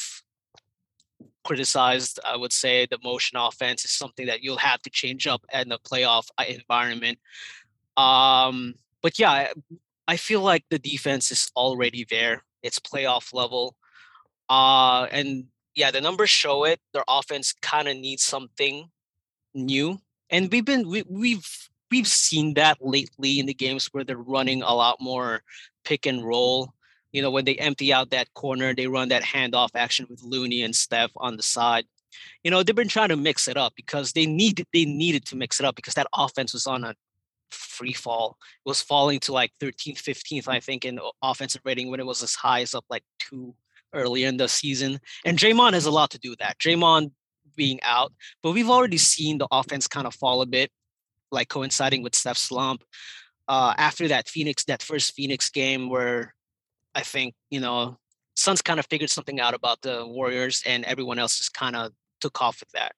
criticized, 1.43 2.19
I 2.25 2.36
would 2.36 2.53
say 2.53 2.88
the 2.89 2.97
motion 3.03 3.38
offense 3.38 3.86
is 3.86 3.91
something 3.91 4.25
that 4.27 4.41
you'll 4.41 4.57
have 4.57 4.81
to 4.83 4.89
change 4.89 5.27
up 5.27 5.45
in 5.53 5.69
the 5.69 5.79
playoff 5.79 6.25
uh, 6.38 6.45
environment. 6.47 7.19
Um, 7.97 8.75
but 9.01 9.17
yeah, 9.19 9.47
I- 10.07 10.17
feel 10.17 10.41
like 10.41 10.65
the 10.69 10.79
defense 10.79 11.31
is 11.31 11.51
already 11.55 12.05
there. 12.09 12.43
It's 12.63 12.79
playoff 12.79 13.33
level. 13.33 13.75
Uh, 14.49 15.03
and 15.11 15.45
yeah, 15.75 15.91
the 15.91 16.01
numbers 16.01 16.29
show 16.29 16.65
it. 16.65 16.79
Their 16.93 17.03
offense 17.07 17.53
kind 17.61 17.88
of 17.88 17.97
needs 17.97 18.23
something 18.23 18.89
new 19.53 19.99
and 20.29 20.51
we've 20.51 20.65
been 20.65 20.88
we, 20.88 21.03
we've 21.09 21.69
we've 21.91 22.07
seen 22.07 22.53
that 22.55 22.77
lately 22.81 23.39
in 23.39 23.45
the 23.45 23.53
games 23.53 23.88
where 23.91 24.03
they're 24.03 24.17
running 24.17 24.61
a 24.61 24.73
lot 24.73 24.97
more 24.99 25.41
pick 25.83 26.05
and 26.05 26.25
roll. 26.25 26.73
You 27.16 27.22
know, 27.22 27.32
when 27.32 27.45
they 27.45 27.55
empty 27.55 27.93
out 27.93 28.09
that 28.09 28.34
corner, 28.34 28.76
they 28.76 28.88
run 28.88 29.07
that 29.07 29.24
handoff 29.24 29.70
action 29.74 30.05
with 30.09 30.22
Looney 30.22 30.63
and 30.63 30.76
Steph 30.76 31.11
on 31.16 31.38
the 31.38 31.43
side. 31.43 31.86
You 32.43 32.51
know, 32.51 32.61
they've 32.61 32.76
been 32.76 32.89
trying 32.89 33.07
to 33.07 33.16
mix 33.16 33.47
it 33.47 33.55
up 33.55 33.72
because 33.78 34.11
they 34.11 34.26
needed 34.26 34.68
they 34.74 34.84
needed 34.84 35.26
to 35.28 35.38
mix 35.38 35.61
it 35.61 35.66
up 35.66 35.78
because 35.78 35.93
that 35.93 36.07
offense 36.13 36.51
was 36.51 36.68
on 36.68 36.84
a 36.84 36.93
free 37.51 37.93
fall. 37.93 38.38
It 38.66 38.68
was 38.68 38.82
falling 38.82 39.22
to 39.22 39.32
like 39.32 39.53
13th, 39.61 40.03
15th, 40.03 40.49
I 40.49 40.59
think, 40.59 40.84
in 40.84 40.99
offensive 41.22 41.61
rating 41.63 41.89
when 41.89 42.01
it 42.01 42.05
was 42.05 42.22
as 42.22 42.36
high 42.36 42.59
as 42.59 42.76
up 42.76 42.84
like 42.89 43.03
two 43.18 43.55
earlier 43.93 44.28
in 44.28 44.36
the 44.36 44.49
season. 44.49 44.99
And 45.24 45.38
Draymond 45.38 45.72
has 45.72 45.86
a 45.86 45.91
lot 45.91 46.11
to 46.11 46.20
do 46.20 46.32
with 46.32 46.39
that. 46.39 46.59
Draymond 46.59 47.11
being 47.55 47.80
out, 47.82 48.11
but 48.43 48.51
we've 48.51 48.70
already 48.70 48.97
seen 48.97 49.38
the 49.38 49.47
offense 49.51 49.88
kind 49.88 50.05
of 50.05 50.13
fall 50.13 50.41
a 50.41 50.45
bit, 50.45 50.70
like 51.32 51.47
coinciding 51.47 52.03
with 52.03 52.13
Steph's 52.13 52.41
slump. 52.41 52.84
Uh, 53.47 53.74
after 53.78 54.09
that 54.09 54.28
Phoenix, 54.28 54.66
that 54.66 54.82
first 54.82 55.13
Phoenix 55.13 55.49
game 55.49 55.89
where 55.89 56.36
I 56.95 57.01
think, 57.01 57.35
you 57.49 57.59
know, 57.59 57.97
Suns 58.35 58.61
kind 58.61 58.79
of 58.79 58.87
figured 58.87 59.09
something 59.09 59.39
out 59.39 59.53
about 59.53 59.81
the 59.81 60.05
Warriors 60.07 60.63
and 60.65 60.83
everyone 60.85 61.19
else 61.19 61.37
just 61.37 61.53
kind 61.53 61.75
of 61.75 61.91
took 62.21 62.41
off 62.41 62.59
with 62.61 62.69
that. 62.69 62.93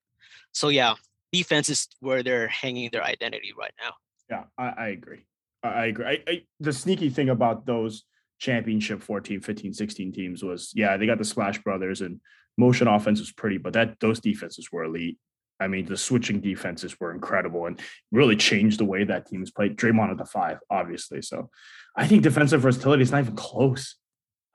So 0.54 0.70
yeah, 0.70 0.96
defense 1.32 1.70
is 1.70 1.88
where 2.00 2.24
they're 2.24 2.48
hanging 2.48 2.90
their 2.92 3.04
identity 3.04 3.54
right 3.58 3.74
now. 3.82 3.94
Yeah, 4.30 4.44
I, 4.58 4.86
I 4.86 4.88
agree. 4.90 5.26
I, 5.64 5.86
agree. 5.88 6.06
I, 6.06 6.20
I, 6.28 6.42
the 6.60 6.74
sneaky 6.74 7.10
thing 7.10 7.30
about 7.30 7.66
those 7.66 8.04
championship 8.40 9.02
14, 9.02 9.42
15, 9.42 9.74
16 9.74 10.12
teams 10.12 10.44
was, 10.44 10.72
yeah, 10.76 10.98
they 10.98 11.06
got 11.06 11.18
the 11.18 11.26
Splash 11.26 11.62
Brothers 11.64 12.02
and 12.02 12.22
motion 12.58 12.88
offense 12.88 13.20
was 13.20 13.32
pretty, 13.32 13.58
but 13.58 13.74
that 13.74 14.00
those 14.00 14.20
defenses 14.20 14.72
were 14.72 14.84
elite. 14.84 15.18
I 15.60 15.68
mean, 15.68 15.86
the 15.86 15.98
switching 15.98 16.40
defenses 16.40 17.00
were 17.00 17.12
incredible 17.12 17.66
and 17.66 17.80
really 18.12 18.36
changed 18.36 18.80
the 18.80 18.86
way 18.86 19.04
that 19.04 19.28
teams 19.28 19.52
played. 19.52 19.78
Draymond 19.78 20.12
at 20.12 20.18
the 20.18 20.26
five, 20.26 20.60
obviously. 20.70 21.22
So 21.22 21.50
I 21.96 22.08
think 22.08 22.24
defensive 22.24 22.62
versatility 22.62 23.04
is 23.04 23.12
not 23.12 23.22
even 23.22 23.36
close. 23.36 23.96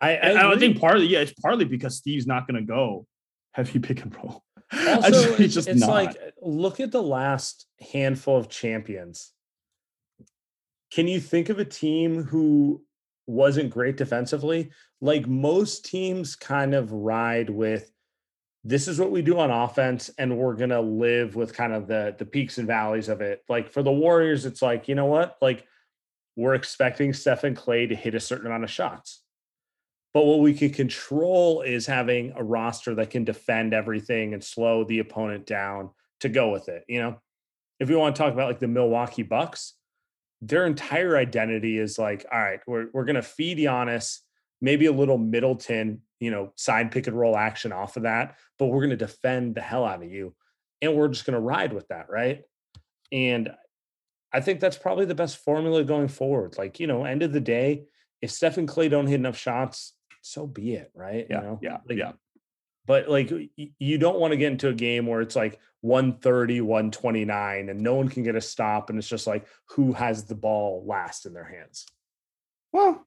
I, 0.00 0.16
I, 0.16 0.30
I 0.30 0.42
don't 0.42 0.58
think 0.58 0.80
partly, 0.80 1.06
yeah, 1.06 1.20
it's 1.20 1.32
partly 1.32 1.64
because 1.64 1.96
Steve's 1.96 2.26
not 2.26 2.46
going 2.46 2.60
to 2.60 2.66
go 2.66 3.06
heavy 3.54 3.78
pick 3.78 4.02
and 4.02 4.14
roll. 4.16 4.42
Also, 4.74 5.36
just, 5.36 5.58
it's, 5.58 5.66
it's 5.66 5.86
like 5.86 6.16
look 6.40 6.80
at 6.80 6.90
the 6.90 7.02
last 7.02 7.66
handful 7.92 8.38
of 8.38 8.48
champions. 8.48 9.32
Can 10.90 11.06
you 11.06 11.20
think 11.20 11.50
of 11.50 11.58
a 11.58 11.64
team 11.66 12.22
who 12.22 12.82
wasn't 13.26 13.68
great 13.68 13.98
defensively? 13.98 14.70
Like 15.02 15.26
most 15.26 15.84
teams 15.84 16.36
kind 16.36 16.74
of 16.74 16.90
ride 16.90 17.50
with 17.50 17.92
this 18.64 18.86
is 18.86 18.98
what 19.00 19.10
we 19.10 19.22
do 19.22 19.38
on 19.38 19.50
offense 19.50 20.10
and 20.18 20.36
we're 20.36 20.54
going 20.54 20.70
to 20.70 20.80
live 20.80 21.34
with 21.34 21.54
kind 21.54 21.72
of 21.72 21.88
the 21.88 22.14
the 22.18 22.24
peaks 22.24 22.58
and 22.58 22.66
valleys 22.66 23.08
of 23.08 23.20
it. 23.20 23.42
Like 23.48 23.70
for 23.70 23.82
the 23.82 23.92
Warriors 23.92 24.46
it's 24.46 24.62
like, 24.62 24.88
you 24.88 24.94
know 24.94 25.06
what? 25.06 25.36
Like 25.42 25.66
we're 26.36 26.54
expecting 26.54 27.12
Stephen 27.12 27.54
Klay 27.54 27.88
to 27.88 27.94
hit 27.94 28.14
a 28.14 28.20
certain 28.20 28.46
amount 28.46 28.64
of 28.64 28.70
shots. 28.70 29.22
But 30.14 30.24
what 30.24 30.40
we 30.40 30.54
can 30.54 30.70
control 30.70 31.62
is 31.62 31.86
having 31.86 32.34
a 32.36 32.44
roster 32.44 32.94
that 32.96 33.10
can 33.10 33.24
defend 33.24 33.72
everything 33.72 34.34
and 34.34 34.44
slow 34.44 34.84
the 34.84 34.98
opponent 34.98 35.46
down 35.46 35.90
to 36.20 36.28
go 36.28 36.50
with 36.50 36.68
it. 36.68 36.84
You 36.86 37.00
know, 37.00 37.20
if 37.80 37.88
we 37.88 37.96
want 37.96 38.14
to 38.14 38.22
talk 38.22 38.32
about 38.32 38.48
like 38.48 38.60
the 38.60 38.68
Milwaukee 38.68 39.22
Bucks, 39.22 39.74
their 40.42 40.66
entire 40.66 41.16
identity 41.16 41.78
is 41.78 41.98
like, 41.98 42.26
all 42.30 42.40
right, 42.40 42.60
we're, 42.66 42.88
we're 42.92 43.04
going 43.04 43.16
to 43.16 43.22
feed 43.22 43.58
Giannis, 43.58 44.18
maybe 44.60 44.86
a 44.86 44.92
little 44.92 45.18
Middleton, 45.18 46.02
you 46.22 46.30
know, 46.30 46.52
side 46.54 46.92
pick 46.92 47.08
and 47.08 47.18
roll 47.18 47.36
action 47.36 47.72
off 47.72 47.96
of 47.96 48.04
that, 48.04 48.36
but 48.56 48.66
we're 48.66 48.78
going 48.78 48.90
to 48.90 48.96
defend 48.96 49.56
the 49.56 49.60
hell 49.60 49.84
out 49.84 50.04
of 50.04 50.08
you. 50.08 50.32
And 50.80 50.94
we're 50.94 51.08
just 51.08 51.26
going 51.26 51.34
to 51.34 51.40
ride 51.40 51.72
with 51.72 51.88
that. 51.88 52.08
Right. 52.08 52.42
And 53.10 53.50
I 54.32 54.40
think 54.40 54.60
that's 54.60 54.78
probably 54.78 55.04
the 55.04 55.16
best 55.16 55.38
formula 55.38 55.82
going 55.82 56.06
forward. 56.06 56.56
Like, 56.56 56.78
you 56.78 56.86
know, 56.86 57.04
end 57.04 57.24
of 57.24 57.32
the 57.32 57.40
day, 57.40 57.86
if 58.20 58.30
Stephen 58.30 58.68
Klay 58.68 58.88
don't 58.88 59.08
hit 59.08 59.16
enough 59.16 59.36
shots, 59.36 59.94
so 60.20 60.46
be 60.46 60.74
it, 60.74 60.92
right? 60.94 61.26
Yeah, 61.28 61.40
you 61.40 61.42
know? 61.42 61.58
yeah, 61.60 61.78
like, 61.88 61.98
yeah. 61.98 62.12
But 62.86 63.08
like, 63.08 63.32
you 63.56 63.98
don't 63.98 64.20
want 64.20 64.30
to 64.30 64.36
get 64.36 64.52
into 64.52 64.68
a 64.68 64.74
game 64.74 65.06
where 65.06 65.22
it's 65.22 65.34
like 65.34 65.58
130, 65.80 66.60
129, 66.60 67.68
and 67.68 67.80
no 67.80 67.94
one 67.94 68.08
can 68.08 68.22
get 68.22 68.36
a 68.36 68.40
stop, 68.40 68.90
and 68.90 68.98
it's 68.98 69.08
just 69.08 69.26
like 69.26 69.46
who 69.70 69.92
has 69.92 70.24
the 70.24 70.34
ball 70.36 70.84
last 70.86 71.26
in 71.26 71.32
their 71.32 71.44
hands. 71.44 71.84
Well, 72.72 73.04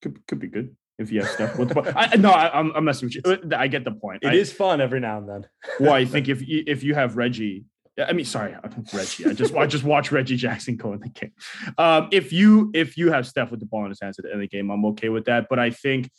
could 0.00 0.26
could 0.26 0.40
be 0.40 0.48
good 0.48 0.76
if 0.98 1.10
you 1.10 1.20
have 1.20 1.30
stuff 1.30 1.58
with 1.58 1.68
the 1.68 1.74
ball. 1.74 1.84
I, 1.96 2.16
no, 2.16 2.30
I, 2.30 2.58
am 2.58 2.72
I'm 2.74 2.84
messing 2.84 3.06
with 3.06 3.16
you. 3.16 3.22
Uh, 3.24 3.56
I 3.56 3.66
get 3.68 3.84
the 3.84 3.92
point. 3.92 4.22
It 4.22 4.28
I, 4.28 4.34
is 4.34 4.52
fun 4.52 4.80
every 4.80 5.00
now 5.00 5.18
and 5.18 5.28
then. 5.28 5.46
well, 5.80 5.92
I 5.92 6.04
think 6.04 6.28
if 6.28 6.46
you, 6.46 6.64
if 6.66 6.82
you 6.82 6.94
have 6.94 7.16
Reggie 7.16 7.64
I 7.98 8.14
mean, 8.14 8.24
sorry, 8.24 8.56
Reggie. 8.94 9.26
I 9.26 9.32
just 9.34 9.54
I 9.54 9.66
just 9.66 9.84
watch 9.84 10.10
Reggie 10.10 10.36
Jackson 10.36 10.76
go 10.76 10.94
in 10.94 11.00
the 11.00 11.10
game. 11.10 11.32
Um, 11.76 12.08
if 12.10 12.32
you 12.32 12.70
if 12.72 12.96
you 12.96 13.12
have 13.12 13.26
Steph 13.26 13.50
with 13.50 13.60
the 13.60 13.66
ball 13.66 13.84
in 13.84 13.90
his 13.90 14.00
hands 14.00 14.18
at 14.18 14.24
the 14.24 14.30
end 14.30 14.42
of 14.42 14.48
the 14.50 14.56
game, 14.56 14.70
I'm 14.70 14.84
okay 14.86 15.10
with 15.10 15.26
that. 15.26 15.46
But 15.50 15.58
I 15.58 15.70
think 15.70 16.10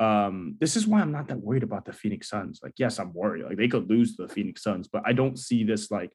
um, 0.00 0.56
this 0.58 0.74
is 0.74 0.88
why 0.88 1.00
I'm 1.00 1.12
not 1.12 1.28
that 1.28 1.38
worried 1.38 1.62
about 1.62 1.84
the 1.84 1.92
Phoenix 1.92 2.28
Suns. 2.28 2.58
Like, 2.62 2.72
yes, 2.78 2.98
I'm 2.98 3.12
worried. 3.12 3.44
Like 3.44 3.56
they 3.56 3.68
could 3.68 3.88
lose 3.88 4.16
to 4.16 4.26
the 4.26 4.32
Phoenix 4.32 4.64
Suns, 4.64 4.88
but 4.88 5.02
I 5.06 5.12
don't 5.12 5.38
see 5.38 5.62
this 5.62 5.88
like 5.88 6.12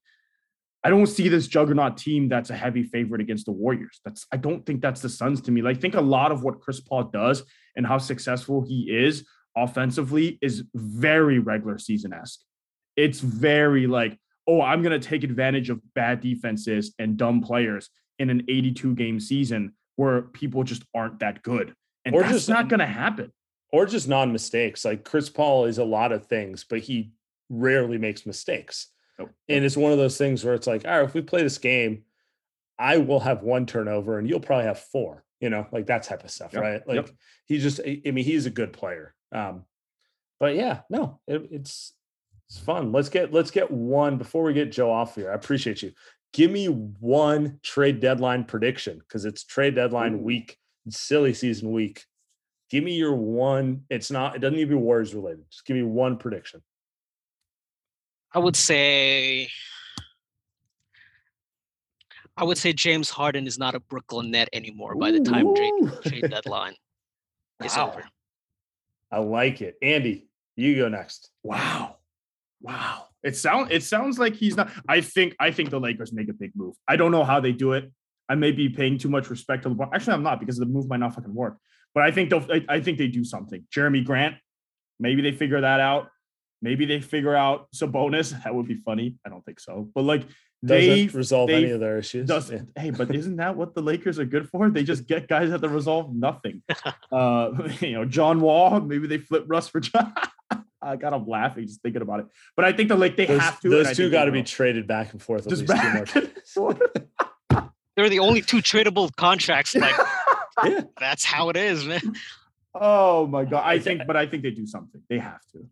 I 0.84 0.90
don't 0.90 1.08
see 1.08 1.30
this 1.30 1.48
juggernaut 1.48 1.98
team 1.98 2.28
that's 2.28 2.50
a 2.50 2.56
heavy 2.56 2.84
favorite 2.84 3.22
against 3.22 3.46
the 3.46 3.54
Warriors. 3.54 4.02
That's 4.04 4.28
I 4.34 4.38
don't 4.38 4.66
think 4.66 4.82
that's 4.82 5.02
the 5.02 5.10
Suns 5.10 5.40
to 5.42 5.52
me. 5.52 5.62
Like, 5.62 5.78
I 5.78 5.80
think 5.80 5.96
a 5.96 6.02
lot 6.02 6.34
of 6.34 6.44
what 6.44 6.60
Chris 6.60 6.82
Paul 6.82 7.06
does 7.06 7.44
and 7.76 7.86
how 7.86 7.98
successful 7.98 8.64
he 8.64 8.84
is 8.90 9.26
offensively 9.56 10.38
is 10.42 10.64
very 10.74 11.40
regular 11.40 11.78
season 11.78 12.14
esque. 12.14 12.40
It's 12.96 13.20
very 13.20 13.88
like 13.88 14.18
oh, 14.48 14.62
I'm 14.62 14.82
going 14.82 15.00
to 15.00 15.08
take 15.08 15.24
advantage 15.24 15.70
of 15.70 15.82
bad 15.94 16.22
defenses 16.22 16.94
and 17.00 17.18
dumb 17.18 17.42
players 17.42 17.90
in 18.20 18.30
an 18.30 18.44
82 18.48 18.96
game 18.96 19.20
season 19.20 19.74
where 19.96 20.22
people 20.22 20.64
just 20.64 20.84
aren't 20.94 21.20
that 21.20 21.42
good. 21.42 21.74
And 22.06 22.16
or 22.16 22.22
that's 22.22 22.34
just 22.34 22.50
not 22.50 22.70
going 22.70 22.80
to 22.80 22.86
happen. 22.86 23.32
Or 23.72 23.86
just 23.86 24.08
non 24.08 24.32
mistakes. 24.32 24.86
Like 24.86 25.04
Chris 25.04 25.30
Paul 25.30 25.66
is 25.66 25.80
a 25.80 25.84
lot 25.84 26.12
of 26.12 26.28
things, 26.28 26.64
but 26.64 26.80
he 26.80 27.12
rarely 27.50 27.98
makes 27.98 28.26
mistakes. 28.26 28.88
Oh. 29.20 29.30
And 29.50 29.66
it's 29.66 29.78
one 29.78 29.92
of 29.92 29.98
those 29.98 30.18
things 30.18 30.44
where 30.44 30.54
it's 30.54 30.68
like, 30.68 30.86
all 30.86 30.92
right, 30.92 31.06
if 31.06 31.14
we 31.14 31.22
play 31.22 31.42
this 31.42 31.58
game, 31.58 32.04
I 32.78 32.98
will 32.98 33.22
have 33.22 33.42
one 33.42 33.66
turnover 33.66 34.20
and 34.20 34.30
you'll 34.30 34.40
probably 34.40 34.66
have 34.66 34.80
four, 34.80 35.24
you 35.46 35.52
know, 35.52 35.68
like 35.72 35.86
that 35.86 36.02
type 36.02 36.24
of 36.24 36.32
stuff, 36.32 36.54
yep. 36.54 36.62
right? 36.64 36.88
Like 36.88 36.96
yep. 36.96 37.10
he 37.46 37.60
just, 37.60 37.80
I 37.86 38.02
mean, 38.10 38.26
he's 38.26 38.48
a 38.48 38.50
good 38.50 38.74
player. 38.74 39.14
Um, 39.32 39.66
but 40.40 40.56
yeah, 40.56 40.80
no, 40.90 41.20
it, 41.28 41.48
it's 41.52 41.94
it's 42.50 42.58
fun. 42.58 42.92
Let's 42.92 43.10
get 43.10 43.32
let's 43.32 43.52
get 43.52 43.70
one 43.70 44.18
before 44.18 44.44
we 44.44 44.54
get 44.54 44.72
Joe 44.72 44.92
off 44.92 45.14
here. 45.14 45.30
I 45.32 45.36
appreciate 45.36 45.84
you. 45.84 45.92
Give 46.34 46.50
me 46.50 46.66
one 46.66 47.60
trade 47.62 48.00
deadline 48.00 48.46
prediction 48.46 48.98
because 48.98 49.24
it's 49.24 49.44
trade 49.44 49.76
deadline 49.76 50.16
Ooh. 50.16 50.24
week, 50.24 50.58
silly 50.90 51.36
season 51.36 51.72
week. 51.72 52.04
Give 52.72 52.84
me 52.84 52.96
your 52.96 53.14
one. 53.14 53.84
It's 53.92 54.10
not. 54.10 54.36
It 54.36 54.40
doesn't 54.40 54.56
need 54.56 54.64
to 54.64 54.70
be 54.70 54.76
Warriors 54.76 55.14
related. 55.14 55.46
Just 55.52 55.64
give 55.66 55.78
me 55.78 55.84
one 55.84 56.18
prediction. 56.18 56.64
I 58.34 58.40
would 58.40 58.56
say. 58.56 59.48
I 62.38 62.44
would 62.44 62.58
say 62.58 62.74
James 62.74 63.10
Harden 63.10 63.48
is 63.48 63.58
not 63.58 63.76
a 63.76 63.80
Brooklyn 63.80 64.32
net 64.32 64.50
anymore 64.52 64.96
by 64.96 65.12
the 65.12 65.22
time 65.22 65.56
trade, 65.56 65.74
trade 66.06 66.30
deadline 66.30 66.76
is 67.64 67.76
wow. 67.76 67.90
over. 67.90 68.04
I 69.12 69.20
like 69.20 69.62
it. 69.62 69.76
Andy, 69.82 70.28
you 70.56 70.76
go 70.76 70.90
next. 70.90 71.30
Wow. 71.44 71.98
Wow. 72.62 73.06
It 73.24 73.36
sounds 73.36 73.70
it 73.72 73.84
sounds 73.84 74.20
like 74.20 74.36
he's 74.36 74.56
not. 74.56 74.70
I 74.88 75.02
think 75.02 75.36
I 75.40 75.52
think 75.52 75.70
the 75.70 75.80
Lakers 75.80 76.14
make 76.14 76.30
a 76.30 76.34
big 76.34 76.52
move. 76.56 76.76
I 76.88 76.96
don't 76.96 77.12
know 77.12 77.24
how 77.24 77.40
they 77.40 77.52
do 77.52 77.74
it. 77.74 77.92
I 78.28 78.36
may 78.36 78.52
be 78.52 78.70
paying 78.70 78.98
too 78.98 79.10
much 79.10 79.30
respect 79.30 79.64
to 79.64 79.70
LeBron. 79.70 79.90
Actually, 79.94 80.14
I'm 80.14 80.24
not 80.24 80.40
because 80.40 80.58
the 80.58 80.66
move 80.66 80.88
might 80.88 81.00
not 81.00 81.16
fucking 81.16 81.34
work. 81.34 81.58
But 81.94 82.04
I 82.04 82.12
think 82.12 82.30
they'll. 82.30 82.46
I, 82.52 82.66
I 82.68 82.82
think 82.82 82.98
they 82.98 83.08
do 83.08 83.24
something. 83.24 83.66
Jerami 83.76 84.04
Grant, 84.04 84.36
maybe 85.00 85.22
they 85.22 85.32
figure 85.32 85.62
that 85.62 85.80
out. 85.80 86.10
Maybe 86.62 86.86
they 86.86 87.02
figure 87.02 87.36
out 87.36 87.68
Sabonis. 87.74 88.34
That 88.44 88.54
would 88.54 88.68
be 88.68 88.76
funny. 88.76 89.18
I 89.26 89.30
don't 89.30 89.44
think 89.44 89.60
so. 89.60 89.90
But 89.96 90.04
like 90.04 90.24
they 90.68 91.06
Doesn't 91.06 91.18
resolve 91.18 91.48
they, 91.50 91.56
any 91.56 91.72
of 91.72 91.80
their 91.80 91.98
issues. 91.98 92.28
Does, 92.28 92.52
yeah. 92.52 92.62
Hey, 92.76 92.90
but 92.90 93.14
isn't 93.16 93.38
that 93.38 93.56
what 93.56 93.76
the 93.76 93.82
Lakers 93.82 94.20
are 94.20 94.26
good 94.26 94.50
for? 94.50 94.70
They 94.70 94.84
just 94.84 95.08
get 95.08 95.28
guys 95.28 95.50
that 95.50 95.68
resolve 95.68 96.14
nothing. 96.14 96.64
uh, 97.12 97.52
you 97.80 97.94
know, 97.94 98.06
John 98.06 98.42
Wall. 98.42 98.80
Maybe 98.82 99.08
they 99.08 99.18
flip 99.18 99.46
Russ 99.48 99.68
for 99.68 99.80
John. 99.80 100.14
I 100.82 100.96
got 100.98 101.14
him 101.14 101.28
laughing 101.28 101.66
just 101.66 101.82
thinking 101.82 102.02
about 102.02 102.20
it. 102.20 102.28
But 102.56 102.66
I 102.66 102.74
think 102.74 102.90
the 102.90 102.96
like 102.96 103.16
they 103.16 103.26
those, 103.26 103.42
have 103.42 103.60
to. 103.62 103.70
Those 103.70 103.96
two 103.96 104.10
got 104.10 104.26
to 104.26 104.32
be 104.32 104.44
traded 104.44 104.88
back 104.88 105.14
and 105.14 105.22
forth. 105.22 105.48
Just 105.48 105.66
back 105.66 106.06
They're 107.96 108.10
the 108.10 108.20
only 108.20 108.42
two 108.42 108.58
tradable 108.58 109.16
contracts. 109.16 109.76
Like, 109.76 109.96
yeah. 110.64 110.82
that's 111.00 111.26
how 111.26 111.50
it 111.50 111.58
is, 111.58 111.86
man. 111.86 112.02
Oh 112.74 113.26
my 113.26 113.46
god! 113.46 113.64
I 113.66 113.80
think, 113.80 114.02
but 114.06 114.16
I 114.16 114.28
think 114.28 114.44
they 114.44 114.52
do 114.52 114.68
something. 114.68 115.02
They 115.10 115.18
have 115.18 115.42
to. 115.54 115.66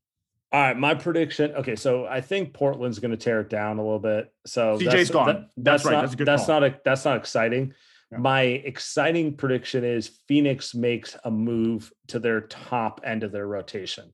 All 0.54 0.62
right, 0.62 0.78
my 0.78 0.94
prediction. 0.94 1.52
Okay, 1.54 1.76
so 1.76 2.06
I 2.06 2.22
think 2.22 2.54
Portland's 2.54 3.00
going 3.00 3.12
to 3.12 3.18
tear 3.18 3.42
it 3.42 3.50
down 3.50 3.80
a 3.80 3.82
little 3.82 4.00
bit. 4.00 4.32
So 4.46 4.78
CJ's 4.78 4.86
that's, 4.86 5.10
gone. 5.10 5.26
That, 5.26 5.36
that's, 5.36 5.50
that's, 5.58 5.86
right. 5.86 5.92
Not, 5.94 6.02
that's 6.02 6.14
a 6.14 6.18
good. 6.18 6.28
That's 6.28 6.46
call. 6.46 6.62
not 6.62 6.70
a. 6.70 6.80
That's 6.86 7.06
not 7.06 7.18
exciting. 7.18 7.74
Yeah. 8.12 8.20
My 8.20 8.42
exciting 8.42 9.36
prediction 9.36 9.84
is 9.84 10.20
Phoenix 10.28 10.76
makes 10.76 11.18
a 11.24 11.32
move 11.32 11.92
to 12.10 12.20
their 12.20 12.42
top 12.42 13.02
end 13.04 13.24
of 13.24 13.32
their 13.32 13.48
rotation 13.48 14.14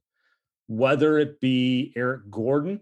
whether 0.70 1.18
it 1.18 1.42
be 1.42 1.92
Eric 1.96 2.30
Gordon 2.30 2.80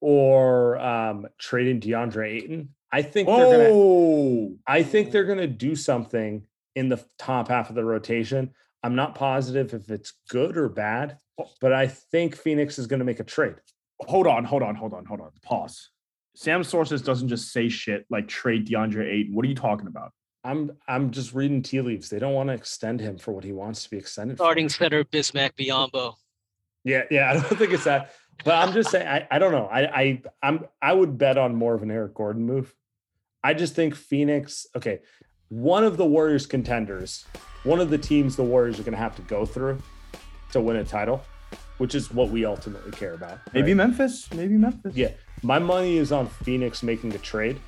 or 0.00 0.76
um, 0.78 1.28
trading 1.38 1.80
DeAndre 1.80 2.32
Ayton. 2.32 2.74
I 2.92 3.02
think 3.02 3.28
they're 3.28 3.36
gonna. 3.36 3.70
Oh, 3.70 4.56
I 4.66 4.82
think 4.82 5.10
they're 5.10 5.24
gonna 5.24 5.46
do 5.46 5.74
something 5.74 6.42
in 6.74 6.88
the 6.88 7.02
top 7.18 7.48
half 7.48 7.70
of 7.70 7.76
the 7.76 7.84
rotation. 7.84 8.50
I'm 8.82 8.96
not 8.96 9.14
positive 9.14 9.72
if 9.72 9.90
it's 9.90 10.12
good 10.28 10.56
or 10.56 10.68
bad, 10.68 11.18
but 11.60 11.72
I 11.72 11.86
think 11.86 12.36
Phoenix 12.36 12.78
is 12.78 12.86
gonna 12.86 13.04
make 13.04 13.20
a 13.20 13.24
trade. 13.24 13.56
hold 14.06 14.26
on, 14.26 14.44
hold 14.44 14.62
on, 14.62 14.74
hold 14.74 14.92
on, 14.92 15.04
hold 15.04 15.20
on. 15.20 15.30
Pause. 15.42 15.90
Sam 16.34 16.64
sources 16.64 17.00
doesn't 17.00 17.28
just 17.28 17.52
say 17.52 17.68
shit 17.68 18.06
like 18.10 18.26
trade 18.26 18.66
DeAndre 18.66 19.06
Ayton. 19.06 19.34
What 19.34 19.44
are 19.44 19.48
you 19.48 19.54
talking 19.54 19.86
about? 19.86 20.12
I'm 20.42 20.72
I'm 20.88 21.10
just 21.10 21.32
reading 21.32 21.62
tea 21.62 21.80
leaves. 21.80 22.10
They 22.10 22.18
don't 22.18 22.34
want 22.34 22.48
to 22.48 22.54
extend 22.54 23.00
him 23.00 23.18
for 23.18 23.32
what 23.32 23.44
he 23.44 23.52
wants 23.52 23.84
to 23.84 23.90
be 23.90 23.96
extended. 23.96 24.36
for. 24.36 24.44
Starting 24.44 24.68
center 24.68 25.04
Bismack 25.04 25.52
Biyombo. 25.58 26.14
Yeah, 26.84 27.02
yeah. 27.10 27.30
I 27.34 27.34
don't 27.34 27.58
think 27.58 27.72
it's 27.72 27.84
that. 27.84 28.12
But 28.44 28.56
I'm 28.56 28.74
just 28.74 28.90
saying, 28.90 29.06
I, 29.06 29.26
I 29.30 29.38
don't 29.38 29.52
know. 29.52 29.66
I 29.66 30.00
I 30.02 30.22
I'm 30.42 30.66
I 30.82 30.92
would 30.92 31.16
bet 31.16 31.38
on 31.38 31.54
more 31.54 31.74
of 31.74 31.82
an 31.82 31.90
Eric 31.90 32.14
Gordon 32.14 32.44
move. 32.44 32.74
I 33.42 33.54
just 33.54 33.74
think 33.74 33.94
Phoenix, 33.94 34.66
okay, 34.74 35.00
one 35.48 35.84
of 35.84 35.96
the 35.96 36.04
Warriors 36.04 36.46
contenders, 36.46 37.24
one 37.62 37.80
of 37.80 37.90
the 37.90 37.98
teams 37.98 38.36
the 38.36 38.42
Warriors 38.42 38.80
are 38.80 38.82
gonna 38.82 38.96
have 38.96 39.16
to 39.16 39.22
go 39.22 39.46
through 39.46 39.80
to 40.54 40.60
win 40.60 40.76
a 40.76 40.84
title, 40.84 41.22
which 41.78 41.94
is 41.94 42.10
what 42.10 42.30
we 42.30 42.44
ultimately 42.44 42.90
care 42.92 43.12
about. 43.14 43.38
Maybe 43.52 43.72
right? 43.72 43.76
Memphis. 43.76 44.32
Maybe 44.32 44.54
Memphis. 44.54 44.96
Yeah. 44.96 45.10
My 45.42 45.58
money 45.58 45.98
is 45.98 46.10
on 46.10 46.28
Phoenix 46.28 46.82
making 46.82 47.14
a 47.14 47.18
trade. 47.18 47.60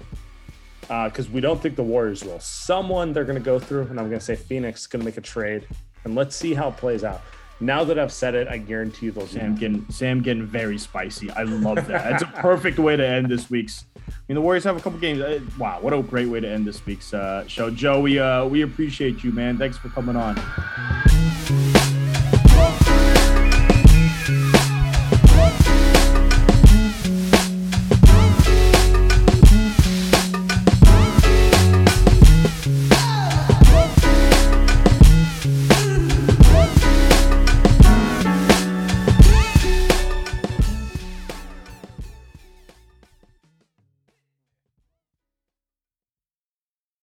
because 0.80 1.28
we 1.28 1.40
don't 1.40 1.60
think 1.60 1.76
the 1.76 1.82
Warriors 1.82 2.24
will. 2.24 2.40
Someone 2.40 3.12
they're 3.12 3.24
going 3.24 3.38
to 3.38 3.44
go 3.44 3.58
through, 3.58 3.82
and 3.82 3.98
I'm 4.00 4.08
going 4.08 4.18
to 4.18 4.24
say 4.24 4.36
Phoenix 4.36 4.82
is 4.82 4.86
going 4.86 5.00
to 5.00 5.04
make 5.04 5.18
a 5.18 5.20
trade, 5.20 5.66
and 6.04 6.14
let's 6.14 6.34
see 6.34 6.54
how 6.54 6.68
it 6.68 6.76
plays 6.76 7.04
out. 7.04 7.20
Now 7.58 7.84
that 7.84 7.98
I've 7.98 8.12
said 8.12 8.34
it, 8.34 8.48
I 8.48 8.58
guarantee 8.58 9.06
you 9.06 9.12
they'll 9.12 9.26
Sam 9.26 9.56
getting 9.56 9.86
Sam 9.90 10.22
getting 10.22 10.44
very 10.44 10.76
spicy. 10.78 11.30
I 11.30 11.44
love 11.44 11.86
that. 11.86 12.04
That's 12.04 12.22
a 12.22 12.26
perfect 12.26 12.78
way 12.78 12.96
to 12.96 13.06
end 13.06 13.28
this 13.30 13.48
week's. 13.48 13.84
I 13.96 14.12
mean, 14.28 14.34
the 14.34 14.42
Warriors 14.42 14.64
have 14.64 14.76
a 14.76 14.80
couple 14.80 14.98
games. 14.98 15.20
Uh, 15.20 15.40
Wow, 15.58 15.80
what 15.80 15.92
a 15.94 16.02
great 16.02 16.28
way 16.28 16.40
to 16.40 16.48
end 16.48 16.66
this 16.66 16.84
week's 16.84 17.14
uh, 17.14 17.46
show, 17.48 17.70
Joe. 17.70 18.00
We 18.00 18.18
uh, 18.18 18.44
we 18.44 18.62
appreciate 18.62 19.24
you, 19.24 19.32
man. 19.32 19.56
Thanks 19.56 19.78
for 19.78 19.88
coming 19.88 20.16
on. 20.16 20.36